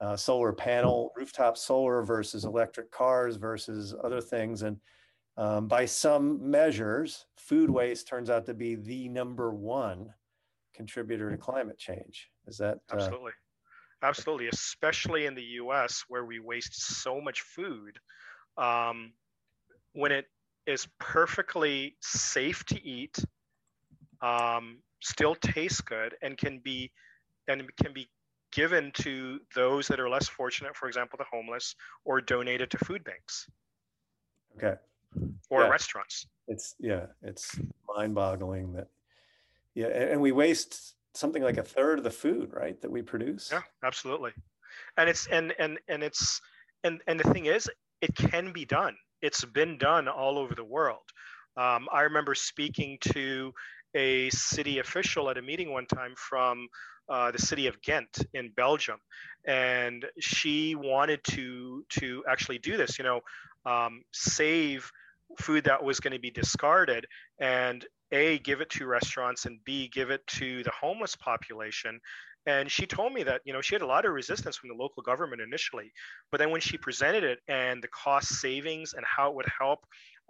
Uh, 0.00 0.16
solar 0.16 0.52
panel, 0.52 1.12
rooftop 1.16 1.56
solar 1.56 2.02
versus 2.02 2.44
electric 2.44 2.90
cars 2.90 3.36
versus 3.36 3.94
other 4.02 4.20
things. 4.20 4.62
And 4.62 4.76
um, 5.36 5.66
by 5.66 5.86
some 5.86 6.50
measures, 6.50 7.26
food 7.36 7.70
waste 7.70 8.06
turns 8.06 8.28
out 8.28 8.44
to 8.46 8.54
be 8.54 8.74
the 8.74 9.08
number 9.08 9.54
one 9.54 10.12
contributor 10.74 11.30
to 11.30 11.36
climate 11.36 11.78
change. 11.78 12.30
Is 12.46 12.58
that 12.58 12.78
uh, 12.92 12.96
absolutely? 12.96 13.32
Absolutely, 14.02 14.48
especially 14.48 15.26
in 15.26 15.34
the 15.34 15.42
US 15.62 16.04
where 16.08 16.24
we 16.24 16.38
waste 16.38 17.02
so 17.02 17.20
much 17.20 17.40
food. 17.40 17.98
Um, 18.58 19.12
when 19.94 20.12
it 20.12 20.26
is 20.66 20.86
perfectly 21.00 21.96
safe 22.00 22.64
to 22.66 22.82
eat, 22.86 23.16
um, 24.20 24.78
still 25.00 25.34
tastes 25.34 25.80
good, 25.80 26.14
and 26.22 26.36
can 26.36 26.58
be 26.58 26.90
and 27.48 27.62
can 27.82 27.92
be 27.92 28.08
given 28.52 28.92
to 28.92 29.40
those 29.54 29.88
that 29.88 29.98
are 29.98 30.08
less 30.08 30.28
fortunate, 30.28 30.76
for 30.76 30.86
example, 30.86 31.16
the 31.18 31.24
homeless, 31.30 31.74
or 32.04 32.20
donated 32.20 32.70
to 32.70 32.78
food 32.78 33.02
banks. 33.04 33.48
Okay. 34.56 34.74
Or 35.50 35.62
yeah. 35.62 35.68
restaurants. 35.68 36.26
It's 36.48 36.74
yeah, 36.78 37.06
it's 37.22 37.58
mind-boggling 37.96 38.72
that 38.74 38.88
yeah, 39.74 39.86
and 39.86 40.20
we 40.20 40.32
waste 40.32 40.94
something 41.14 41.42
like 41.42 41.56
a 41.56 41.62
third 41.62 41.98
of 41.98 42.04
the 42.04 42.10
food, 42.10 42.52
right, 42.52 42.80
that 42.80 42.90
we 42.90 43.02
produce. 43.02 43.50
Yeah, 43.52 43.62
absolutely. 43.84 44.32
And 44.96 45.08
it's 45.08 45.26
and 45.26 45.52
and 45.58 45.78
and 45.88 46.02
it's 46.02 46.40
and 46.82 47.00
and 47.06 47.18
the 47.18 47.30
thing 47.32 47.46
is, 47.46 47.68
it 48.00 48.14
can 48.14 48.52
be 48.52 48.64
done. 48.64 48.96
It's 49.24 49.42
been 49.42 49.78
done 49.78 50.06
all 50.06 50.36
over 50.36 50.54
the 50.54 50.64
world. 50.64 51.08
Um, 51.56 51.88
I 51.90 52.02
remember 52.02 52.34
speaking 52.34 52.98
to 53.14 53.54
a 53.94 54.28
city 54.28 54.80
official 54.80 55.30
at 55.30 55.38
a 55.38 55.42
meeting 55.42 55.72
one 55.72 55.86
time 55.86 56.12
from 56.14 56.68
uh, 57.08 57.30
the 57.30 57.38
city 57.38 57.66
of 57.66 57.80
Ghent 57.80 58.26
in 58.34 58.50
Belgium, 58.54 58.98
and 59.46 60.04
she 60.20 60.74
wanted 60.74 61.24
to 61.30 61.86
to 62.00 62.22
actually 62.28 62.58
do 62.58 62.76
this. 62.76 62.98
You 62.98 63.04
know, 63.04 63.20
um, 63.64 64.02
save 64.12 64.92
food 65.38 65.64
that 65.64 65.82
was 65.82 66.00
going 66.00 66.12
to 66.12 66.20
be 66.20 66.30
discarded 66.30 67.06
and 67.40 67.86
a 68.12 68.38
give 68.40 68.60
it 68.60 68.68
to 68.70 68.86
restaurants 68.86 69.46
and 69.46 69.58
b 69.64 69.88
give 69.88 70.10
it 70.10 70.24
to 70.26 70.62
the 70.64 70.70
homeless 70.70 71.16
population 71.16 71.98
and 72.46 72.70
she 72.70 72.86
told 72.86 73.12
me 73.12 73.22
that 73.22 73.40
you 73.44 73.52
know 73.52 73.60
she 73.60 73.74
had 73.74 73.82
a 73.82 73.86
lot 73.86 74.04
of 74.04 74.12
resistance 74.12 74.56
from 74.56 74.68
the 74.68 74.74
local 74.74 75.02
government 75.02 75.40
initially 75.40 75.92
but 76.30 76.38
then 76.38 76.50
when 76.50 76.60
she 76.60 76.76
presented 76.76 77.24
it 77.24 77.38
and 77.48 77.82
the 77.82 77.88
cost 77.88 78.28
savings 78.40 78.94
and 78.94 79.04
how 79.04 79.30
it 79.30 79.34
would 79.34 79.48
help 79.58 79.80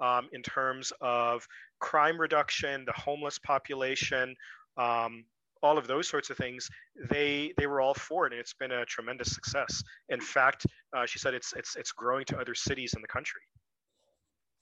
um, 0.00 0.28
in 0.32 0.42
terms 0.42 0.92
of 1.00 1.46
crime 1.80 2.20
reduction 2.20 2.84
the 2.84 2.92
homeless 2.92 3.38
population 3.38 4.34
um, 4.76 5.24
all 5.64 5.78
of 5.78 5.86
those 5.86 6.06
sorts 6.06 6.28
of 6.30 6.36
things 6.36 6.68
they 7.08 7.52
they 7.56 7.66
were 7.66 7.80
all 7.80 7.94
for 7.94 8.26
it 8.26 8.32
and 8.32 8.40
it's 8.40 8.52
been 8.52 8.70
a 8.70 8.84
tremendous 8.84 9.32
success. 9.32 9.82
In 10.10 10.20
fact 10.20 10.66
uh, 10.94 11.06
she 11.06 11.18
said 11.18 11.34
it's 11.34 11.52
it's 11.56 11.74
it's 11.74 11.90
growing 11.90 12.24
to 12.26 12.38
other 12.38 12.54
cities 12.54 12.92
in 12.94 13.02
the 13.02 13.08
country. 13.08 13.40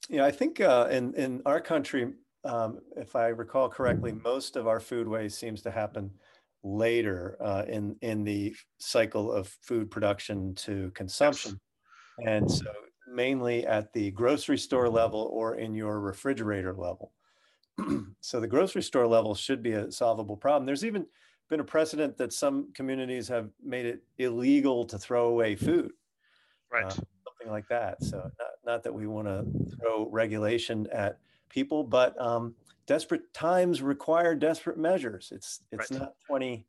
Yeah, 0.09 0.25
I 0.25 0.31
think 0.31 0.61
uh, 0.61 0.89
in 0.91 1.15
in 1.15 1.43
our 1.45 1.61
country, 1.61 2.13
um, 2.45 2.81
if 2.97 3.15
I 3.15 3.29
recall 3.29 3.69
correctly, 3.69 4.13
most 4.13 4.57
of 4.57 4.67
our 4.67 4.81
food 4.81 5.07
waste 5.07 5.39
seems 5.39 5.63
to 5.63 5.71
happen 5.71 6.11
later 6.65 7.37
uh, 7.41 7.65
in 7.69 7.97
in 8.03 8.25
the 8.25 8.55
cycle 8.79 9.33
of 9.33 9.49
food 9.63 9.91
production 9.91 10.55
to 10.55 10.91
consumption, 10.95 11.61
yes. 12.19 12.29
and 12.29 12.51
so 12.51 12.67
mainly 13.13 13.67
at 13.67 13.93
the 13.93 14.11
grocery 14.13 14.59
store 14.59 14.89
level 14.89 15.29
or 15.33 15.57
in 15.57 15.75
your 15.75 16.01
refrigerator 16.01 16.75
level. 16.75 17.13
so 18.21 18.41
the 18.41 18.47
grocery 18.47 18.83
store 18.83 19.07
level 19.07 19.35
should 19.35 19.63
be 19.63 19.73
a 19.73 19.91
solvable 19.91 20.37
problem. 20.37 20.67
There's 20.67 20.85
even 20.85 21.07
been 21.49 21.61
a 21.61 21.65
precedent 21.65 22.17
that 22.19 22.33
some 22.33 22.73
communities 22.75 23.29
have 23.29 23.51
made 23.63 23.87
it 23.87 24.03
illegal 24.19 24.85
to 24.87 24.99
throw 24.99 25.29
away 25.29 25.57
food. 25.57 25.93
Right. 26.73 26.85
Uh, 26.85 26.91
something 26.91 27.51
like 27.51 27.69
that. 27.69 28.03
So 28.03 28.17
not, 28.17 28.51
not 28.65 28.83
that 28.85 28.93
we 28.93 29.07
want 29.07 29.29
to 29.29 29.45
throw 29.77 30.09
regulation 30.11 30.87
at 30.93 31.19
people, 31.51 31.85
but 31.85 32.19
um, 32.21 32.55
desperate 32.87 33.33
times 33.33 33.83
require 33.83 34.35
desperate 34.35 34.79
measures. 34.79 35.33
It's 35.35 35.61
it's 35.71 35.91
right. 35.91 36.01
not 36.01 36.15
20, 36.27 36.67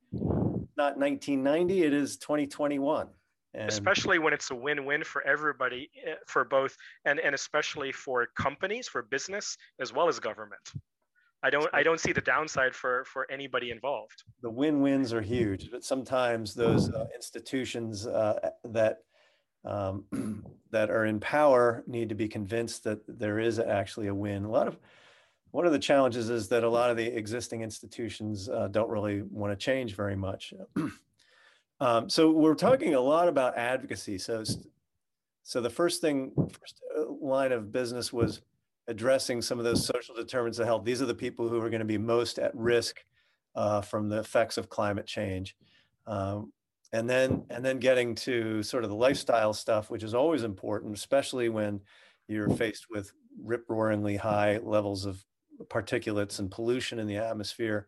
not 0.78 0.98
1990. 0.98 1.84
It 1.84 1.94
is 1.94 2.18
2021. 2.18 3.08
And 3.56 3.70
especially 3.70 4.18
when 4.18 4.34
it's 4.34 4.50
a 4.50 4.56
win-win 4.56 5.04
for 5.04 5.26
everybody, 5.28 5.90
eh, 6.06 6.16
for 6.26 6.44
both, 6.44 6.76
and 7.06 7.20
and 7.20 7.36
especially 7.36 7.92
for 7.92 8.28
companies, 8.36 8.88
for 8.88 9.04
business, 9.04 9.58
as 9.80 9.94
well 9.94 10.08
as 10.08 10.20
government. 10.20 10.72
I 11.44 11.50
don't 11.50 11.70
I 11.74 11.84
don't 11.84 12.00
see 12.00 12.14
the 12.14 12.22
downside 12.22 12.74
for 12.74 13.04
for 13.06 13.30
anybody 13.30 13.70
involved. 13.70 14.24
The 14.42 14.50
win-wins 14.50 15.14
are 15.14 15.22
huge, 15.22 15.70
but 15.72 15.84
sometimes 15.84 16.56
those 16.56 16.90
uh, 16.90 17.06
institutions 17.14 18.08
uh, 18.08 18.50
that 18.66 19.00
um, 19.66 20.06
that 20.72 20.90
are 20.90 21.06
in 21.06 21.20
power 21.20 21.84
need 21.86 22.10
to 22.10 22.16
be 22.16 22.28
convinced 22.28 22.84
that 22.86 23.02
there 23.08 23.40
is 23.40 23.60
actually 23.60 24.08
a 24.08 24.16
win. 24.16 24.46
A 24.46 24.50
lot 24.50 24.68
of 24.68 24.78
one 25.54 25.68
of 25.68 25.72
the 25.72 25.78
challenges 25.78 26.32
is 26.32 26.48
that 26.48 26.64
a 26.64 26.70
lot 26.70 26.90
of 26.90 26.98
the 26.98 27.06
existing 27.06 27.62
institutions 27.62 28.50
uh, 28.50 28.68
don't 28.70 28.90
really 28.90 29.22
want 29.22 29.52
to 29.52 29.56
change 29.56 29.96
very 29.96 30.16
much. 30.16 30.52
um, 31.80 32.10
so 32.10 32.32
we're 32.32 32.56
talking 32.56 32.96
a 32.96 33.00
lot 33.00 33.28
about 33.28 33.56
advocacy. 33.56 34.18
So, 34.18 34.44
so 35.44 35.62
the 35.62 35.70
first 35.70 36.02
thing, 36.02 36.32
first 36.36 36.82
uh, 36.98 37.04
line 37.22 37.52
of 37.52 37.72
business 37.72 38.12
was 38.12 38.42
addressing 38.88 39.44
some 39.44 39.60
of 39.60 39.64
those 39.64 39.86
social 39.86 40.16
determinants 40.16 40.58
of 40.58 40.66
health. 40.66 40.86
These 40.86 41.04
are 41.04 41.06
the 41.06 41.14
people 41.14 41.48
who 41.48 41.62
are 41.62 41.70
going 41.70 41.82
to 41.82 41.86
be 41.86 42.00
most 42.00 42.40
at 42.40 42.56
risk 42.56 43.06
uh, 43.54 43.82
from 43.82 44.10
the 44.10 44.18
effects 44.18 44.58
of 44.58 44.70
climate 44.70 45.06
change. 45.06 45.56
Um, 46.08 46.52
and 46.94 47.08
then 47.08 47.44
and 47.52 47.64
then 47.64 47.78
getting 47.78 48.16
to 48.16 48.64
sort 48.64 48.84
of 48.84 48.90
the 48.90 48.96
lifestyle 48.96 49.54
stuff 49.54 49.90
which 49.90 50.04
is 50.04 50.14
always 50.14 50.44
important 50.44 50.96
especially 50.96 51.50
when 51.50 51.80
you're 52.28 52.50
faced 52.50 52.86
with 52.92 53.12
rip 53.44 53.68
roaringly 53.68 54.16
high 54.16 54.60
levels 54.60 55.08
of 55.08 55.26
particulates 55.66 56.40
and 56.40 56.52
pollution 56.52 57.00
in 57.00 57.08
the 57.08 57.18
atmosphere 57.18 57.88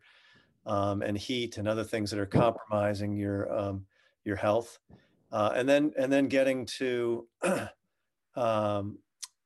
um, 0.66 1.02
and 1.02 1.16
heat 1.16 1.58
and 1.58 1.68
other 1.68 1.84
things 1.84 2.10
that 2.10 2.18
are 2.18 2.26
compromising 2.26 3.16
your 3.16 3.52
um, 3.56 3.86
your 4.24 4.36
health. 4.36 4.78
Uh, 5.32 5.52
and 5.54 5.68
then 5.68 5.92
and 5.98 6.12
then 6.12 6.28
getting 6.28 6.66
to 6.66 7.26
um, 8.36 8.98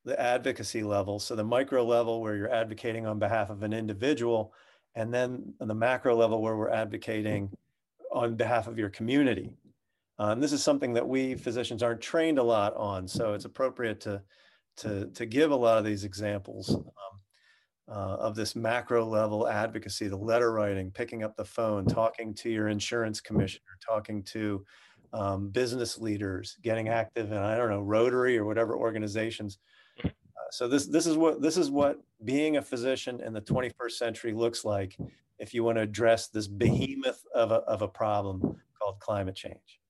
the 0.05 0.19
advocacy 0.19 0.83
level. 0.83 1.19
So 1.19 1.35
the 1.35 1.45
micro 1.45 1.85
level 1.85 2.21
where 2.21 2.37
you're 2.37 2.53
advocating 2.53 3.07
on 3.07 3.19
behalf 3.19 3.51
of 3.51 3.63
an 3.63 3.73
individual 3.73 4.53
and 4.95 5.13
then 5.13 5.55
the 5.61 5.75
macro 5.75 6.17
level 6.17 6.43
where 6.43 6.57
we're 6.57 6.71
advocating 6.71 7.51
on 8.13 8.35
behalf 8.35 8.67
of 8.67 8.79
your 8.79 8.91
community. 8.91 9.53
Uh, 10.19 10.33
and 10.33 10.43
this 10.43 10.53
is 10.53 10.63
something 10.63 10.93
that 10.93 11.07
we 11.07 11.35
physicians 11.35 11.83
aren't 11.83 12.01
trained 12.01 12.39
a 12.39 12.43
lot 12.43 12.75
on, 12.77 13.09
so 13.09 13.33
it's 13.33 13.47
appropriate 13.47 14.01
to 14.01 14.21
to 14.77 15.07
to 15.15 15.25
give 15.25 15.51
a 15.51 15.57
lot 15.57 15.79
of 15.79 15.85
these 15.85 16.05
examples. 16.05 16.75
Um, 16.75 17.10
uh, 17.91 18.17
of 18.21 18.37
this 18.37 18.55
macro 18.55 19.05
level 19.05 19.49
advocacy, 19.49 20.09
the 20.09 20.17
letter 20.17 20.53
writing, 20.53 20.91
picking 20.91 21.23
up 21.25 21.37
the 21.37 21.45
phone, 21.45 21.85
talking 21.85 22.33
to 22.35 22.49
your 22.49 22.69
insurance 22.69 23.21
commissioner, 23.21 23.65
talking 23.85 24.23
to 24.23 24.65
um, 25.13 25.49
business 25.49 25.99
leaders, 25.99 26.57
getting 26.63 26.89
active 26.89 27.33
in 27.33 27.39
I 27.39 27.57
don't 27.57 27.71
know 27.71 27.83
Rotary 27.83 28.39
or 28.39 28.45
whatever 28.45 28.77
organizations. 28.77 29.59
Uh, 30.05 30.09
so 30.53 30.69
this 30.69 30.87
this 30.87 31.07
is 31.07 31.17
what 31.17 31.43
this 31.43 31.57
is 31.57 31.71
what 31.71 32.01
being 32.25 32.59
a 32.59 32.63
physician 32.63 33.21
in 33.21 33.33
the 33.33 33.41
21st 33.41 33.93
century 33.93 34.33
looks 34.33 34.65
like 34.65 34.97
if 35.39 35.53
you 35.53 35.65
want 35.65 35.79
to 35.79 35.83
address 35.83 36.29
this 36.29 36.47
behemoth 36.47 37.25
of 37.35 37.51
a, 37.51 37.57
of 37.57 37.83
a 37.83 37.89
problem 37.89 38.41
called 38.79 39.01
climate 39.01 39.35
change. 39.35 39.81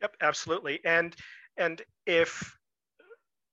Yep, 0.00 0.16
absolutely. 0.20 0.80
And 0.84 1.16
and 1.56 1.82
if 2.06 2.56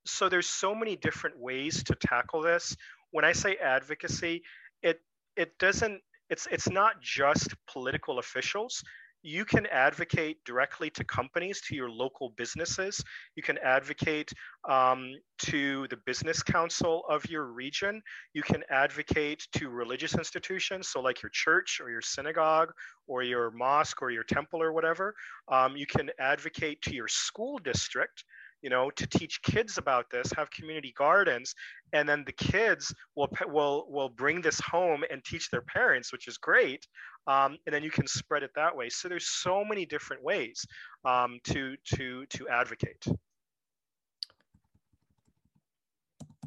so 0.06 0.30
there's 0.30 0.48
so 0.48 0.74
many 0.76 0.96
different 0.96 1.38
ways 1.38 1.84
to 1.84 1.96
tackle 1.96 2.42
this. 2.42 2.76
When 3.12 3.26
I 3.26 3.32
say 3.34 3.56
advocacy, 3.56 4.44
it 4.84 5.00
it 5.36 5.58
doesn't 5.60 6.02
it's 6.30 6.48
it's 6.52 6.70
not 6.70 7.02
just 7.02 7.54
political 7.68 8.20
officials 8.20 8.84
you 9.22 9.44
can 9.44 9.66
advocate 9.68 10.38
directly 10.46 10.90
to 10.92 11.04
companies, 11.04 11.62
to 11.62 11.76
your 11.76 11.90
local 11.90 12.30
businesses. 12.38 13.04
You 13.36 13.44
can 13.44 13.58
advocate 13.58 14.32
um, 14.68 15.14
to 15.40 15.88
the 15.90 15.98
business 16.06 16.42
council 16.42 17.04
of 17.10 17.30
your 17.30 17.46
region. 17.46 18.02
You 18.34 18.44
can 18.44 18.64
advocate 18.70 19.46
to 19.58 19.70
religious 19.70 20.16
institutions, 20.16 20.88
so 20.88 21.02
like 21.02 21.22
your 21.22 21.32
church 21.32 21.82
or 21.84 21.90
your 21.90 22.02
synagogue 22.02 22.72
or 23.08 23.24
your 23.24 23.52
mosque 23.52 24.02
or 24.02 24.10
your 24.10 24.24
temple 24.24 24.62
or 24.62 24.72
whatever. 24.72 25.14
Um, 25.52 25.76
you 25.76 25.86
can 25.86 26.10
advocate 26.20 26.82
to 26.84 26.96
your 26.96 27.10
school 27.10 27.60
district 27.60 28.24
you 28.62 28.70
know, 28.70 28.90
to 28.92 29.08
teach 29.08 29.42
kids 29.42 29.78
about 29.78 30.06
this, 30.12 30.32
have 30.36 30.50
community 30.52 30.94
gardens, 30.98 31.54
and 31.94 32.08
then 32.08 32.24
the 32.26 32.34
kids 32.34 32.94
will 33.16 33.30
will 33.48 33.86
will 33.90 34.10
bring 34.10 34.42
this 34.42 34.60
home 34.60 35.04
and 35.10 35.24
teach 35.24 35.50
their 35.50 35.62
parents, 35.62 36.12
which 36.12 36.28
is 36.28 36.38
great. 36.38 36.86
Um, 37.28 37.58
and 37.66 37.74
then 37.74 37.84
you 37.84 37.92
can 37.92 38.08
spread 38.08 38.44
it 38.44 38.52
that 38.56 38.76
way. 38.76 38.90
So 38.90 39.08
there's 39.08 39.30
so 39.30 39.64
many 39.64 39.86
different 39.86 40.24
ways 40.24 40.66
um, 41.06 41.40
to 41.46 41.76
to 41.96 42.26
to 42.26 42.48
advocate. 42.50 43.06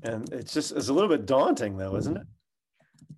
And 0.03 0.33
it's 0.33 0.53
just 0.53 0.73
it's 0.73 0.89
a 0.89 0.93
little 0.93 1.09
bit 1.09 1.27
daunting, 1.27 1.77
though, 1.77 1.97
isn't 1.97 2.17
it? 2.17 2.27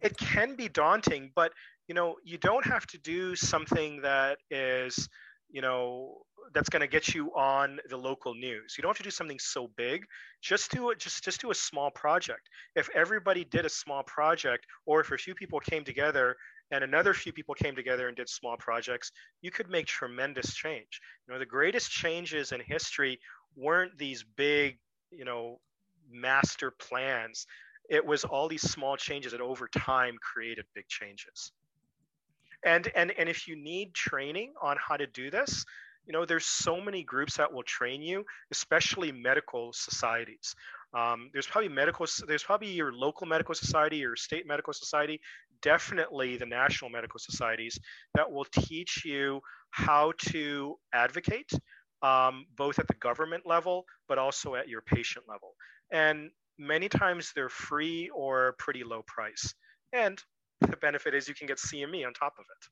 It 0.02 0.16
can 0.18 0.54
be 0.54 0.68
daunting, 0.68 1.32
but 1.34 1.52
you 1.88 1.94
know, 1.94 2.16
you 2.24 2.38
don't 2.38 2.64
have 2.66 2.86
to 2.88 2.98
do 2.98 3.34
something 3.36 4.00
that 4.02 4.38
is 4.50 5.08
you 5.50 5.60
know 5.60 6.22
that's 6.52 6.68
going 6.68 6.80
to 6.80 6.86
get 6.86 7.14
you 7.14 7.34
on 7.34 7.78
the 7.88 7.96
local 7.96 8.34
news. 8.34 8.74
You 8.76 8.82
don't 8.82 8.90
have 8.90 8.98
to 8.98 9.02
do 9.02 9.10
something 9.10 9.38
so 9.38 9.70
big. 9.76 10.04
Just 10.42 10.70
do 10.70 10.90
it 10.90 10.98
just 10.98 11.24
just 11.24 11.40
do 11.40 11.50
a 11.50 11.54
small 11.54 11.90
project. 11.90 12.48
If 12.76 12.88
everybody 12.94 13.44
did 13.44 13.64
a 13.64 13.70
small 13.70 14.02
project 14.04 14.66
or 14.86 15.00
if 15.00 15.10
a 15.10 15.16
few 15.16 15.34
people 15.34 15.60
came 15.60 15.84
together 15.84 16.36
and 16.70 16.82
another 16.82 17.14
few 17.14 17.32
people 17.32 17.54
came 17.54 17.74
together 17.74 18.08
and 18.08 18.16
did 18.16 18.28
small 18.28 18.56
projects 18.56 19.10
you 19.42 19.50
could 19.50 19.68
make 19.68 19.86
tremendous 19.86 20.54
change. 20.54 21.00
You 21.26 21.34
know 21.34 21.38
the 21.38 21.46
greatest 21.46 21.90
changes 21.90 22.52
in 22.52 22.60
history 22.60 23.18
weren't 23.56 23.96
these 23.98 24.24
big 24.36 24.78
you 25.10 25.24
know 25.24 25.60
master 26.10 26.70
plans. 26.70 27.46
It 27.90 28.04
was 28.04 28.24
all 28.24 28.48
these 28.48 28.68
small 28.70 28.96
changes 28.96 29.32
that 29.32 29.40
over 29.40 29.68
time 29.68 30.16
created 30.22 30.64
big 30.74 30.88
changes 30.88 31.52
and 32.64 32.90
and 32.94 33.12
and 33.18 33.28
if 33.28 33.46
you 33.48 33.56
need 33.56 33.94
training 33.94 34.52
on 34.62 34.76
how 34.78 34.96
to 34.96 35.06
do 35.06 35.30
this 35.30 35.64
you 36.06 36.12
know 36.12 36.24
there's 36.24 36.44
so 36.44 36.80
many 36.80 37.02
groups 37.02 37.36
that 37.36 37.52
will 37.52 37.62
train 37.62 38.02
you 38.02 38.24
especially 38.50 39.12
medical 39.12 39.72
societies. 39.72 40.54
Um, 40.92 41.30
there's 41.32 41.46
probably 41.46 41.70
medical 41.70 42.06
there's 42.26 42.44
probably 42.44 42.70
your 42.70 42.92
local 42.92 43.26
medical 43.26 43.54
society 43.54 43.96
your 43.96 44.16
state 44.16 44.46
medical 44.46 44.72
society 44.72 45.20
definitely 45.60 46.36
the 46.36 46.46
national 46.46 46.90
medical 46.90 47.18
societies 47.18 47.78
that 48.14 48.30
will 48.30 48.44
teach 48.44 49.02
you 49.04 49.40
how 49.70 50.12
to 50.18 50.76
advocate 50.92 51.50
um, 52.02 52.44
both 52.56 52.78
at 52.78 52.86
the 52.86 52.94
government 52.94 53.44
level 53.46 53.84
but 54.08 54.18
also 54.18 54.54
at 54.54 54.68
your 54.68 54.82
patient 54.82 55.24
level. 55.28 55.54
And 55.90 56.30
many 56.58 56.88
times 56.88 57.32
they're 57.34 57.48
free 57.48 58.10
or 58.14 58.54
pretty 58.58 58.84
low 58.84 59.02
price. 59.06 59.54
And 59.92 60.22
the 60.70 60.76
benefit 60.76 61.14
is 61.14 61.28
you 61.28 61.34
can 61.34 61.46
get 61.46 61.58
CME 61.58 62.06
on 62.06 62.12
top 62.12 62.34
of 62.38 62.44
it. 62.50 62.68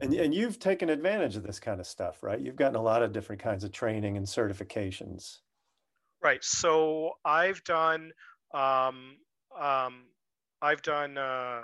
And, 0.00 0.12
and 0.12 0.34
you've 0.34 0.58
taken 0.58 0.90
advantage 0.90 1.36
of 1.36 1.42
this 1.42 1.58
kind 1.58 1.80
of 1.80 1.86
stuff, 1.86 2.22
right? 2.22 2.38
You've 2.38 2.56
gotten 2.56 2.76
a 2.76 2.82
lot 2.82 3.02
of 3.02 3.12
different 3.12 3.40
kinds 3.40 3.64
of 3.64 3.72
training 3.72 4.16
and 4.16 4.26
certifications. 4.26 5.38
Right. 6.22 6.44
So 6.44 7.12
I've 7.24 7.62
done 7.64 8.12
um, 8.52 9.16
um, 9.58 10.04
I've 10.62 10.82
done 10.82 11.18
uh, 11.18 11.62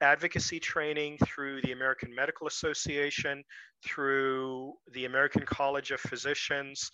advocacy 0.00 0.60
training 0.60 1.18
through 1.24 1.60
the 1.62 1.72
American 1.72 2.14
Medical 2.14 2.46
Association, 2.46 3.42
through 3.84 4.74
the 4.92 5.04
American 5.04 5.42
College 5.42 5.90
of 5.90 6.00
Physicians, 6.00 6.90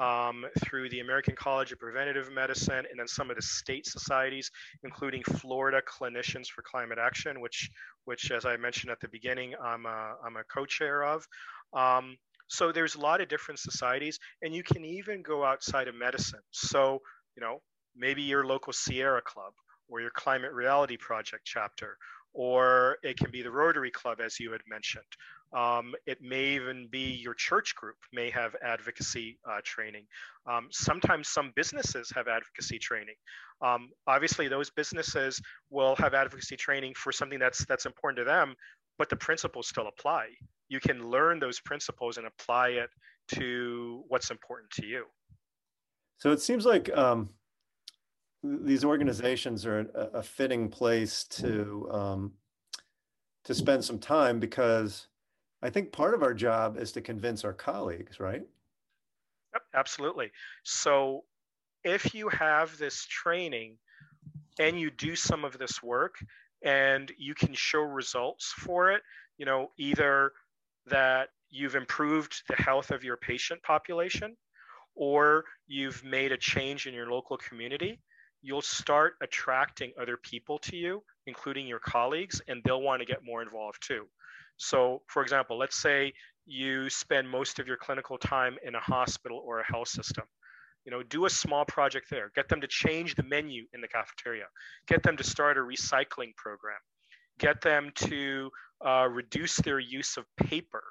um, 0.00 0.44
through 0.60 0.88
the 0.90 1.00
American 1.00 1.34
College 1.34 1.72
of 1.72 1.78
Preventive 1.78 2.30
Medicine, 2.32 2.84
and 2.90 2.98
then 2.98 3.08
some 3.08 3.30
of 3.30 3.36
the 3.36 3.42
state 3.42 3.86
societies, 3.86 4.50
including 4.82 5.22
Florida 5.22 5.80
Clinicians 5.82 6.46
for 6.48 6.62
Climate 6.62 6.98
Action, 6.98 7.40
which, 7.40 7.70
which 8.04 8.30
as 8.30 8.44
I 8.44 8.56
mentioned 8.56 8.92
at 8.92 9.00
the 9.00 9.08
beginning, 9.08 9.54
I'm 9.62 9.86
a, 9.86 10.14
I'm 10.24 10.36
a 10.36 10.44
co-chair 10.44 11.04
of. 11.04 11.26
Um, 11.72 12.16
so 12.48 12.72
there's 12.72 12.94
a 12.94 13.00
lot 13.00 13.20
of 13.20 13.28
different 13.28 13.60
societies, 13.60 14.18
and 14.42 14.54
you 14.54 14.62
can 14.62 14.84
even 14.84 15.22
go 15.22 15.44
outside 15.44 15.88
of 15.88 15.94
medicine. 15.94 16.40
So, 16.50 17.00
you 17.36 17.42
know, 17.42 17.60
maybe 17.96 18.22
your 18.22 18.46
local 18.46 18.72
Sierra 18.72 19.22
Club 19.22 19.52
or 19.88 20.00
your 20.00 20.10
Climate 20.10 20.52
Reality 20.52 20.96
Project 20.96 21.42
chapter 21.44 21.96
or 22.32 22.98
it 23.02 23.16
can 23.16 23.30
be 23.30 23.42
the 23.42 23.50
Rotary 23.50 23.90
Club, 23.90 24.20
as 24.20 24.38
you 24.38 24.52
had 24.52 24.60
mentioned. 24.68 25.04
Um, 25.56 25.94
it 26.06 26.18
may 26.20 26.44
even 26.50 26.88
be 26.90 27.00
your 27.00 27.34
church 27.34 27.74
group 27.74 27.96
may 28.12 28.30
have 28.30 28.54
advocacy 28.62 29.38
uh, 29.50 29.60
training. 29.64 30.04
Um, 30.46 30.68
sometimes 30.70 31.28
some 31.28 31.52
businesses 31.56 32.12
have 32.14 32.28
advocacy 32.28 32.78
training. 32.78 33.14
Um, 33.62 33.88
obviously, 34.06 34.48
those 34.48 34.70
businesses 34.70 35.40
will 35.70 35.96
have 35.96 36.12
advocacy 36.12 36.56
training 36.56 36.94
for 36.94 37.12
something 37.12 37.38
that's 37.38 37.64
that's 37.64 37.86
important 37.86 38.18
to 38.18 38.24
them, 38.24 38.54
but 38.98 39.08
the 39.08 39.16
principles 39.16 39.68
still 39.68 39.88
apply. 39.88 40.26
You 40.68 40.80
can 40.80 41.08
learn 41.08 41.40
those 41.40 41.60
principles 41.60 42.18
and 42.18 42.26
apply 42.26 42.68
it 42.70 42.90
to 43.36 44.04
what's 44.08 44.30
important 44.30 44.70
to 44.72 44.86
you. 44.86 45.06
So 46.18 46.30
it 46.32 46.40
seems 46.40 46.66
like 46.66 46.94
um, 46.96 47.30
these 48.42 48.84
organizations 48.84 49.66
are 49.66 49.80
a, 49.94 50.18
a 50.18 50.22
fitting 50.22 50.68
place 50.68 51.24
to 51.24 51.88
um, 51.90 52.32
to 53.44 53.54
spend 53.54 53.84
some 53.84 53.98
time 53.98 54.38
because 54.38 55.08
I 55.62 55.70
think 55.70 55.92
part 55.92 56.14
of 56.14 56.22
our 56.22 56.34
job 56.34 56.76
is 56.76 56.92
to 56.92 57.00
convince 57.00 57.44
our 57.44 57.52
colleagues, 57.52 58.20
right? 58.20 58.42
Yep, 59.54 59.62
absolutely. 59.74 60.30
So 60.62 61.24
if 61.84 62.14
you 62.14 62.28
have 62.28 62.76
this 62.78 63.06
training 63.06 63.76
and 64.58 64.78
you 64.78 64.90
do 64.90 65.16
some 65.16 65.44
of 65.44 65.58
this 65.58 65.82
work 65.82 66.16
and 66.62 67.10
you 67.18 67.34
can 67.34 67.54
show 67.54 67.80
results 67.80 68.52
for 68.56 68.90
it, 68.92 69.02
you 69.38 69.46
know, 69.46 69.70
either 69.78 70.32
that 70.86 71.30
you've 71.50 71.74
improved 71.74 72.42
the 72.48 72.56
health 72.56 72.90
of 72.90 73.02
your 73.02 73.16
patient 73.16 73.62
population 73.62 74.36
or 74.94 75.44
you've 75.66 76.02
made 76.04 76.32
a 76.32 76.36
change 76.36 76.86
in 76.86 76.94
your 76.94 77.10
local 77.10 77.36
community, 77.36 78.00
you'll 78.42 78.62
start 78.62 79.14
attracting 79.22 79.92
other 80.00 80.16
people 80.16 80.58
to 80.58 80.76
you, 80.76 81.02
including 81.26 81.66
your 81.66 81.80
colleagues, 81.80 82.40
and 82.48 82.62
they'll 82.64 82.82
want 82.82 83.00
to 83.00 83.06
get 83.06 83.24
more 83.24 83.42
involved 83.42 83.78
too. 83.80 84.06
So, 84.56 85.02
for 85.06 85.22
example, 85.22 85.58
let's 85.58 85.76
say 85.76 86.12
you 86.46 86.88
spend 86.90 87.28
most 87.28 87.58
of 87.58 87.66
your 87.66 87.76
clinical 87.76 88.18
time 88.18 88.56
in 88.64 88.74
a 88.74 88.80
hospital 88.80 89.42
or 89.44 89.60
a 89.60 89.66
health 89.66 89.88
system. 89.88 90.24
You 90.84 90.92
know, 90.92 91.02
do 91.02 91.26
a 91.26 91.30
small 91.30 91.64
project 91.64 92.06
there. 92.10 92.30
Get 92.34 92.48
them 92.48 92.60
to 92.62 92.66
change 92.66 93.14
the 93.14 93.22
menu 93.22 93.66
in 93.74 93.80
the 93.80 93.88
cafeteria. 93.88 94.46
Get 94.86 95.02
them 95.02 95.16
to 95.18 95.24
start 95.24 95.58
a 95.58 95.60
recycling 95.60 96.34
program. 96.36 96.78
Get 97.38 97.60
them 97.60 97.92
to 97.96 98.50
uh, 98.84 99.08
reduce 99.10 99.56
their 99.56 99.78
use 99.78 100.16
of 100.16 100.24
paper 100.38 100.82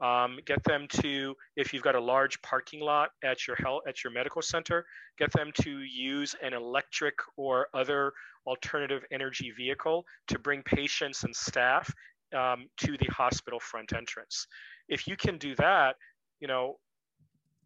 um, 0.00 0.38
get 0.44 0.62
them 0.64 0.86
to, 0.88 1.34
if 1.56 1.72
you've 1.72 1.82
got 1.82 1.96
a 1.96 2.00
large 2.00 2.40
parking 2.42 2.80
lot 2.80 3.10
at 3.24 3.46
your 3.46 3.56
health 3.56 3.82
at 3.88 4.04
your 4.04 4.12
medical 4.12 4.42
center, 4.42 4.84
get 5.18 5.32
them 5.32 5.50
to 5.62 5.80
use 5.80 6.34
an 6.42 6.54
electric 6.54 7.14
or 7.36 7.66
other 7.74 8.12
alternative 8.46 9.04
energy 9.10 9.52
vehicle 9.56 10.04
to 10.28 10.38
bring 10.38 10.62
patients 10.62 11.24
and 11.24 11.34
staff 11.34 11.92
um, 12.34 12.68
to 12.76 12.96
the 12.98 13.06
hospital 13.06 13.58
front 13.58 13.92
entrance. 13.92 14.46
If 14.88 15.06
you 15.06 15.16
can 15.16 15.36
do 15.38 15.54
that, 15.56 15.96
you 16.40 16.48
know, 16.48 16.76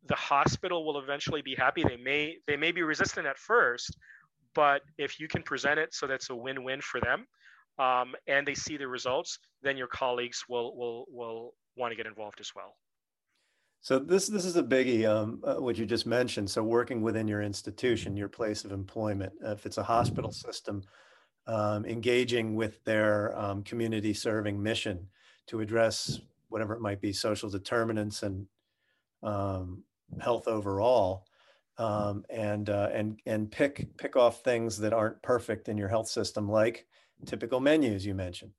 the 0.06 0.16
hospital 0.16 0.84
will 0.84 0.98
eventually 0.98 1.42
be 1.42 1.54
happy. 1.54 1.84
They 1.86 1.96
may 1.96 2.38
they 2.46 2.56
may 2.56 2.72
be 2.72 2.82
resistant 2.82 3.26
at 3.26 3.38
first, 3.38 3.96
but 4.54 4.82
if 4.98 5.20
you 5.20 5.28
can 5.28 5.42
present 5.42 5.78
it 5.78 5.94
so 5.94 6.06
that's 6.06 6.30
a 6.30 6.34
win-win 6.34 6.80
for 6.80 7.00
them, 7.00 7.26
um, 7.78 8.14
and 8.26 8.46
they 8.46 8.54
see 8.54 8.76
the 8.76 8.88
results, 8.88 9.38
then 9.62 9.76
your 9.76 9.86
colleagues 9.86 10.44
will 10.48 10.76
will 10.76 11.04
will 11.08 11.54
want 11.76 11.92
to 11.92 11.96
get 11.96 12.06
involved 12.06 12.40
as 12.40 12.54
well. 12.54 12.76
So 13.80 13.98
this 13.98 14.28
this 14.28 14.44
is 14.44 14.56
a 14.56 14.62
biggie, 14.62 15.06
um, 15.08 15.40
uh, 15.44 15.56
what 15.56 15.76
you 15.76 15.86
just 15.86 16.06
mentioned. 16.06 16.48
So 16.48 16.62
working 16.62 17.02
within 17.02 17.26
your 17.28 17.42
institution, 17.42 18.16
your 18.16 18.28
place 18.28 18.64
of 18.64 18.72
employment, 18.72 19.32
if 19.42 19.66
it's 19.66 19.78
a 19.78 19.82
hospital 19.82 20.30
system, 20.30 20.82
um, 21.46 21.84
engaging 21.84 22.54
with 22.54 22.84
their 22.84 23.36
um, 23.36 23.64
community 23.64 24.14
serving 24.14 24.62
mission 24.62 25.08
to 25.48 25.60
address 25.60 26.20
whatever 26.48 26.74
it 26.74 26.80
might 26.80 27.00
be, 27.00 27.12
social 27.12 27.50
determinants 27.50 28.22
and 28.22 28.46
um, 29.22 29.82
health 30.20 30.46
overall. 30.46 31.26
um, 31.78 32.24
and 32.30 32.68
uh, 32.70 32.88
and 32.92 33.20
and 33.26 33.50
pick 33.50 33.96
pick 33.96 34.16
off 34.16 34.42
things 34.44 34.78
that 34.78 34.92
aren't 34.92 35.22
perfect 35.22 35.68
in 35.68 35.76
your 35.76 35.88
health 35.88 36.08
system, 36.08 36.48
like 36.50 36.86
typical 37.26 37.60
menus 37.60 38.04
you 38.04 38.14
mentioned. 38.14 38.52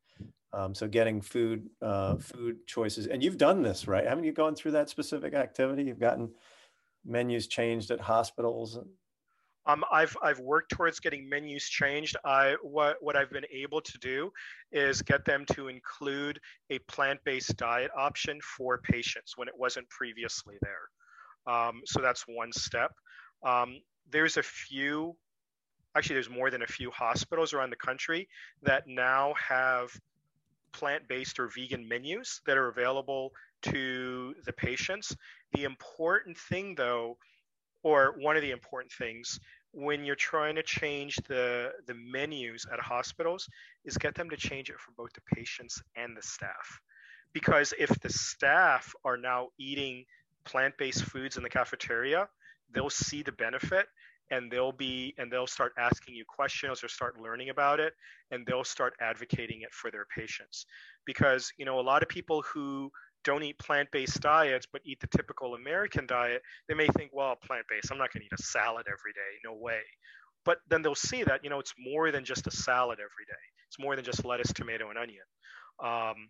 Um, 0.53 0.75
so 0.75 0.87
getting 0.87 1.19
food 1.19 1.67
uh, 1.81 2.17
food 2.17 2.67
choices, 2.67 3.07
and 3.07 3.23
you've 3.23 3.37
done 3.37 3.63
this, 3.63 3.87
right? 3.87 4.05
Haven't 4.05 4.23
you 4.23 4.31
gone 4.31 4.55
through 4.55 4.71
that 4.71 4.87
specific 4.87 5.33
activity? 5.33 5.83
You've 5.83 5.99
gotten 5.99 6.29
menus 7.03 7.47
changed 7.47 7.89
at 7.89 7.99
hospitals. 7.99 8.77
Um, 9.65 9.83
I've 9.91 10.15
I've 10.21 10.39
worked 10.39 10.71
towards 10.71 10.99
getting 10.99 11.27
menus 11.27 11.67
changed. 11.67 12.17
I 12.23 12.55
what 12.61 12.97
what 13.01 13.15
I've 13.15 13.31
been 13.31 13.45
able 13.51 13.81
to 13.81 13.97
do 13.97 14.31
is 14.71 15.01
get 15.01 15.25
them 15.25 15.45
to 15.53 15.69
include 15.69 16.39
a 16.69 16.79
plant-based 16.79 17.55
diet 17.57 17.89
option 17.97 18.39
for 18.41 18.77
patients 18.77 19.37
when 19.37 19.47
it 19.47 19.53
wasn't 19.57 19.89
previously 19.89 20.55
there. 20.61 21.53
Um, 21.53 21.81
so 21.85 22.01
that's 22.01 22.25
one 22.27 22.51
step. 22.51 22.91
Um, 23.43 23.79
there's 24.09 24.37
a 24.37 24.43
few, 24.43 25.15
actually, 25.95 26.15
there's 26.15 26.29
more 26.29 26.51
than 26.51 26.61
a 26.61 26.67
few 26.67 26.91
hospitals 26.91 27.53
around 27.53 27.69
the 27.69 27.77
country 27.77 28.27
that 28.61 28.83
now 28.87 29.33
have 29.37 29.89
plant-based 30.73 31.39
or 31.39 31.47
vegan 31.47 31.87
menus 31.87 32.41
that 32.45 32.57
are 32.57 32.67
available 32.67 33.31
to 33.63 34.35
the 34.45 34.53
patients. 34.53 35.15
The 35.53 35.63
important 35.63 36.37
thing, 36.37 36.75
though, 36.75 37.17
or 37.83 38.15
one 38.17 38.35
of 38.35 38.41
the 38.41 38.51
important 38.51 38.91
things 38.91 39.39
when 39.73 40.05
you're 40.05 40.15
trying 40.15 40.55
to 40.55 40.63
change 40.63 41.15
the 41.27 41.71
the 41.87 41.95
menus 41.95 42.65
at 42.71 42.79
hospitals 42.79 43.49
is 43.85 43.97
get 43.97 44.15
them 44.15 44.29
to 44.29 44.37
change 44.37 44.69
it 44.69 44.79
for 44.79 44.91
both 44.95 45.11
the 45.13 45.35
patients 45.35 45.81
and 45.95 46.15
the 46.15 46.21
staff 46.21 46.79
because 47.33 47.73
if 47.79 47.89
the 48.01 48.09
staff 48.09 48.93
are 49.03 49.17
now 49.17 49.49
eating 49.57 50.05
plant-based 50.45 51.03
foods 51.03 51.37
in 51.37 51.43
the 51.43 51.49
cafeteria 51.49 52.27
they'll 52.71 52.89
see 52.89 53.23
the 53.23 53.31
benefit 53.31 53.87
and 54.31 54.51
they'll 54.51 54.71
be 54.71 55.13
and 55.17 55.31
they'll 55.31 55.47
start 55.47 55.73
asking 55.77 56.15
you 56.15 56.23
questions 56.27 56.83
or 56.83 56.87
start 56.87 57.19
learning 57.19 57.49
about 57.49 57.79
it 57.79 57.93
and 58.31 58.45
they'll 58.45 58.63
start 58.63 58.93
advocating 59.01 59.61
it 59.61 59.71
for 59.71 59.91
their 59.91 60.05
patients. 60.15 60.65
Because 61.05 61.51
you 61.57 61.65
know 61.65 61.79
a 61.79 61.81
lot 61.81 62.03
of 62.03 62.09
people 62.09 62.41
who 62.41 62.91
don't 63.23 63.43
eat 63.43 63.57
plant-based 63.57 64.19
diets 64.19 64.67
but 64.71 64.81
eat 64.85 64.99
the 64.99 65.07
typical 65.07 65.55
american 65.55 66.05
diet 66.05 66.41
they 66.67 66.73
may 66.73 66.87
think 66.97 67.09
well 67.13 67.37
plant-based 67.41 67.89
i'm 67.89 67.97
not 67.97 68.11
going 68.11 68.19
to 68.19 68.25
eat 68.25 68.37
a 68.37 68.43
salad 68.43 68.85
every 68.87 69.13
day 69.13 69.39
no 69.45 69.53
way. 69.53 69.81
But 70.45 70.57
then 70.69 70.81
they'll 70.81 70.95
see 70.95 71.23
that 71.23 71.43
you 71.43 71.49
know 71.49 71.59
it's 71.59 71.73
more 71.77 72.11
than 72.11 72.25
just 72.25 72.47
a 72.47 72.51
salad 72.51 72.99
every 72.99 73.25
day. 73.25 73.43
It's 73.69 73.79
more 73.79 73.95
than 73.95 74.05
just 74.05 74.25
lettuce 74.25 74.51
tomato 74.53 74.89
and 74.89 74.99
onion. 74.99 75.23
Um, 75.83 76.29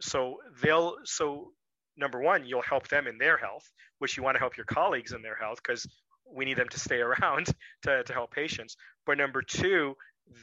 so 0.00 0.38
they'll 0.62 0.96
so 1.04 1.52
number 1.96 2.20
one 2.20 2.46
you'll 2.46 2.62
help 2.62 2.88
them 2.88 3.06
in 3.06 3.18
their 3.18 3.36
health 3.36 3.68
which 3.98 4.16
you 4.16 4.22
want 4.22 4.36
to 4.36 4.38
help 4.38 4.56
your 4.56 4.66
colleagues 4.66 5.12
in 5.12 5.22
their 5.22 5.36
health 5.36 5.58
because 5.62 5.86
we 6.32 6.44
need 6.44 6.56
them 6.56 6.68
to 6.68 6.78
stay 6.78 7.00
around 7.00 7.46
to, 7.82 8.02
to 8.02 8.12
help 8.12 8.32
patients. 8.32 8.76
But 9.06 9.18
number 9.18 9.42
two 9.42 9.94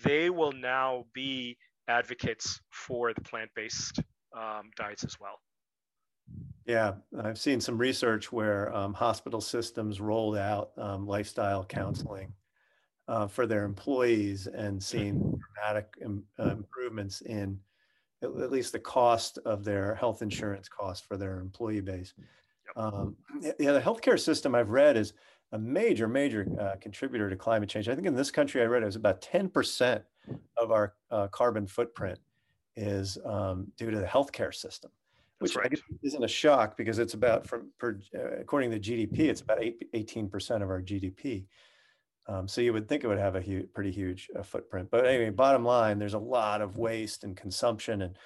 they 0.03 0.29
will 0.29 0.51
now 0.51 1.05
be 1.13 1.57
advocates 1.87 2.59
for 2.71 3.13
the 3.13 3.21
plant-based 3.21 3.99
um, 4.35 4.71
diets 4.75 5.03
as 5.03 5.19
well. 5.19 5.39
Yeah, 6.65 6.93
I've 7.21 7.37
seen 7.37 7.61
some 7.61 7.77
research 7.77 8.31
where 8.31 8.75
um, 8.75 8.93
hospital 8.93 9.39
systems 9.39 10.01
rolled 10.01 10.37
out 10.37 10.71
um, 10.77 11.05
lifestyle 11.05 11.63
counseling 11.63 12.33
uh, 13.07 13.27
for 13.27 13.45
their 13.45 13.63
employees 13.63 14.47
and 14.47 14.81
seen 14.81 15.39
dramatic 15.55 15.93
Im- 16.01 16.23
uh, 16.39 16.49
improvements 16.49 17.21
in 17.21 17.59
at, 18.23 18.29
at, 18.29 18.51
least 18.51 18.71
the 18.71 18.79
cost 18.79 19.37
of 19.45 19.63
their 19.63 19.93
health 19.93 20.23
insurance 20.23 20.67
cost 20.67 21.05
for 21.05 21.17
their 21.17 21.39
employee 21.39 21.81
base. 21.81 22.15
Um, 22.75 23.15
yeah, 23.59 23.71
the 23.71 23.81
healthcare 23.81 24.19
system 24.19 24.55
I've 24.55 24.71
read 24.71 24.97
is 24.97 25.13
a 25.55 25.59
major, 25.59 26.07
major 26.07 26.47
uh, 26.59 26.75
contributor 26.79 27.29
to 27.29 27.35
climate 27.35 27.69
change. 27.69 27.89
I 27.89 27.95
think 27.95 28.07
in 28.07 28.15
this 28.15 28.31
country, 28.31 28.61
I 28.61 28.65
read 28.65 28.83
it 28.83 28.87
was 28.87 28.95
about 28.95 29.21
10% 29.21 30.03
of 30.57 30.71
our 30.71 30.93
uh, 31.11 31.27
carbon 31.27 31.65
footprint 31.65 32.19
is 32.75 33.17
um, 33.25 33.67
due 33.77 33.89
to 33.89 33.97
the 33.97 34.05
healthcare 34.05 34.53
system 34.53 34.91
which 35.39 35.55
right. 35.55 35.71
isn't 36.01 36.23
a 36.23 36.27
shock 36.27 36.77
because 36.77 36.99
it's 36.99 37.13
about 37.13 37.45
from 37.45 37.69
per, 37.77 37.99
uh, 38.15 38.39
according 38.39 38.71
to 38.71 38.79
GDP, 38.79 39.19
it's 39.19 39.41
about 39.41 39.59
18 39.93 40.29
percent 40.29 40.63
of 40.63 40.69
our 40.69 40.81
GDP. 40.81 41.45
Um, 42.27 42.47
so 42.47 42.61
you 42.61 42.73
would 42.73 42.87
think 42.87 43.03
it 43.03 43.07
would 43.07 43.19
have 43.19 43.35
a 43.35 43.41
huge, 43.41 43.71
pretty 43.73 43.91
huge 43.91 44.29
uh, 44.37 44.41
footprint. 44.41 44.89
But 44.89 45.05
anyway, 45.05 45.29
bottom 45.29 45.63
line, 45.63 45.99
there's 45.99 46.15
a 46.15 46.19
lot 46.19 46.61
of 46.61 46.77
waste 46.77 47.23
and 47.23 47.35
consumption 47.35 48.03
and 48.03 48.17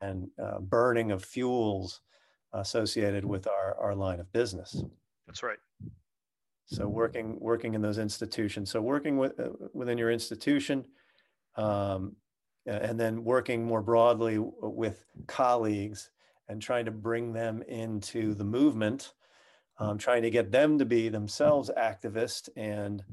and 0.00 0.28
uh, 0.42 0.60
burning 0.60 1.10
of 1.10 1.24
fuels 1.24 2.00
associated 2.52 3.24
with 3.24 3.46
our 3.46 3.76
our 3.78 3.94
line 3.94 4.20
of 4.20 4.32
business. 4.32 4.82
That's 5.26 5.42
right. 5.42 5.58
So 6.72 6.88
working 6.88 7.38
working 7.38 7.74
in 7.74 7.82
those 7.82 7.98
institutions. 7.98 8.70
So 8.70 8.80
working 8.80 9.18
with 9.18 9.38
uh, 9.38 9.50
within 9.74 9.98
your 9.98 10.10
institution, 10.10 10.84
um, 11.56 12.16
and 12.66 12.98
then 12.98 13.24
working 13.24 13.64
more 13.64 13.82
broadly 13.82 14.38
with 14.38 15.04
colleagues 15.26 16.10
and 16.48 16.60
trying 16.60 16.86
to 16.86 16.90
bring 16.90 17.32
them 17.32 17.62
into 17.62 18.34
the 18.34 18.44
movement, 18.44 19.12
um, 19.78 19.98
trying 19.98 20.22
to 20.22 20.30
get 20.30 20.50
them 20.50 20.78
to 20.78 20.84
be 20.84 21.08
themselves 21.08 21.70
activists 21.76 22.48
and 22.56 23.04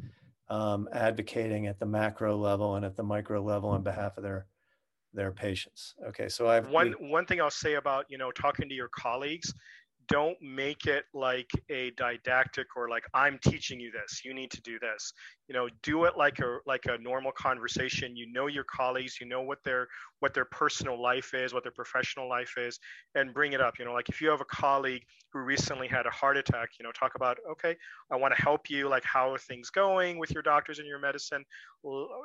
um, 0.49 0.88
advocating 0.91 1.68
at 1.68 1.80
the 1.80 1.86
macro 1.86 2.38
level 2.38 2.76
and 2.76 2.86
at 2.86 2.95
the 2.95 3.03
micro 3.03 3.41
level 3.41 3.70
on 3.70 3.84
behalf 3.84 4.18
of 4.18 4.24
their 4.24 4.47
their 5.14 5.32
patients. 5.32 5.95
Okay, 6.07 6.30
so 6.30 6.47
I've 6.47 6.70
one 6.70 6.93
one 6.99 7.26
thing 7.26 7.41
I'll 7.41 7.49
say 7.49 7.76
about 7.76 8.05
you 8.10 8.18
know 8.18 8.32
talking 8.32 8.70
to 8.70 8.76
your 8.76 8.89
colleagues 8.89 9.53
don't 10.10 10.38
make 10.41 10.86
it 10.86 11.05
like 11.14 11.51
a 11.70 11.91
didactic 11.91 12.68
or 12.76 12.89
like 12.89 13.05
i'm 13.14 13.39
teaching 13.43 13.80
you 13.80 13.91
this. 13.91 14.22
You 14.26 14.34
need 14.34 14.51
to 14.51 14.62
do 14.62 14.80
this 14.80 15.14
you 15.50 15.56
know 15.56 15.68
do 15.82 16.06
it 16.06 16.16
like 16.16 16.39
a 16.39 16.60
like 16.66 16.86
a 16.86 16.97
normal 17.00 17.32
conversation. 17.32 18.16
You 18.16 18.32
know 18.32 18.47
your 18.47 18.64
colleagues 18.64 19.18
you 19.20 19.28
know 19.28 19.41
what 19.41 19.64
their 19.64 19.88
what 20.20 20.34
their 20.34 20.45
personal 20.45 21.02
life 21.02 21.34
is 21.34 21.54
what 21.54 21.64
their 21.64 21.72
professional 21.72 22.30
life 22.30 22.54
is 22.58 22.80
and 23.16 23.34
bring 23.34 23.54
it 23.54 23.60
up. 23.60 23.80
You 23.80 23.86
know 23.86 23.93
like 23.93 24.10
if 24.10 24.22
you 24.22 24.30
have 24.30 24.41
a 24.41 24.45
colleague 24.45 25.04
who 25.34 25.39
recently 25.39 25.88
had 25.88 26.06
a 26.06 26.12
heart 26.12 26.38
attack 26.38 26.70
you 26.80 26.84
know 26.84 26.91
talk 26.91 27.14
about 27.16 27.38
okay 27.52 27.76
i 28.12 28.16
want 28.16 28.34
to 28.36 28.41
help 28.41 28.70
you 28.70 28.88
like 28.88 29.04
how 29.04 29.32
are 29.32 29.38
things 29.38 29.70
going 29.70 30.18
with 30.18 30.32
your 30.32 30.43
doctors 30.43 30.80
and 30.80 30.88
your 30.88 31.00
medicine? 31.00 31.43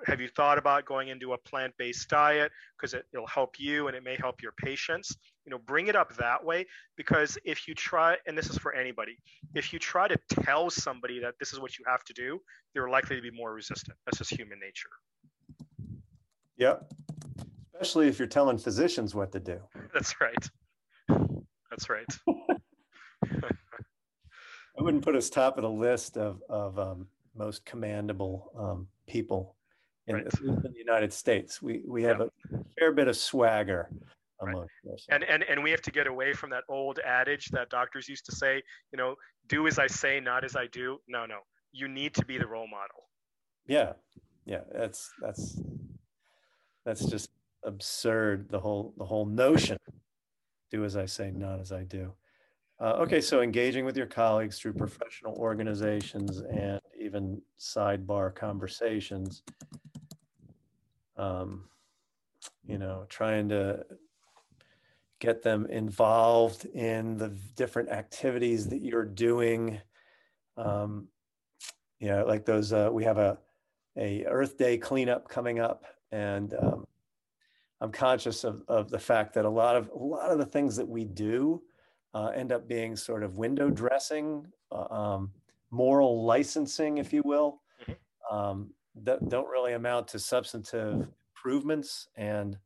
Have 0.07 0.20
you 0.20 0.29
thought 0.29 0.59
about 0.59 0.85
going 0.85 1.09
into 1.09 1.33
a 1.33 1.39
plant-based 1.39 2.09
diet? 2.09 2.51
Because 2.77 2.93
it, 2.93 3.05
it'll 3.12 3.27
help 3.29 3.55
you 3.59 3.87
and 3.87 3.97
it 3.97 4.03
may 4.03 4.16
help 4.16 4.43
your 4.43 4.53
patients. 4.53 5.16
You 5.47 5.51
know 5.51 5.59
bring 5.59 5.87
it 5.87 5.97
up 5.97 6.16
that 6.16 6.45
way 6.45 6.66
because 6.97 7.39
if 7.45 7.68
you 7.68 7.75
try 7.75 8.16
and 8.27 8.37
this 8.37 8.49
is 8.49 8.59
for 8.59 8.75
anybody 8.75 9.18
if 9.55 9.72
you 9.72 9.79
try 9.79 10.09
to 10.09 10.16
tell 10.43 10.70
somebody 10.70 11.20
that 11.20 11.35
this 11.39 11.53
is 11.53 11.61
what 11.61 11.79
you 11.79 11.85
have 11.87 12.03
to 12.05 12.14
do 12.14 12.41
they're 12.72 12.89
likely 12.89 13.13
to 13.16 13.22
be 13.22 13.36
more 13.36 13.52
resistant 13.52 13.96
that's 14.06 14.18
just 14.18 14.30
human 14.30 14.58
nature 14.58 14.88
yep 16.56 16.90
especially 17.72 18.08
if 18.08 18.18
you're 18.18 18.28
telling 18.28 18.58
physicians 18.58 19.14
what 19.14 19.32
to 19.32 19.40
do 19.40 19.58
that's 19.94 20.20
right 20.20 20.48
that's 21.70 21.88
right 21.90 22.06
i 23.32 24.82
wouldn't 24.82 25.04
put 25.04 25.16
us 25.16 25.30
top 25.30 25.56
of 25.58 25.62
the 25.62 25.70
list 25.70 26.16
of, 26.16 26.42
of 26.48 26.78
um, 26.78 27.06
most 27.34 27.64
commandable 27.64 28.48
um, 28.58 28.86
people 29.06 29.56
in, 30.06 30.16
right. 30.16 30.26
in, 30.42 30.54
the 30.62 30.72
united 30.76 31.12
states 31.12 31.60
we, 31.62 31.82
we 31.86 32.02
have 32.02 32.20
yeah. 32.20 32.58
a 32.58 32.64
fair 32.78 32.92
bit 32.92 33.08
of 33.08 33.16
swagger 33.16 33.88
Right. 34.42 34.66
And, 35.10 35.24
and 35.24 35.42
and 35.44 35.62
we 35.62 35.70
have 35.70 35.82
to 35.82 35.90
get 35.90 36.06
away 36.06 36.32
from 36.32 36.50
that 36.50 36.64
old 36.68 36.98
adage 36.98 37.46
that 37.50 37.70
doctors 37.70 38.08
used 38.08 38.26
to 38.26 38.32
say, 38.34 38.62
you 38.92 38.96
know, 38.96 39.14
do 39.48 39.66
as 39.66 39.78
I 39.78 39.86
say, 39.86 40.20
not 40.20 40.44
as 40.44 40.56
I 40.56 40.66
do. 40.66 40.98
No, 41.08 41.24
no. 41.24 41.38
You 41.77 41.89
need 41.89 42.14
to 42.14 42.25
be 42.25 42.39
the 42.39 42.47
role 42.47 42.68
model. 42.68 43.09
Yeah. 43.66 43.95
Yeah. 44.47 44.61
That's 44.72 45.11
that's 45.20 45.61
that's 46.85 47.05
just 47.07 47.31
absurd. 47.64 48.49
The 48.49 48.61
whole 48.61 48.95
the 48.97 49.05
whole 49.05 49.27
notion. 49.27 49.79
Do 50.70 50.85
as 50.85 50.97
I 50.97 51.07
say, 51.07 51.33
not 51.33 51.61
as 51.61 51.72
I 51.72 51.83
do. 51.83 52.14
Uh, 52.81 52.95
okay, 53.01 53.20
so 53.20 53.41
engaging 53.41 53.85
with 53.85 53.97
your 53.97 54.07
colleagues 54.07 54.59
through 54.59 54.72
professional 54.72 55.35
organizations 55.37 56.41
and 56.41 56.81
even 57.01 57.41
sidebar 57.59 58.35
conversations. 58.35 59.43
Um, 61.16 61.68
you 62.66 62.79
know, 62.79 63.07
trying 63.09 63.49
to 63.51 63.85
get 65.20 65.43
them 65.43 65.66
involved 65.66 66.66
in 66.66 67.16
the 67.16 67.29
different 67.57 67.91
activities 67.91 68.68
that 68.68 68.83
you're 68.83 69.05
doing. 69.05 69.81
Um, 70.57 71.09
you 72.05 72.11
know, 72.11 72.22
like 72.26 72.44
those, 72.44 72.70
uh, 72.70 72.90
we 72.92 73.02
have 73.05 73.16
a, 73.16 73.38
a 73.96 74.26
Earth 74.26 74.59
Day 74.59 74.76
cleanup 74.76 75.26
coming 75.26 75.59
up, 75.59 75.86
and 76.12 76.52
um, 76.61 76.86
I'm 77.80 77.90
conscious 77.90 78.44
of, 78.44 78.62
of 78.68 78.90
the 78.90 78.98
fact 78.98 79.32
that 79.32 79.46
a 79.46 79.48
lot 79.48 79.74
of 79.74 79.88
a 79.88 79.96
lot 79.96 80.30
of 80.30 80.36
the 80.36 80.44
things 80.44 80.76
that 80.76 80.86
we 80.86 81.07
do 81.07 81.62
uh, 82.12 82.26
end 82.26 82.52
up 82.52 82.68
being 82.68 82.94
sort 82.94 83.22
of 83.22 83.38
window 83.38 83.70
dressing, 83.70 84.46
uh, 84.70 84.92
um, 84.92 85.30
moral 85.70 86.26
licensing, 86.26 86.98
if 86.98 87.11
you 87.11 87.22
will, 87.24 87.62
mm-hmm. 87.88 88.36
um, 88.36 88.70
that 89.02 89.26
don't 89.30 89.48
really 89.48 89.72
amount 89.72 90.07
to 90.09 90.18
substantive 90.18 91.09
improvements 91.34 92.09
and 92.16 92.59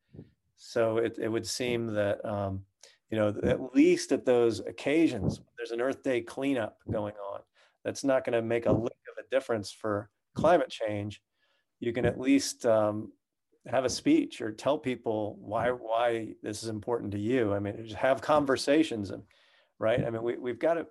so 0.57 0.97
it, 0.97 1.17
it 1.21 1.29
would 1.29 1.47
seem 1.47 1.87
that, 1.95 2.23
um, 2.25 2.65
you 3.11 3.17
know, 3.17 3.29
at 3.45 3.75
least 3.77 4.11
at 4.11 4.27
those 4.27 4.59
occasions, 4.59 5.41
there's 5.57 5.71
an 5.71 5.81
Earth 5.81 6.03
Day 6.03 6.21
cleanup 6.21 6.79
going 6.91 7.15
on. 7.33 7.41
that's 7.85 8.03
not 8.03 8.25
going 8.25 8.35
to 8.35 8.43
make 8.43 8.67
a 8.67 8.73
lick 8.73 8.93
a 9.08 9.08
difference 9.31 9.71
for 9.71 10.11
climate 10.35 10.71
change, 10.71 11.21
you 11.81 11.93
can 11.93 12.05
at 12.05 12.21
least 12.21 12.67
um, 12.67 13.13
have 13.67 13.85
a 13.85 13.91
speech 13.91 14.41
or 14.41 14.53
tell 14.53 14.79
people 14.79 15.37
why 15.41 15.71
why 15.71 16.35
this 16.43 16.63
is 16.63 16.69
important 16.69 17.13
to 17.13 17.19
you. 17.19 17.53
I 17.53 17.59
mean, 17.59 17.77
just 17.85 17.97
have 17.97 18.21
conversations, 18.21 19.11
and 19.11 19.23
right. 19.79 20.05
I 20.05 20.11
mean, 20.11 20.23
we 20.23 20.37
we've 20.37 20.59
got 20.59 20.75
to 20.75 20.87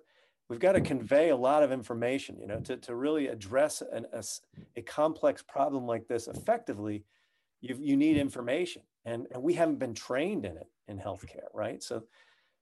we've 0.48 0.60
got 0.60 0.72
to 0.72 0.80
convey 0.80 1.30
a 1.30 1.36
lot 1.36 1.62
of 1.62 1.72
information. 1.72 2.38
You 2.40 2.46
know, 2.46 2.60
to 2.60 2.76
to 2.76 2.94
really 2.94 3.28
address 3.28 3.82
an, 3.92 4.06
a 4.12 4.22
a 4.76 4.82
complex 4.82 5.42
problem 5.42 5.86
like 5.86 6.06
this 6.06 6.28
effectively, 6.28 7.04
you 7.60 7.76
you 7.80 7.96
need 7.96 8.16
information, 8.16 8.82
and 9.04 9.26
and 9.32 9.42
we 9.42 9.54
haven't 9.54 9.78
been 9.78 9.94
trained 9.94 10.44
in 10.44 10.56
it 10.56 10.68
in 10.86 10.98
healthcare, 10.98 11.48
right? 11.52 11.82
So 11.82 12.04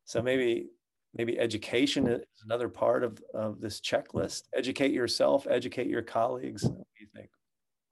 so 0.05 0.23
maybe 0.23 0.69
maybe 1.17 1.39
education 1.39 2.07
is 2.07 2.23
another 2.45 2.69
part 2.69 3.03
of, 3.03 3.23
of 3.35 3.61
this 3.61 3.81
checklist. 3.81 4.43
Educate 4.55 4.93
yourself, 4.93 5.47
educate 5.49 5.89
your 5.89 6.03
colleagues. 6.03 6.65
What 6.65 6.75
do 6.75 7.01
you 7.01 7.07
think? 7.15 7.31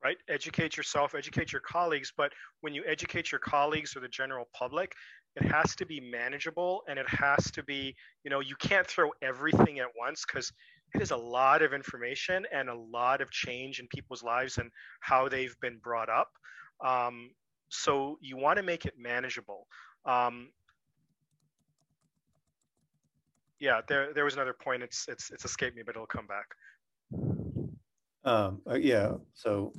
Right, 0.03 0.19
educate 0.29 0.77
yourself, 0.77 1.15
educate 1.15 1.51
your 1.51 1.63
colleagues. 1.63 2.13
But 2.15 2.33
when 2.61 2.75
you 2.75 2.85
educate 2.87 3.33
your 3.33 3.39
colleagues 3.39 3.97
or 3.97 4.01
the 4.01 4.09
general 4.09 4.47
public, 4.53 4.93
it 5.37 5.51
has 5.51 5.75
to 5.77 5.87
be 5.87 5.99
manageable 5.99 6.83
and 6.89 6.99
it 6.99 7.09
has 7.09 7.51
to 7.53 7.63
be, 7.63 7.95
you 8.23 8.31
know, 8.31 8.41
you 8.41 8.55
can't 8.57 8.87
throw 8.87 9.11
everything 9.23 9.79
at 9.79 9.89
once 9.99 10.25
because 10.27 10.53
it 10.95 11.01
is 11.01 11.11
a 11.11 11.17
lot 11.17 11.63
of 11.63 11.73
information 11.73 12.45
and 12.53 12.69
a 12.69 12.75
lot 12.75 13.21
of 13.21 13.31
change 13.31 13.81
in 13.81 13.89
people's 13.89 14.23
lives 14.23 14.59
and 14.59 14.71
how 15.01 15.29
they've 15.29 15.57
been 15.61 15.79
brought 15.83 16.11
up. 16.11 16.29
Um, 16.85 17.31
so 17.71 18.19
you 18.21 18.37
want 18.37 18.59
to 18.59 18.63
make 18.63 18.85
it 18.85 18.95
manageable. 18.99 19.67
Um, 20.05 20.51
yeah, 23.65 23.81
there 23.89 24.13
there 24.13 24.25
was 24.25 24.35
another 24.35 24.53
point. 24.53 24.83
It's 24.83 25.07
it's 25.09 25.31
it's 25.31 25.47
escaped 25.47 25.75
me, 25.75 25.83
but 25.85 25.97
it'll 25.97 26.07
come 26.07 26.27
back. 26.27 26.55
Um, 28.25 28.61
uh, 28.71 28.75
yeah. 28.75 29.15
So 29.33 29.73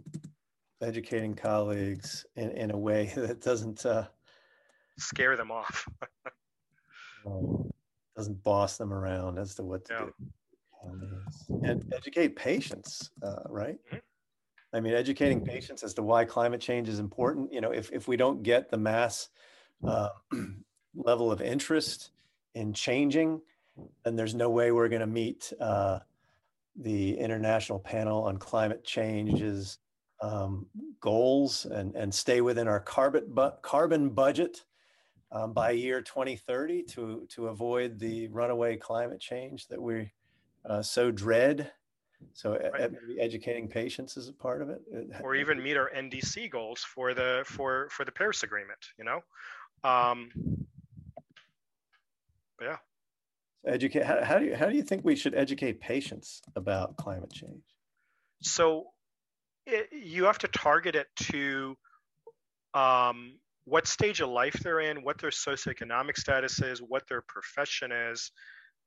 educating 0.82 1.36
colleagues 1.36 2.26
in, 2.36 2.50
in 2.52 2.72
a 2.72 2.78
way 2.78 3.12
that 3.16 3.42
doesn't 3.42 3.86
uh, 3.86 4.08
scare 4.98 5.38
them 5.38 5.52
off. 5.52 5.88
um, 7.28 7.70
doesn't 8.18 8.44
boss 8.44 8.78
them 8.78 8.92
around 8.92 9.38
as 9.38 9.54
to 9.56 9.64
what 9.64 9.86
to 9.86 9.94
yeah. 9.94 10.06
do. 10.06 10.14
And 11.64 11.94
educate 11.96 12.36
patients, 12.36 13.12
uh, 13.24 13.44
right? 13.50 13.78
Mm-hmm. 13.88 13.98
I 14.74 14.80
mean, 14.80 14.94
educating 14.94 15.42
patients 15.42 15.84
as 15.84 15.94
to 15.96 16.04
why 16.04 16.26
climate 16.26 16.62
change 16.62 16.90
is 16.90 17.00
important. 17.00 17.52
You 17.52 17.62
know, 17.62 17.72
if, 17.72 17.92
if 17.92 18.08
we 18.08 18.18
don't 18.18 18.44
get 18.44 18.70
the 18.70 18.78
mass 18.78 19.30
uh, 19.88 20.10
level 20.96 21.32
of 21.32 21.42
interest 21.42 22.12
in 22.54 22.74
changing 22.74 23.42
then 24.03 24.15
there's 24.15 24.36
no 24.36 24.49
way 24.49 24.71
we're 24.71 24.89
going 24.89 25.01
to 25.01 25.07
meet 25.07 25.51
uh, 25.59 25.99
the 26.76 27.17
International 27.17 27.80
Panel 27.80 28.23
on 28.23 28.38
Climate 28.38 28.84
Change's 28.84 29.80
um, 30.21 30.65
goals 31.01 31.65
and, 31.65 31.95
and 31.95 32.13
stay 32.13 32.41
within 32.41 32.67
our 32.67 32.80
carbon, 32.80 33.26
bu- 33.28 33.51
carbon 33.61 34.09
budget 34.09 34.63
um, 35.32 35.53
by 35.53 35.71
year 35.71 36.01
2030 36.01 36.84
to, 36.84 37.28
to 37.30 37.47
avoid 37.47 37.99
the 37.99 38.28
runaway 38.30 38.78
climate 38.78 39.19
change 39.19 39.67
that 39.67 39.82
we 39.82 40.11
uh, 40.69 40.82
so 40.82 41.11
dread. 41.11 41.71
So 42.34 42.51
right. 42.51 42.91
maybe 42.91 43.19
educating 43.19 43.67
patients 43.67 44.17
is 44.17 44.30
a 44.30 44.34
part 44.34 44.61
of 44.61 44.69
it. 44.69 44.82
Or 45.21 45.36
even 45.36 45.61
meet 45.61 45.78
our 45.78 45.91
NDC 45.95 46.49
goals 46.49 46.80
for 46.80 47.13
the 47.13 47.43
for 47.45 47.88
for 47.91 48.05
the 48.05 48.11
Paris 48.11 48.41
Agreement. 48.43 48.80
You 48.97 49.03
know, 49.03 49.19
um, 49.84 50.30
yeah 52.59 52.78
educate 53.68 54.03
how, 54.03 54.24
how, 54.24 54.39
do 54.39 54.45
you 54.45 54.55
how 54.55 54.68
do 54.68 54.76
you 54.76 54.84
think 54.84 55.03
we 55.03 55.16
should 55.16 55.36
educate 55.36 55.80
patients 55.80 56.41
about 56.55 56.95
climate 56.97 57.32
change? 57.32 57.63
So 58.41 58.86
it, 59.66 59.89
you 59.91 60.26
have 60.26 60.38
to 60.39 60.47
target 60.47 60.95
it 60.95 61.07
to 61.32 61.76
um, 62.74 63.38
what 63.66 63.88
stage 63.88 64.22
of 64.22 64.30
life 64.30 64.53
they're 64.53 64.82
in 64.82 65.03
what 65.03 65.20
their 65.20 65.32
socioeconomic 65.32 66.18
status 66.18 66.61
is 66.61 66.80
what 66.80 67.03
their 67.07 67.24
profession 67.28 67.91
is 67.91 68.32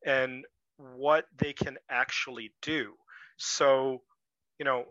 and 0.06 0.44
what 0.76 1.24
they 1.38 1.52
can 1.52 1.76
actually 1.90 2.52
do. 2.62 2.92
So 3.38 4.02
you 4.58 4.64
know 4.64 4.84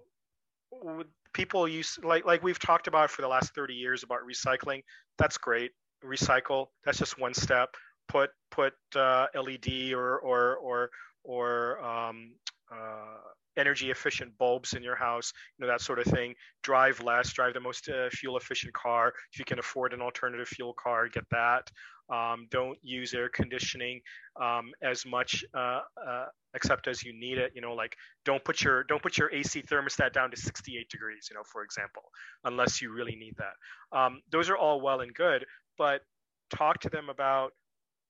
people 1.33 1.67
use 1.67 1.97
like 2.03 2.25
like 2.25 2.43
we've 2.43 2.59
talked 2.59 2.87
about 2.87 3.09
for 3.09 3.21
the 3.21 3.27
last 3.27 3.53
30 3.55 3.73
years 3.73 4.03
about 4.03 4.19
recycling 4.29 4.83
that's 5.17 5.37
great. 5.37 5.71
Recycle 6.05 6.67
that's 6.83 6.99
just 6.99 7.19
one 7.19 7.33
step 7.33 7.69
put 8.07 8.29
put 8.51 8.73
uh, 8.95 9.27
LED 9.35 9.93
or 9.93 10.19
or 10.19 10.55
or 10.57 10.89
or 11.23 11.85
um, 11.85 12.31
uh, 12.71 13.17
energy 13.57 13.91
efficient 13.91 14.37
bulbs 14.37 14.73
in 14.73 14.83
your 14.83 14.95
house, 14.95 15.33
you 15.57 15.65
know 15.65 15.71
that 15.71 15.81
sort 15.81 15.99
of 15.99 16.05
thing. 16.05 16.35
Drive 16.63 17.01
less, 17.01 17.33
drive 17.33 17.53
the 17.53 17.59
most 17.59 17.89
uh, 17.89 18.09
fuel 18.11 18.37
efficient 18.37 18.73
car. 18.73 19.13
If 19.33 19.39
you 19.39 19.45
can 19.45 19.59
afford 19.59 19.93
an 19.93 20.01
alternative 20.01 20.47
fuel 20.47 20.73
car, 20.73 21.07
get 21.09 21.25
that. 21.31 21.69
Um, 22.09 22.47
don't 22.51 22.77
use 22.81 23.13
air 23.13 23.27
conditioning 23.27 23.99
um, 24.41 24.71
as 24.81 25.05
much 25.05 25.43
uh, 25.53 25.81
uh, 26.07 26.25
except 26.53 26.87
as 26.87 27.03
you 27.03 27.11
need 27.13 27.37
it. 27.37 27.51
You 27.53 27.61
know, 27.61 27.73
like 27.73 27.95
don't 28.23 28.43
put 28.43 28.61
your 28.61 28.83
don't 28.83 29.01
put 29.01 29.17
your 29.17 29.33
AC 29.33 29.63
thermostat 29.63 30.13
down 30.13 30.31
to 30.31 30.37
68 30.37 30.89
degrees. 30.89 31.27
You 31.29 31.35
know, 31.35 31.43
for 31.43 31.63
example, 31.63 32.03
unless 32.45 32.81
you 32.81 32.93
really 32.93 33.15
need 33.15 33.35
that. 33.37 33.97
Um, 33.97 34.21
those 34.31 34.49
are 34.49 34.57
all 34.57 34.79
well 34.79 35.01
and 35.01 35.13
good, 35.13 35.45
but 35.77 36.01
talk 36.49 36.79
to 36.81 36.89
them 36.89 37.09
about 37.09 37.51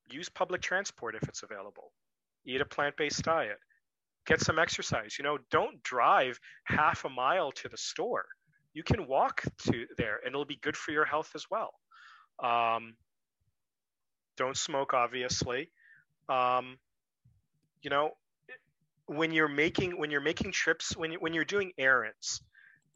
use 0.10 0.30
public 0.30 0.62
transport 0.62 1.16
if 1.16 1.28
it's 1.28 1.44
available. 1.44 1.92
Eat 2.46 2.62
a 2.62 2.66
plant-based 2.66 3.24
diet. 3.24 3.58
Get 4.26 4.42
some 4.42 4.60
exercise. 4.60 5.16
You 5.18 5.24
know 5.24 5.38
don't 5.52 5.82
drive 5.84 6.40
half 6.66 7.06
a 7.06 7.10
mile 7.10 7.52
to 7.54 7.70
the 7.70 7.78
store. 7.78 8.26
You 8.74 8.84
can 8.84 9.08
walk 9.08 9.44
to 9.72 9.86
there 9.98 10.20
and 10.24 10.30
it'll 10.34 10.46
be 10.46 10.60
good 10.62 10.78
for 10.78 10.92
your 10.92 11.06
health 11.06 11.32
as 11.36 11.46
well. 11.50 11.74
Um, 12.44 12.96
don't 14.36 14.58
smoke 14.58 14.94
obviously. 14.94 15.72
Um, 16.30 16.78
you 17.82 17.90
know 17.90 18.12
when 19.06 19.32
you're 19.32 19.48
making 19.48 19.98
when 19.98 20.12
you're 20.12 20.22
making 20.22 20.52
trips 20.52 20.96
when, 20.98 21.14
when 21.14 21.34
you're 21.34 21.46
doing 21.46 21.72
errands 21.78 22.42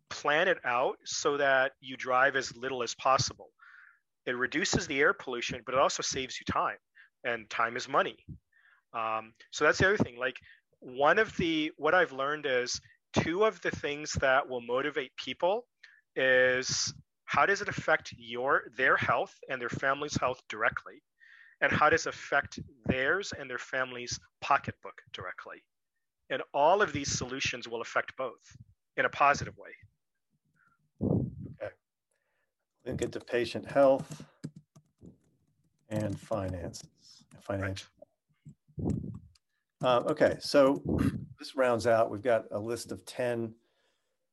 plan 0.09 0.49
it 0.49 0.57
out 0.66 0.97
so 1.05 1.38
that 1.38 1.72
you 1.80 1.95
drive 1.95 2.36
as 2.36 2.53
little 2.57 2.84
as 2.84 2.93
possible. 2.95 3.47
It 4.26 4.36
reduces 4.36 4.86
the 4.88 4.99
air 4.99 5.14
pollution 5.14 5.62
but 5.66 5.74
it 5.74 5.80
also 5.80 6.03
saves 6.03 6.38
you 6.39 6.45
time 6.51 6.78
and 7.24 7.49
time 7.49 7.78
is 7.78 7.88
money. 7.88 8.17
Um, 8.93 9.34
so 9.51 9.65
that's 9.65 9.78
the 9.78 9.88
other 9.88 9.97
thing. 9.97 10.17
Like 10.17 10.38
one 10.80 11.19
of 11.19 11.36
the 11.38 11.72
what 11.78 11.93
I've 11.93 12.11
learned 12.11 12.45
is 12.47 12.80
two 13.13 13.45
of 13.45 13.61
the 13.61 13.72
things 13.72 14.13
that 14.13 14.47
will 14.47 14.61
motivate 14.61 15.15
people 15.15 15.65
is 16.15 16.93
how 17.26 17.45
does 17.45 17.61
it 17.61 17.69
affect 17.69 18.13
your 18.17 18.63
their 18.76 18.97
health 18.97 19.34
and 19.49 19.61
their 19.61 19.69
family's 19.69 20.17
health 20.19 20.41
directly, 20.49 21.01
and 21.61 21.72
how 21.72 21.89
does 21.89 22.05
it 22.05 22.13
affect 22.13 22.59
theirs 22.86 23.34
and 23.38 23.49
their 23.49 23.57
family's 23.57 24.19
pocketbook 24.41 25.01
directly. 25.13 25.63
And 26.30 26.41
all 26.53 26.82
of 26.82 26.93
these 26.93 27.11
solutions 27.11 27.67
will 27.67 27.82
affect 27.82 28.15
both 28.17 28.57
in 28.97 29.05
a 29.05 29.09
positive 29.09 29.57
way. 29.57 29.72
Okay. 31.01 31.74
Link 32.86 33.01
it 33.01 33.11
to 33.13 33.19
patient 33.19 33.69
health 33.69 34.24
and 35.89 36.17
finances 36.19 36.89
financial. 37.41 37.89
Uh, 39.83 40.03
okay, 40.07 40.37
so 40.39 40.81
this 41.39 41.55
rounds 41.55 41.87
out. 41.87 42.11
We've 42.11 42.21
got 42.21 42.45
a 42.51 42.59
list 42.59 42.91
of 42.91 43.03
10, 43.05 43.53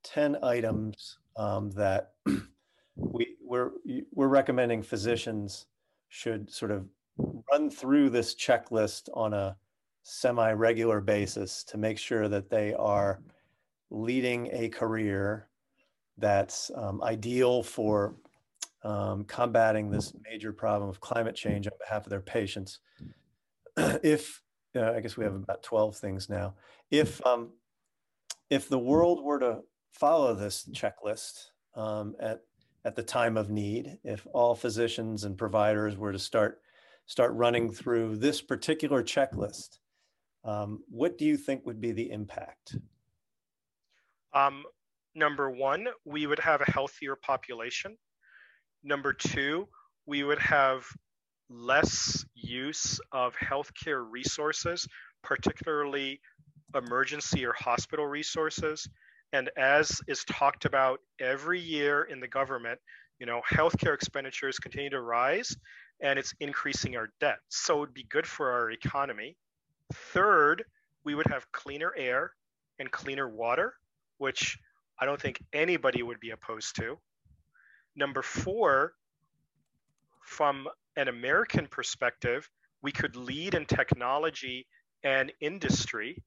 10 0.04 0.36
items 0.42 1.18
um, 1.36 1.70
that 1.70 2.12
we, 2.96 3.36
we're, 3.42 3.70
we're 4.12 4.28
recommending 4.28 4.82
physicians 4.82 5.66
should 6.08 6.50
sort 6.50 6.70
of 6.70 6.86
run 7.50 7.70
through 7.70 8.10
this 8.10 8.34
checklist 8.34 9.08
on 9.14 9.34
a 9.34 9.56
semi-regular 10.02 11.00
basis 11.00 11.64
to 11.64 11.76
make 11.76 11.98
sure 11.98 12.28
that 12.28 12.48
they 12.48 12.74
are 12.74 13.20
leading 13.90 14.48
a 14.52 14.68
career 14.68 15.48
that's 16.18 16.70
um, 16.74 17.02
ideal 17.02 17.62
for 17.62 18.16
um, 18.82 19.24
combating 19.24 19.90
this 19.90 20.12
major 20.28 20.52
problem 20.52 20.88
of 20.88 21.00
climate 21.00 21.34
change 21.34 21.66
on 21.66 21.72
behalf 21.80 22.04
of 22.04 22.10
their 22.10 22.20
patients. 22.20 22.80
if 23.76 24.42
uh, 24.76 24.92
I 24.92 25.00
guess 25.00 25.16
we 25.16 25.24
have 25.24 25.34
about 25.34 25.62
12 25.62 25.96
things 25.96 26.28
now. 26.28 26.54
If 26.90 27.24
um, 27.26 27.50
if 28.50 28.68
the 28.68 28.78
world 28.78 29.22
were 29.22 29.38
to 29.40 29.60
follow 29.92 30.34
this 30.34 30.68
checklist 30.72 31.46
um, 31.74 32.14
at 32.20 32.40
at 32.84 32.94
the 32.96 33.02
time 33.02 33.36
of 33.36 33.50
need, 33.50 33.98
if 34.04 34.26
all 34.32 34.54
physicians 34.54 35.24
and 35.24 35.36
providers 35.36 35.96
were 35.96 36.12
to 36.12 36.18
start 36.18 36.60
start 37.06 37.32
running 37.32 37.72
through 37.72 38.16
this 38.16 38.40
particular 38.40 39.02
checklist, 39.02 39.78
um, 40.44 40.82
what 40.88 41.18
do 41.18 41.24
you 41.24 41.36
think 41.36 41.64
would 41.66 41.80
be 41.80 41.92
the 41.92 42.10
impact? 42.10 42.76
Um, 44.34 44.64
number 45.14 45.50
one, 45.50 45.88
we 46.04 46.26
would 46.26 46.38
have 46.38 46.60
a 46.60 46.70
healthier 46.70 47.16
population. 47.16 47.96
Number 48.82 49.12
two, 49.12 49.68
we 50.06 50.24
would 50.24 50.38
have 50.38 50.86
less 51.50 52.24
use 52.34 53.00
of 53.12 53.34
healthcare 53.36 54.04
resources, 54.08 54.86
particularly 55.22 56.20
emergency 56.74 57.44
or 57.46 57.54
hospital 57.54 58.06
resources. 58.06 58.88
And 59.32 59.50
as 59.56 60.00
is 60.06 60.24
talked 60.24 60.64
about 60.64 61.00
every 61.20 61.60
year 61.60 62.02
in 62.02 62.20
the 62.20 62.28
government, 62.28 62.78
you 63.18 63.26
know, 63.26 63.42
healthcare 63.50 63.94
expenditures 63.94 64.58
continue 64.58 64.90
to 64.90 65.00
rise 65.00 65.56
and 66.00 66.18
it's 66.18 66.32
increasing 66.40 66.96
our 66.96 67.10
debt. 67.20 67.38
So 67.48 67.76
it 67.76 67.80
would 67.80 67.94
be 67.94 68.06
good 68.08 68.26
for 68.26 68.52
our 68.52 68.70
economy. 68.70 69.36
Third, 69.92 70.64
we 71.04 71.14
would 71.14 71.26
have 71.26 71.50
cleaner 71.52 71.92
air 71.96 72.32
and 72.78 72.90
cleaner 72.90 73.28
water, 73.28 73.74
which 74.18 74.58
I 75.00 75.06
don't 75.06 75.20
think 75.20 75.42
anybody 75.52 76.02
would 76.02 76.20
be 76.20 76.30
opposed 76.30 76.76
to. 76.76 76.98
Number 77.98 78.22
four, 78.22 78.92
from 80.22 80.68
an 80.94 81.08
American 81.08 81.66
perspective, 81.66 82.48
we 82.80 82.92
could 82.92 83.16
lead 83.16 83.54
in 83.54 83.66
technology 83.66 84.68
and 85.02 85.32
industry 85.40 86.22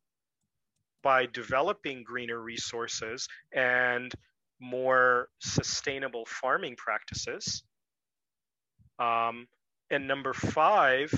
by 1.01 1.27
developing 1.27 2.03
greener 2.03 2.41
resources 2.41 3.25
and 3.53 4.13
more 4.59 5.29
sustainable 5.39 6.25
farming 6.25 6.75
practices. 6.75 7.63
Um, 8.99 9.47
and 9.89 10.05
number 10.09 10.33
five, 10.33 11.09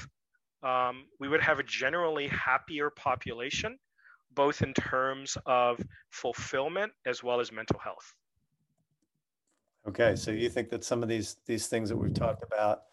um, 0.62 1.06
we 1.20 1.28
would 1.30 1.42
have 1.42 1.58
a 1.58 1.64
generally 1.64 2.28
happier 2.28 2.92
population, 2.92 3.80
both 4.36 4.62
in 4.62 4.76
terms 4.76 5.36
of 5.48 5.82
fulfillment 6.12 6.92
as 7.08 7.24
well 7.24 7.40
as 7.40 7.52
mental 7.52 7.80
health. 7.80 8.14
Okay, 9.88 10.16
so 10.16 10.32
you 10.32 10.50
think 10.50 10.70
that 10.70 10.84
some 10.84 11.04
of 11.04 11.10
these 11.10 11.38
these 11.46 11.68
things 11.68 11.90
that 11.90 11.98
we've 11.98 12.14
talked 12.14 12.44
about, 12.44 12.84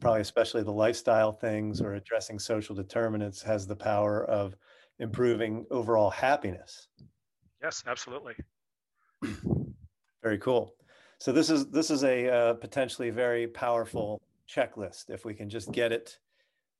probably 0.00 0.20
especially 0.20 0.62
the 0.62 0.70
lifestyle 0.70 1.32
things 1.32 1.80
or 1.80 1.94
addressing 1.94 2.38
social 2.38 2.74
determinants, 2.74 3.42
has 3.42 3.66
the 3.66 3.76
power 3.76 4.24
of 4.26 4.54
improving 4.98 5.64
overall 5.70 6.10
happiness. 6.10 6.88
Yes, 7.62 7.82
absolutely. 7.86 8.34
Very 10.22 10.38
cool. 10.38 10.74
So 11.18 11.32
this 11.32 11.48
is 11.48 11.68
this 11.70 11.90
is 11.90 12.04
a 12.04 12.28
uh, 12.28 12.54
potentially 12.54 13.10
very 13.10 13.46
powerful 13.46 14.20
checklist 14.48 15.08
if 15.08 15.24
we 15.24 15.34
can 15.34 15.48
just 15.48 15.72
get 15.72 15.92
it 15.92 16.18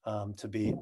um, 0.05 0.35
to 0.35 0.49
be 0.49 0.75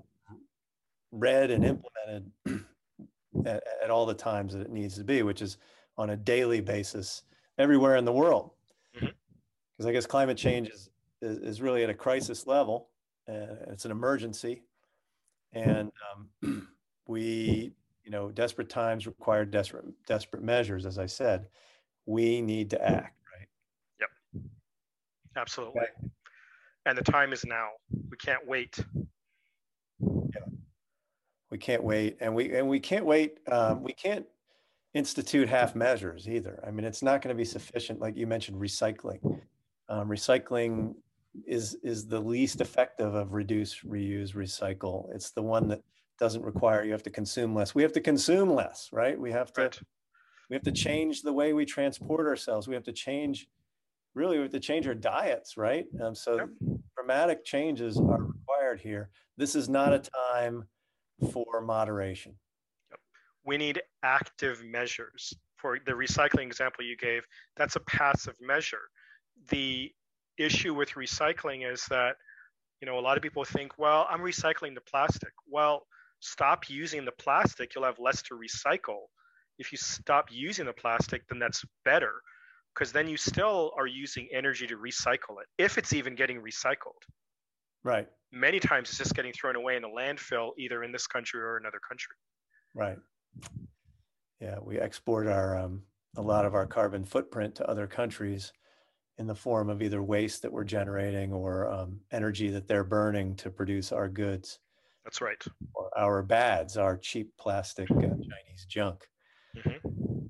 read 1.12 1.50
and 1.50 1.64
implemented 1.64 2.30
at, 3.46 3.62
at, 3.82 3.90
all 3.90 4.06
the 4.06 4.14
times 4.14 4.52
that 4.54 4.62
it 4.62 4.70
needs 4.70 4.96
to 4.96 5.04
be, 5.04 5.22
which 5.22 5.42
is 5.42 5.58
on 5.98 6.10
a 6.10 6.16
daily 6.16 6.60
basis 6.60 7.22
everywhere 7.58 7.96
in 7.96 8.04
the 8.04 8.12
world. 8.12 8.50
Because 8.92 9.10
mm-hmm. 9.12 9.88
I 9.88 9.92
guess 9.92 10.06
climate 10.06 10.36
change 10.36 10.68
is, 10.68 10.90
is, 11.22 11.38
is, 11.38 11.62
really 11.62 11.84
at 11.84 11.90
a 11.90 11.94
crisis 11.94 12.46
level, 12.46 12.88
and 13.26 13.58
it's 13.68 13.84
an 13.84 13.90
emergency, 13.90 14.62
and 15.52 15.90
um, 16.42 16.68
we, 17.06 17.72
you 18.04 18.10
know, 18.10 18.30
desperate 18.30 18.68
times 18.68 19.06
require 19.06 19.44
desperate 19.44 19.84
desperate 20.06 20.42
measures. 20.42 20.86
As 20.86 20.98
I 20.98 21.06
said, 21.06 21.46
we 22.06 22.40
need 22.40 22.70
to 22.70 22.82
act. 22.82 23.16
Right. 23.36 23.48
Yep. 24.00 24.42
Absolutely. 25.36 25.80
Okay 25.80 26.10
and 26.86 26.96
the 26.96 27.02
time 27.02 27.32
is 27.32 27.44
now. 27.44 27.68
We 28.10 28.16
can't 28.16 28.46
wait. 28.46 28.78
Yeah. 30.00 30.46
We 31.50 31.58
can't 31.58 31.82
wait, 31.82 32.16
and 32.20 32.34
we 32.34 32.56
and 32.56 32.68
we 32.68 32.80
can't 32.80 33.04
wait. 33.04 33.38
Um, 33.50 33.82
we 33.82 33.92
can't 33.92 34.26
institute 34.94 35.48
half 35.48 35.74
measures 35.74 36.28
either. 36.28 36.62
I 36.66 36.70
mean, 36.70 36.84
it's 36.84 37.02
not 37.02 37.22
going 37.22 37.34
to 37.34 37.38
be 37.38 37.44
sufficient. 37.44 38.00
Like 38.00 38.16
you 38.16 38.26
mentioned, 38.26 38.60
recycling. 38.60 39.40
Um, 39.88 40.08
recycling 40.08 40.94
is 41.46 41.76
is 41.82 42.06
the 42.06 42.20
least 42.20 42.60
effective 42.60 43.14
of 43.14 43.32
reduce, 43.32 43.80
reuse, 43.80 44.34
recycle. 44.34 45.14
It's 45.14 45.30
the 45.30 45.42
one 45.42 45.68
that 45.68 45.82
doesn't 46.18 46.42
require 46.42 46.84
you 46.84 46.92
have 46.92 47.02
to 47.04 47.10
consume 47.10 47.54
less. 47.54 47.74
We 47.74 47.82
have 47.82 47.92
to 47.92 48.00
consume 48.00 48.52
less, 48.54 48.90
right? 48.92 49.18
We 49.18 49.30
have 49.32 49.52
to 49.54 49.62
right. 49.62 49.80
we 50.48 50.56
have 50.56 50.64
to 50.64 50.72
change 50.72 51.22
the 51.22 51.32
way 51.32 51.52
we 51.52 51.64
transport 51.64 52.26
ourselves. 52.26 52.68
We 52.68 52.74
have 52.74 52.84
to 52.84 52.92
change 52.92 53.48
really 54.14 54.36
we 54.36 54.42
have 54.42 54.52
to 54.52 54.60
change 54.60 54.86
our 54.88 54.94
diets, 54.94 55.56
right? 55.56 55.86
Um, 56.02 56.14
so 56.14 56.36
yep. 56.36 56.48
dramatic 56.96 57.44
changes 57.44 57.96
are 57.98 58.22
required 58.22 58.80
here. 58.80 59.10
This 59.36 59.54
is 59.54 59.68
not 59.68 59.92
a 59.92 60.02
time 60.34 60.64
for 61.32 61.60
moderation. 61.60 62.34
We 63.50 63.56
need 63.56 63.82
active 64.04 64.62
measures. 64.62 65.34
For 65.56 65.80
the 65.84 65.90
recycling 65.90 66.44
example 66.44 66.84
you 66.84 66.96
gave, 66.96 67.26
that's 67.56 67.74
a 67.74 67.80
passive 67.80 68.36
measure. 68.40 68.86
The 69.48 69.90
issue 70.38 70.72
with 70.72 70.90
recycling 70.90 71.68
is 71.68 71.84
that, 71.86 72.14
you 72.80 72.86
know, 72.86 72.96
a 72.96 73.00
lot 73.00 73.16
of 73.16 73.24
people 73.24 73.42
think, 73.42 73.76
well, 73.76 74.06
I'm 74.08 74.20
recycling 74.20 74.76
the 74.76 74.80
plastic. 74.82 75.32
Well, 75.48 75.84
stop 76.20 76.70
using 76.70 77.04
the 77.04 77.10
plastic, 77.10 77.74
you'll 77.74 77.82
have 77.82 77.98
less 77.98 78.22
to 78.28 78.34
recycle. 78.34 79.08
If 79.58 79.72
you 79.72 79.78
stop 79.78 80.26
using 80.30 80.66
the 80.66 80.72
plastic, 80.72 81.26
then 81.26 81.40
that's 81.40 81.64
better 81.84 82.20
because 82.72 82.92
then 82.92 83.08
you 83.08 83.16
still 83.16 83.72
are 83.76 83.88
using 83.88 84.28
energy 84.32 84.68
to 84.68 84.76
recycle 84.76 85.42
it, 85.42 85.48
if 85.58 85.76
it's 85.76 85.92
even 85.92 86.14
getting 86.14 86.40
recycled. 86.40 87.02
Right. 87.82 88.06
Many 88.30 88.60
times 88.60 88.90
it's 88.90 88.98
just 88.98 89.16
getting 89.16 89.32
thrown 89.32 89.56
away 89.56 89.74
in 89.74 89.82
a 89.82 89.88
landfill, 89.88 90.52
either 90.56 90.84
in 90.84 90.92
this 90.92 91.08
country 91.08 91.40
or 91.40 91.56
another 91.56 91.80
country. 91.80 92.14
Right. 92.76 92.98
Yeah, 94.40 94.58
we 94.62 94.78
export 94.78 95.26
our 95.26 95.56
um, 95.56 95.82
a 96.16 96.22
lot 96.22 96.44
of 96.44 96.54
our 96.54 96.66
carbon 96.66 97.04
footprint 97.04 97.54
to 97.56 97.68
other 97.68 97.86
countries 97.86 98.52
in 99.18 99.26
the 99.26 99.34
form 99.34 99.68
of 99.68 99.82
either 99.82 100.02
waste 100.02 100.42
that 100.42 100.52
we're 100.52 100.64
generating 100.64 101.32
or 101.32 101.70
um, 101.70 102.00
energy 102.10 102.48
that 102.48 102.66
they're 102.66 102.84
burning 102.84 103.36
to 103.36 103.50
produce 103.50 103.92
our 103.92 104.08
goods. 104.08 104.58
That's 105.04 105.20
right. 105.20 105.42
Or 105.74 105.90
our 105.96 106.22
bads, 106.22 106.76
our 106.76 106.96
cheap 106.96 107.30
plastic 107.38 107.90
uh, 107.90 107.96
Chinese 107.96 108.66
junk. 108.66 109.06
Mm-hmm. 109.56 110.26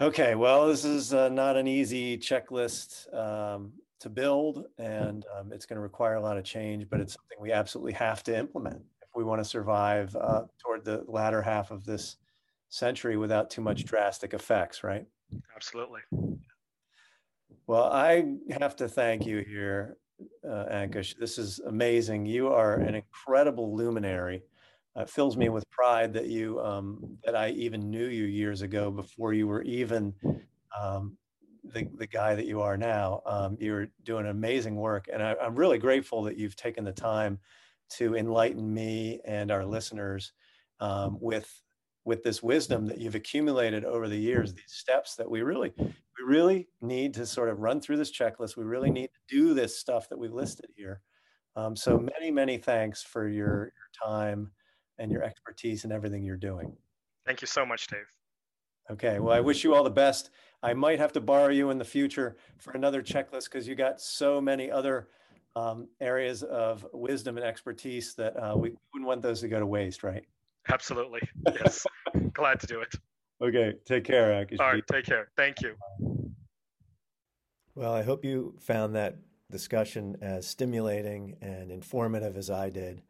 Okay, 0.00 0.34
well, 0.34 0.66
this 0.66 0.84
is 0.84 1.14
uh, 1.14 1.28
not 1.28 1.56
an 1.56 1.66
easy 1.66 2.18
checklist 2.18 3.12
um, 3.14 3.72
to 4.00 4.10
build, 4.10 4.66
and 4.78 5.24
um, 5.38 5.52
it's 5.52 5.64
going 5.64 5.76
to 5.76 5.82
require 5.82 6.16
a 6.16 6.22
lot 6.22 6.36
of 6.36 6.44
change, 6.44 6.86
but 6.90 7.00
it's 7.00 7.14
something 7.14 7.38
we 7.40 7.52
absolutely 7.52 7.92
have 7.92 8.22
to 8.24 8.36
implement 8.36 8.82
if 9.00 9.08
we 9.14 9.24
want 9.24 9.40
to 9.40 9.48
survive 9.48 10.14
uh, 10.16 10.42
toward 10.62 10.84
the 10.84 11.04
latter 11.08 11.40
half 11.40 11.70
of 11.70 11.84
this 11.84 12.16
century 12.68 13.16
without 13.16 13.50
too 13.50 13.60
much 13.60 13.84
drastic 13.84 14.34
effects, 14.34 14.82
right? 14.82 15.06
Absolutely. 15.54 16.00
Well, 17.66 17.84
I 17.84 18.36
have 18.50 18.76
to 18.76 18.88
thank 18.88 19.26
you 19.26 19.38
here, 19.38 19.96
uh, 20.44 20.66
Ankush. 20.70 21.16
This 21.18 21.38
is 21.38 21.58
amazing. 21.60 22.26
You 22.26 22.48
are 22.48 22.74
an 22.74 22.94
incredible 22.94 23.74
luminary 23.74 24.42
uh, 24.96 25.04
fills 25.04 25.36
me 25.36 25.48
with 25.50 25.68
pride 25.70 26.12
that 26.14 26.26
you 26.26 26.58
um, 26.60 27.18
that 27.24 27.36
I 27.36 27.50
even 27.50 27.90
knew 27.90 28.06
you 28.06 28.24
years 28.24 28.62
ago 28.62 28.90
before 28.90 29.34
you 29.34 29.46
were 29.46 29.62
even 29.62 30.14
um, 30.78 31.16
the 31.64 31.86
the 31.98 32.06
guy 32.06 32.34
that 32.34 32.46
you 32.46 32.62
are 32.62 32.76
now. 32.76 33.20
Um, 33.26 33.56
you're 33.60 33.88
doing 34.04 34.26
amazing 34.26 34.76
work, 34.76 35.08
and 35.12 35.22
I, 35.22 35.34
I'm 35.40 35.54
really 35.54 35.78
grateful 35.78 36.22
that 36.22 36.38
you've 36.38 36.56
taken 36.56 36.84
the 36.84 36.92
time 36.92 37.38
to 37.90 38.16
enlighten 38.16 38.72
me 38.72 39.20
and 39.24 39.50
our 39.50 39.64
listeners 39.64 40.32
um, 40.80 41.18
with 41.20 41.62
with 42.06 42.22
this 42.22 42.42
wisdom 42.42 42.86
that 42.86 42.98
you've 42.98 43.16
accumulated 43.16 43.84
over 43.84 44.08
the 44.08 44.16
years. 44.16 44.54
These 44.54 44.64
steps 44.68 45.16
that 45.16 45.28
we 45.28 45.42
really 45.42 45.74
we 45.76 46.24
really 46.24 46.68
need 46.80 47.12
to 47.14 47.26
sort 47.26 47.50
of 47.50 47.60
run 47.60 47.80
through 47.80 47.98
this 47.98 48.12
checklist. 48.12 48.56
We 48.56 48.64
really 48.64 48.90
need 48.90 49.08
to 49.08 49.36
do 49.36 49.52
this 49.52 49.78
stuff 49.78 50.08
that 50.08 50.18
we've 50.18 50.32
listed 50.32 50.70
here. 50.74 51.02
Um, 51.56 51.74
so 51.76 51.98
many 51.98 52.30
many 52.30 52.56
thanks 52.56 53.02
for 53.02 53.28
your, 53.28 53.64
your 53.64 53.90
time 54.02 54.52
and 54.98 55.10
your 55.10 55.22
expertise 55.24 55.84
and 55.84 55.92
everything 55.92 56.22
you're 56.24 56.36
doing. 56.36 56.74
Thank 57.26 57.42
you 57.42 57.48
so 57.48 57.66
much, 57.66 57.88
Dave. 57.88 58.06
Okay, 58.88 59.18
well, 59.18 59.34
I 59.34 59.40
wish 59.40 59.64
you 59.64 59.74
all 59.74 59.82
the 59.82 59.90
best. 59.90 60.30
I 60.62 60.72
might 60.72 61.00
have 61.00 61.12
to 61.14 61.20
borrow 61.20 61.48
you 61.48 61.70
in 61.70 61.78
the 61.78 61.84
future 61.84 62.36
for 62.58 62.70
another 62.72 63.02
checklist 63.02 63.44
because 63.44 63.66
you 63.66 63.74
got 63.74 64.00
so 64.00 64.40
many 64.40 64.70
other 64.70 65.08
um, 65.56 65.88
areas 66.00 66.44
of 66.44 66.86
wisdom 66.92 67.36
and 67.36 67.44
expertise 67.44 68.14
that 68.14 68.36
uh, 68.36 68.54
we 68.56 68.70
wouldn't 68.92 69.08
want 69.08 69.22
those 69.22 69.40
to 69.40 69.48
go 69.48 69.58
to 69.58 69.66
waste, 69.66 70.04
right? 70.04 70.24
Absolutely. 70.72 71.20
Yes. 71.54 71.86
Glad 72.32 72.60
to 72.60 72.66
do 72.66 72.80
it. 72.80 72.94
Okay. 73.40 73.74
Take 73.84 74.04
care, 74.04 74.28
Ankush. 74.30 74.60
All 74.60 74.72
right. 74.72 74.86
Take 74.90 75.04
care. 75.04 75.28
Thank 75.36 75.60
you. 75.60 75.74
Well, 77.74 77.92
I 77.92 78.02
hope 78.02 78.24
you 78.24 78.54
found 78.60 78.94
that 78.94 79.16
discussion 79.50 80.16
as 80.22 80.46
stimulating 80.46 81.36
and 81.40 81.70
informative 81.70 82.36
as 82.36 82.50
I 82.50 82.70
did. 82.70 83.02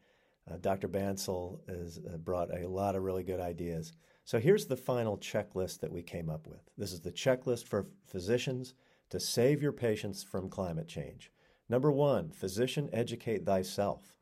Uh, 0.50 0.56
Dr. 0.60 0.88
Bansal 0.88 1.60
has 1.68 1.98
uh, 1.98 2.16
brought 2.18 2.56
a 2.56 2.68
lot 2.68 2.94
of 2.94 3.02
really 3.02 3.22
good 3.22 3.40
ideas. 3.40 3.92
So 4.24 4.38
here's 4.38 4.66
the 4.66 4.76
final 4.76 5.16
checklist 5.18 5.80
that 5.80 5.92
we 5.92 6.02
came 6.02 6.28
up 6.28 6.46
with. 6.46 6.68
This 6.76 6.92
is 6.92 7.00
the 7.00 7.12
checklist 7.12 7.66
for 7.66 7.86
physicians 8.06 8.74
to 9.10 9.20
save 9.20 9.62
your 9.62 9.72
patients 9.72 10.24
from 10.24 10.48
climate 10.48 10.88
change. 10.88 11.30
Number 11.68 11.90
one, 11.90 12.30
physician 12.30 12.88
educate 12.92 13.44
thyself. 13.44 14.15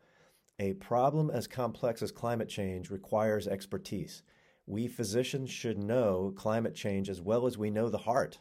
A 0.58 0.74
problem 0.74 1.30
as 1.30 1.46
complex 1.46 2.02
as 2.02 2.12
climate 2.12 2.48
change 2.48 2.90
requires 2.90 3.48
expertise. 3.48 4.22
We 4.66 4.86
physicians 4.86 5.50
should 5.50 5.78
know 5.78 6.32
climate 6.36 6.74
change 6.74 7.08
as 7.08 7.20
well 7.20 7.46
as 7.46 7.58
we 7.58 7.70
know 7.70 7.88
the 7.88 7.98
heart. 7.98 8.38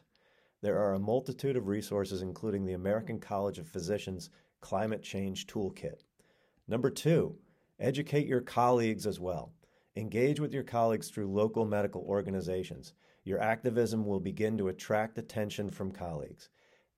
There 0.62 0.80
are 0.80 0.94
a 0.94 1.00
multitude 1.00 1.58
of 1.58 1.68
resources, 1.68 2.22
including 2.22 2.66
the 2.66 2.74
American 2.74 3.20
College 3.20 3.60
of 3.60 3.68
Physicians 3.68 4.30
Climate 4.62 5.04
Change 5.04 5.48
Toolkit. 5.48 6.04
Number 6.68 6.90
two, 6.90 7.38
Educate 7.80 8.28
your 8.28 8.42
colleagues 8.42 9.08
as 9.08 9.20
well. 9.20 9.52
Engage 9.96 10.40
with 10.40 10.54
your 10.54 10.64
colleagues 10.64 11.10
through 11.10 11.32
local 11.32 11.66
medical 11.66 12.02
organizations. 12.04 12.94
Your 13.24 13.42
activism 13.42 14.06
will 14.06 14.20
begin 14.20 14.58
to 14.58 14.68
attract 14.68 15.18
attention 15.18 15.70
from 15.70 15.92
colleagues. 15.92 16.50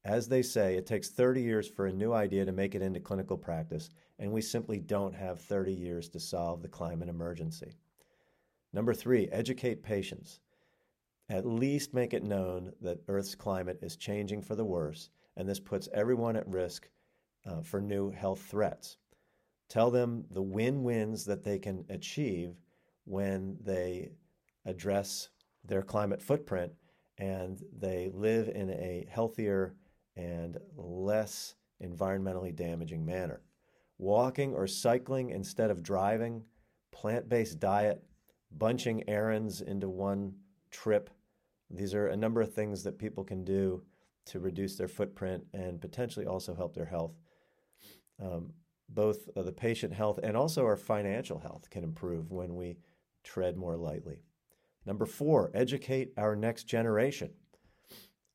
As 0.05 0.27
they 0.27 0.43
say, 0.43 0.75
it 0.75 0.85
takes 0.85 1.09
30 1.09 1.41
years 1.41 1.67
for 1.67 1.87
a 1.87 1.91
new 1.91 2.13
idea 2.13 2.45
to 2.45 2.51
make 2.51 2.75
it 2.75 2.83
into 2.83 2.99
clinical 2.99 3.37
practice, 3.37 3.89
and 4.19 4.31
we 4.31 4.39
simply 4.39 4.79
don't 4.79 5.15
have 5.15 5.41
30 5.41 5.73
years 5.73 6.09
to 6.09 6.19
solve 6.19 6.61
the 6.61 6.67
climate 6.67 7.09
emergency. 7.09 7.73
Number 8.71 8.93
three, 8.93 9.27
educate 9.29 9.81
patients. 9.81 10.41
At 11.27 11.47
least 11.47 11.95
make 11.95 12.13
it 12.13 12.23
known 12.23 12.71
that 12.81 13.01
Earth's 13.07 13.33
climate 13.33 13.79
is 13.81 13.95
changing 13.95 14.43
for 14.43 14.53
the 14.53 14.63
worse, 14.63 15.09
and 15.37 15.49
this 15.49 15.59
puts 15.59 15.89
everyone 15.91 16.35
at 16.35 16.47
risk 16.47 16.87
uh, 17.47 17.61
for 17.61 17.81
new 17.81 18.11
health 18.11 18.41
threats. 18.41 18.97
Tell 19.69 19.89
them 19.89 20.25
the 20.29 20.43
win 20.43 20.83
wins 20.83 21.25
that 21.25 21.43
they 21.43 21.57
can 21.57 21.83
achieve 21.89 22.61
when 23.05 23.57
they 23.59 24.11
address 24.67 25.29
their 25.63 25.81
climate 25.81 26.21
footprint 26.21 26.73
and 27.17 27.63
they 27.75 28.11
live 28.13 28.49
in 28.49 28.69
a 28.69 29.07
healthier 29.09 29.73
and 30.15 30.57
less 30.75 31.55
environmentally 31.83 32.55
damaging 32.55 33.05
manner. 33.05 33.41
Walking 33.97 34.53
or 34.53 34.67
cycling 34.67 35.29
instead 35.29 35.71
of 35.71 35.83
driving, 35.83 36.43
plant 36.91 37.29
based 37.29 37.59
diet, 37.59 38.03
bunching 38.51 39.07
errands 39.09 39.61
into 39.61 39.89
one 39.89 40.33
trip. 40.71 41.09
These 41.69 41.93
are 41.93 42.07
a 42.07 42.17
number 42.17 42.41
of 42.41 42.53
things 42.53 42.83
that 42.83 42.99
people 42.99 43.23
can 43.23 43.43
do 43.43 43.83
to 44.25 44.39
reduce 44.39 44.75
their 44.75 44.87
footprint 44.87 45.43
and 45.53 45.79
potentially 45.79 46.25
also 46.25 46.55
help 46.55 46.75
their 46.75 46.85
health. 46.85 47.13
Um, 48.21 48.53
both 48.89 49.29
the 49.35 49.51
patient 49.51 49.93
health 49.93 50.19
and 50.21 50.37
also 50.37 50.63
our 50.65 50.77
financial 50.77 51.39
health 51.39 51.69
can 51.69 51.83
improve 51.83 52.31
when 52.31 52.55
we 52.55 52.77
tread 53.23 53.57
more 53.57 53.75
lightly. 53.75 54.21
Number 54.85 55.05
four, 55.05 55.51
educate 55.53 56.13
our 56.17 56.35
next 56.35 56.65
generation. 56.65 57.31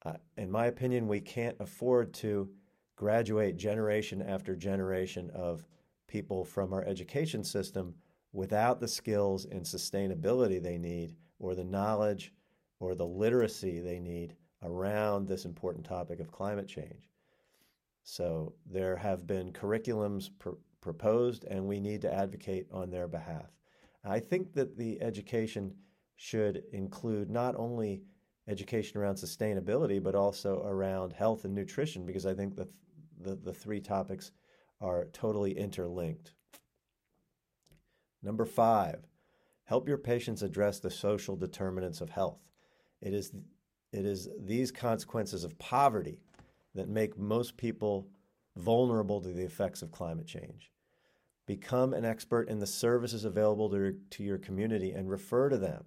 Uh, 0.04 0.14
in 0.36 0.50
my 0.50 0.66
opinion, 0.66 1.06
we 1.06 1.20
can't 1.20 1.56
afford 1.60 2.12
to 2.14 2.48
graduate 2.96 3.56
generation 3.56 4.22
after 4.22 4.56
generation 4.56 5.30
of 5.30 5.66
people 6.06 6.44
from 6.44 6.72
our 6.72 6.84
education 6.84 7.44
system 7.44 7.94
without 8.32 8.80
the 8.80 8.88
skills 8.88 9.44
and 9.46 9.62
sustainability 9.62 10.62
they 10.62 10.78
need, 10.78 11.14
or 11.38 11.54
the 11.54 11.64
knowledge 11.64 12.32
or 12.78 12.94
the 12.94 13.06
literacy 13.06 13.80
they 13.80 13.98
need 13.98 14.36
around 14.62 15.26
this 15.26 15.44
important 15.44 15.84
topic 15.84 16.20
of 16.20 16.30
climate 16.30 16.68
change. 16.68 17.10
So 18.02 18.54
there 18.66 18.96
have 18.96 19.26
been 19.26 19.52
curriculums 19.52 20.30
pr- 20.38 20.50
proposed, 20.80 21.44
and 21.44 21.66
we 21.66 21.80
need 21.80 22.00
to 22.02 22.12
advocate 22.12 22.66
on 22.72 22.90
their 22.90 23.08
behalf. 23.08 23.50
I 24.04 24.18
think 24.18 24.54
that 24.54 24.76
the 24.76 25.00
education 25.02 25.74
should 26.16 26.62
include 26.72 27.30
not 27.30 27.54
only 27.56 28.02
education 28.48 29.00
around 29.00 29.16
sustainability, 29.16 30.02
but 30.02 30.14
also 30.14 30.62
around 30.64 31.12
health 31.12 31.44
and 31.44 31.54
nutrition, 31.54 32.06
because 32.06 32.26
I 32.26 32.34
think 32.34 32.56
that 32.56 32.68
the, 33.20 33.36
the 33.36 33.52
three 33.52 33.80
topics 33.80 34.32
are 34.80 35.06
totally 35.12 35.56
interlinked. 35.56 36.32
Number 38.22 38.44
five, 38.44 39.06
help 39.64 39.88
your 39.88 39.98
patients 39.98 40.42
address 40.42 40.80
the 40.80 40.90
social 40.90 41.36
determinants 41.36 42.00
of 42.00 42.10
health. 42.10 42.40
It 43.00 43.14
is, 43.14 43.32
it 43.92 44.04
is 44.04 44.28
these 44.38 44.70
consequences 44.70 45.44
of 45.44 45.58
poverty 45.58 46.20
that 46.74 46.88
make 46.88 47.18
most 47.18 47.56
people 47.56 48.08
vulnerable 48.56 49.20
to 49.20 49.28
the 49.28 49.44
effects 49.44 49.82
of 49.82 49.92
climate 49.92 50.26
change. 50.26 50.70
Become 51.46 51.94
an 51.94 52.04
expert 52.04 52.48
in 52.48 52.58
the 52.58 52.66
services 52.66 53.24
available 53.24 53.70
to, 53.70 53.96
to 54.10 54.22
your 54.22 54.38
community 54.38 54.92
and 54.92 55.10
refer 55.10 55.48
to 55.48 55.56
them. 55.56 55.84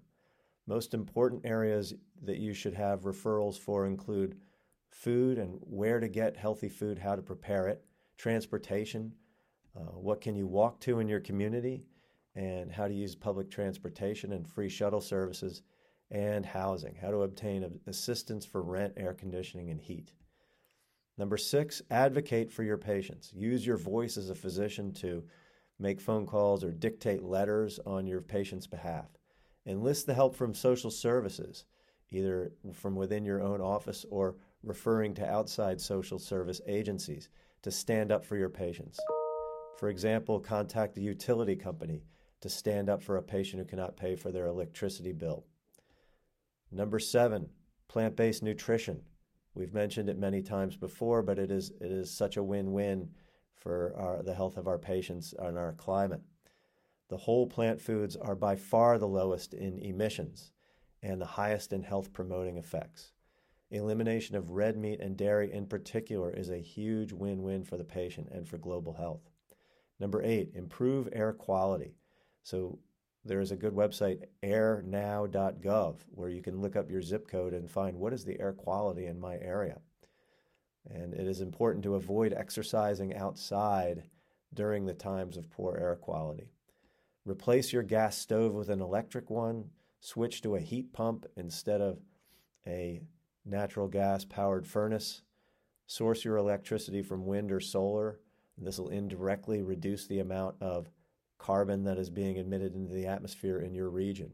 Most 0.65 0.93
important 0.93 1.45
areas 1.45 1.93
that 2.23 2.37
you 2.37 2.53
should 2.53 2.73
have 2.73 3.01
referrals 3.01 3.59
for 3.59 3.85
include 3.85 4.37
food 4.89 5.37
and 5.37 5.57
where 5.61 5.99
to 5.99 6.07
get 6.07 6.37
healthy 6.37 6.69
food, 6.69 6.99
how 6.99 7.15
to 7.15 7.21
prepare 7.21 7.67
it, 7.67 7.83
transportation, 8.17 9.13
uh, 9.75 9.97
what 9.97 10.21
can 10.21 10.35
you 10.35 10.47
walk 10.47 10.79
to 10.81 10.99
in 10.99 11.07
your 11.07 11.19
community, 11.19 11.85
and 12.35 12.71
how 12.71 12.87
to 12.87 12.93
use 12.93 13.15
public 13.15 13.49
transportation 13.49 14.33
and 14.33 14.47
free 14.47 14.69
shuttle 14.69 15.01
services, 15.01 15.63
and 16.11 16.45
housing, 16.45 16.95
how 16.95 17.09
to 17.09 17.23
obtain 17.23 17.79
assistance 17.87 18.45
for 18.45 18.61
rent, 18.61 18.93
air 18.97 19.13
conditioning, 19.13 19.71
and 19.71 19.81
heat. 19.81 20.11
Number 21.17 21.37
six, 21.37 21.81
advocate 21.89 22.51
for 22.51 22.63
your 22.63 22.77
patients. 22.77 23.31
Use 23.33 23.65
your 23.65 23.77
voice 23.77 24.17
as 24.17 24.29
a 24.29 24.35
physician 24.35 24.93
to 24.95 25.23
make 25.79 25.99
phone 25.99 26.25
calls, 26.25 26.63
or 26.63 26.71
dictate 26.71 27.23
letters 27.23 27.79
on 27.85 28.07
your 28.07 28.21
patient's 28.21 28.67
behalf. 28.67 29.09
Enlist 29.65 30.05
the 30.05 30.13
help 30.13 30.35
from 30.35 30.53
social 30.53 30.91
services, 30.91 31.65
either 32.11 32.51
from 32.73 32.95
within 32.95 33.25
your 33.25 33.41
own 33.41 33.61
office 33.61 34.05
or 34.09 34.35
referring 34.61 35.13
to 35.13 35.29
outside 35.29 35.79
social 35.79 36.19
service 36.19 36.61
agencies 36.67 37.29
to 37.61 37.71
stand 37.71 38.11
up 38.11 38.25
for 38.25 38.37
your 38.37 38.49
patients. 38.49 38.99
For 39.79 39.89
example, 39.89 40.39
contact 40.39 40.97
a 40.97 41.01
utility 41.01 41.55
company 41.55 42.03
to 42.41 42.49
stand 42.49 42.89
up 42.89 43.01
for 43.01 43.17
a 43.17 43.23
patient 43.23 43.61
who 43.61 43.67
cannot 43.67 43.97
pay 43.97 44.15
for 44.15 44.31
their 44.31 44.47
electricity 44.47 45.13
bill. 45.13 45.45
Number 46.71 46.99
seven, 46.99 47.49
plant 47.87 48.15
based 48.15 48.43
nutrition. 48.43 49.01
We've 49.55 49.73
mentioned 49.73 50.09
it 50.09 50.17
many 50.17 50.41
times 50.41 50.75
before, 50.75 51.21
but 51.21 51.39
it 51.39 51.51
is, 51.51 51.71
it 51.79 51.91
is 51.91 52.11
such 52.11 52.37
a 52.37 52.43
win 52.43 52.73
win 52.73 53.09
for 53.55 53.93
our, 53.95 54.23
the 54.23 54.33
health 54.33 54.57
of 54.57 54.67
our 54.67 54.79
patients 54.79 55.33
and 55.37 55.57
our 55.57 55.73
climate. 55.73 56.21
The 57.13 57.19
whole 57.19 57.45
plant 57.45 57.79
foods 57.79 58.15
are 58.15 58.33
by 58.33 58.55
far 58.55 58.97
the 58.97 59.07
lowest 59.07 59.53
in 59.53 59.77
emissions 59.77 60.51
and 61.03 61.21
the 61.21 61.27
highest 61.27 61.71
in 61.71 61.83
health 61.83 62.11
promoting 62.11 62.57
effects. 62.57 63.11
Elimination 63.69 64.35
of 64.35 64.49
red 64.49 64.77
meat 64.77 64.99
and 64.99 65.15
dairy 65.15 65.53
in 65.53 65.67
particular 65.67 66.31
is 66.31 66.49
a 66.49 66.57
huge 66.57 67.13
win 67.13 67.43
win 67.43 67.65
for 67.65 67.77
the 67.77 67.83
patient 67.83 68.29
and 68.31 68.47
for 68.47 68.57
global 68.57 68.93
health. 68.93 69.29
Number 69.99 70.23
eight, 70.23 70.55
improve 70.55 71.07
air 71.13 71.33
quality. 71.33 71.93
So 72.41 72.79
there 73.23 73.41
is 73.41 73.51
a 73.51 73.57
good 73.57 73.75
website, 73.75 74.23
airnow.gov, 74.41 75.97
where 76.15 76.29
you 76.29 76.41
can 76.41 76.61
look 76.61 76.75
up 76.75 76.89
your 76.89 77.03
zip 77.03 77.27
code 77.27 77.53
and 77.53 77.69
find 77.69 77.99
what 77.99 78.13
is 78.13 78.25
the 78.25 78.39
air 78.39 78.53
quality 78.53 79.05
in 79.05 79.19
my 79.19 79.37
area. 79.37 79.77
And 80.89 81.13
it 81.13 81.27
is 81.27 81.41
important 81.41 81.83
to 81.83 81.93
avoid 81.93 82.33
exercising 82.33 83.15
outside 83.15 84.01
during 84.51 84.87
the 84.87 84.95
times 84.95 85.37
of 85.37 85.51
poor 85.51 85.77
air 85.79 85.95
quality. 85.95 86.49
Replace 87.25 87.71
your 87.71 87.83
gas 87.83 88.17
stove 88.17 88.53
with 88.53 88.69
an 88.69 88.81
electric 88.81 89.29
one. 89.29 89.69
Switch 90.01 90.41
to 90.41 90.55
a 90.55 90.59
heat 90.59 90.91
pump 90.91 91.25
instead 91.37 91.79
of 91.79 91.99
a 92.67 93.01
natural 93.45 93.87
gas 93.87 94.25
powered 94.25 94.67
furnace. 94.67 95.21
Source 95.87 96.25
your 96.25 96.37
electricity 96.37 97.01
from 97.01 97.25
wind 97.25 97.51
or 97.51 97.59
solar. 97.59 98.19
This 98.57 98.77
will 98.77 98.89
indirectly 98.89 99.61
reduce 99.61 100.05
the 100.05 100.19
amount 100.19 100.55
of 100.61 100.89
carbon 101.37 101.83
that 101.83 101.97
is 101.97 102.09
being 102.09 102.37
emitted 102.37 102.75
into 102.75 102.93
the 102.93 103.07
atmosphere 103.07 103.59
in 103.59 103.73
your 103.73 103.89
region. 103.89 104.33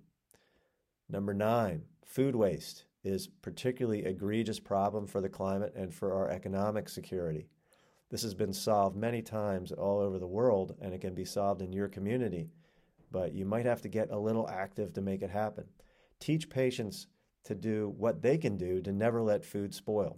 Number 1.08 1.34
nine, 1.34 1.84
food 2.06 2.36
waste 2.36 2.86
is 3.04 3.28
particularly 3.28 4.06
egregious 4.06 4.60
problem 4.60 5.08
for 5.08 5.22
the 5.22 5.30
climate 5.30 5.74
and 5.76 5.94
for 5.94 6.14
our 6.14 6.30
economic 6.30 6.90
security. 6.90 7.48
This 8.10 8.24
has 8.24 8.34
been 8.34 8.54
solved 8.54 8.96
many 8.96 9.22
times 9.22 9.72
all 9.72 10.00
over 10.00 10.20
the 10.20 10.28
world 10.28 10.76
and 10.82 10.94
it 10.94 11.02
can 11.02 11.14
be 11.14 11.26
solved 11.26 11.62
in 11.62 11.72
your 11.72 11.88
community, 11.88 12.50
but 13.12 13.34
you 13.34 13.46
might 13.46 13.66
have 13.66 13.82
to 13.82 13.88
get 13.88 14.12
a 14.12 14.20
little 14.20 14.48
active 14.50 14.94
to 14.94 15.02
make 15.02 15.22
it 15.22 15.30
happen. 15.30 15.66
Teach 16.20 16.50
patients 16.50 17.08
to 17.46 17.56
do 17.56 17.94
what 17.98 18.22
they 18.22 18.38
can 18.38 18.58
do 18.58 18.82
to 18.82 18.92
never 18.92 19.22
let 19.22 19.46
food 19.46 19.74
spoil. 19.74 20.18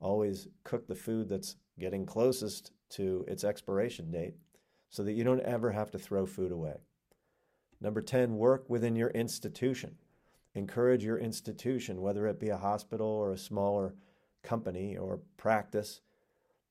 Always 0.00 0.48
cook 0.64 0.86
the 0.86 0.94
food 0.94 1.28
that's 1.28 1.56
getting 1.78 2.04
closest 2.04 2.72
to 2.90 3.24
its 3.26 3.44
expiration 3.44 4.10
date 4.10 4.34
so 4.90 5.02
that 5.02 5.12
you 5.12 5.24
don't 5.24 5.40
ever 5.40 5.72
have 5.72 5.90
to 5.92 5.98
throw 5.98 6.26
food 6.26 6.52
away. 6.52 6.76
Number 7.80 8.02
10, 8.02 8.36
work 8.36 8.68
within 8.68 8.96
your 8.96 9.10
institution 9.10 9.96
encourage 10.56 11.04
your 11.04 11.18
institution, 11.18 12.00
whether 12.00 12.26
it 12.26 12.40
be 12.40 12.48
a 12.48 12.56
hospital 12.56 13.06
or 13.06 13.30
a 13.30 13.38
smaller 13.38 13.94
company 14.42 14.96
or 14.96 15.20
practice, 15.36 16.00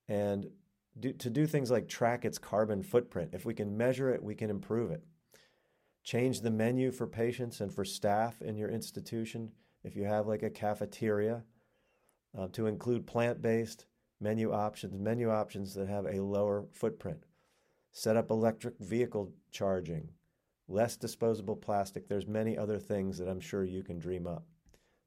and 0.08 0.48
do, 1.00 1.14
to 1.14 1.30
do 1.30 1.46
things 1.46 1.70
like 1.70 1.88
track 1.88 2.26
its 2.26 2.38
carbon 2.38 2.82
footprint. 2.82 3.32
If 3.34 3.46
we 3.46 3.54
can 3.54 3.78
measure 3.78 4.10
it, 4.10 4.24
we 4.24 4.36
can 4.36 4.50
improve 4.50 4.92
it. 4.92 5.04
Change 6.06 6.42
the 6.42 6.52
menu 6.52 6.92
for 6.92 7.08
patients 7.08 7.60
and 7.60 7.74
for 7.74 7.84
staff 7.84 8.40
in 8.40 8.56
your 8.56 8.70
institution. 8.70 9.52
If 9.84 9.96
you 9.96 10.04
have 10.04 10.28
like 10.28 10.44
a 10.44 10.52
cafeteria, 10.52 11.44
uh, 12.38 12.48
to 12.52 12.68
include 12.68 13.08
plant 13.08 13.42
based 13.42 13.86
menu 14.22 14.54
options, 14.54 15.00
menu 15.00 15.32
options 15.32 15.74
that 15.74 15.88
have 15.88 16.06
a 16.06 16.22
lower 16.22 16.66
footprint. 16.72 17.26
Set 17.92 18.18
up 18.18 18.30
electric 18.30 18.78
vehicle 18.80 19.32
charging, 19.52 20.10
less 20.68 20.96
disposable 20.96 21.56
plastic. 21.56 22.08
There's 22.08 22.28
many 22.28 22.56
other 22.56 22.78
things 22.78 23.18
that 23.18 23.28
I'm 23.28 23.40
sure 23.40 23.64
you 23.64 23.82
can 23.82 23.98
dream 23.98 24.28
up. 24.28 24.44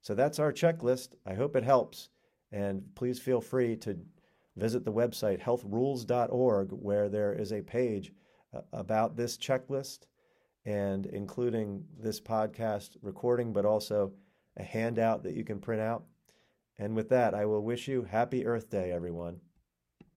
So 0.01 0.13
that's 0.13 0.39
our 0.39 0.51
checklist. 0.51 1.09
I 1.25 1.33
hope 1.33 1.55
it 1.55 1.63
helps. 1.63 2.09
And 2.51 2.83
please 2.95 3.19
feel 3.19 3.39
free 3.39 3.77
to 3.77 3.97
visit 4.57 4.83
the 4.83 4.91
website 4.91 5.41
healthrules.org 5.41 6.71
where 6.71 7.07
there 7.07 7.33
is 7.33 7.53
a 7.53 7.61
page 7.61 8.11
uh, 8.53 8.61
about 8.73 9.15
this 9.15 9.37
checklist 9.37 10.07
and 10.65 11.05
including 11.05 11.85
this 11.97 12.19
podcast 12.19 12.97
recording, 13.01 13.53
but 13.53 13.65
also 13.65 14.13
a 14.57 14.63
handout 14.63 15.23
that 15.23 15.35
you 15.35 15.43
can 15.43 15.59
print 15.59 15.81
out. 15.81 16.03
And 16.77 16.95
with 16.95 17.09
that, 17.09 17.33
I 17.33 17.45
will 17.45 17.63
wish 17.63 17.87
you 17.87 18.03
happy 18.03 18.45
Earth 18.45 18.69
Day, 18.69 18.91
everyone. 18.91 19.41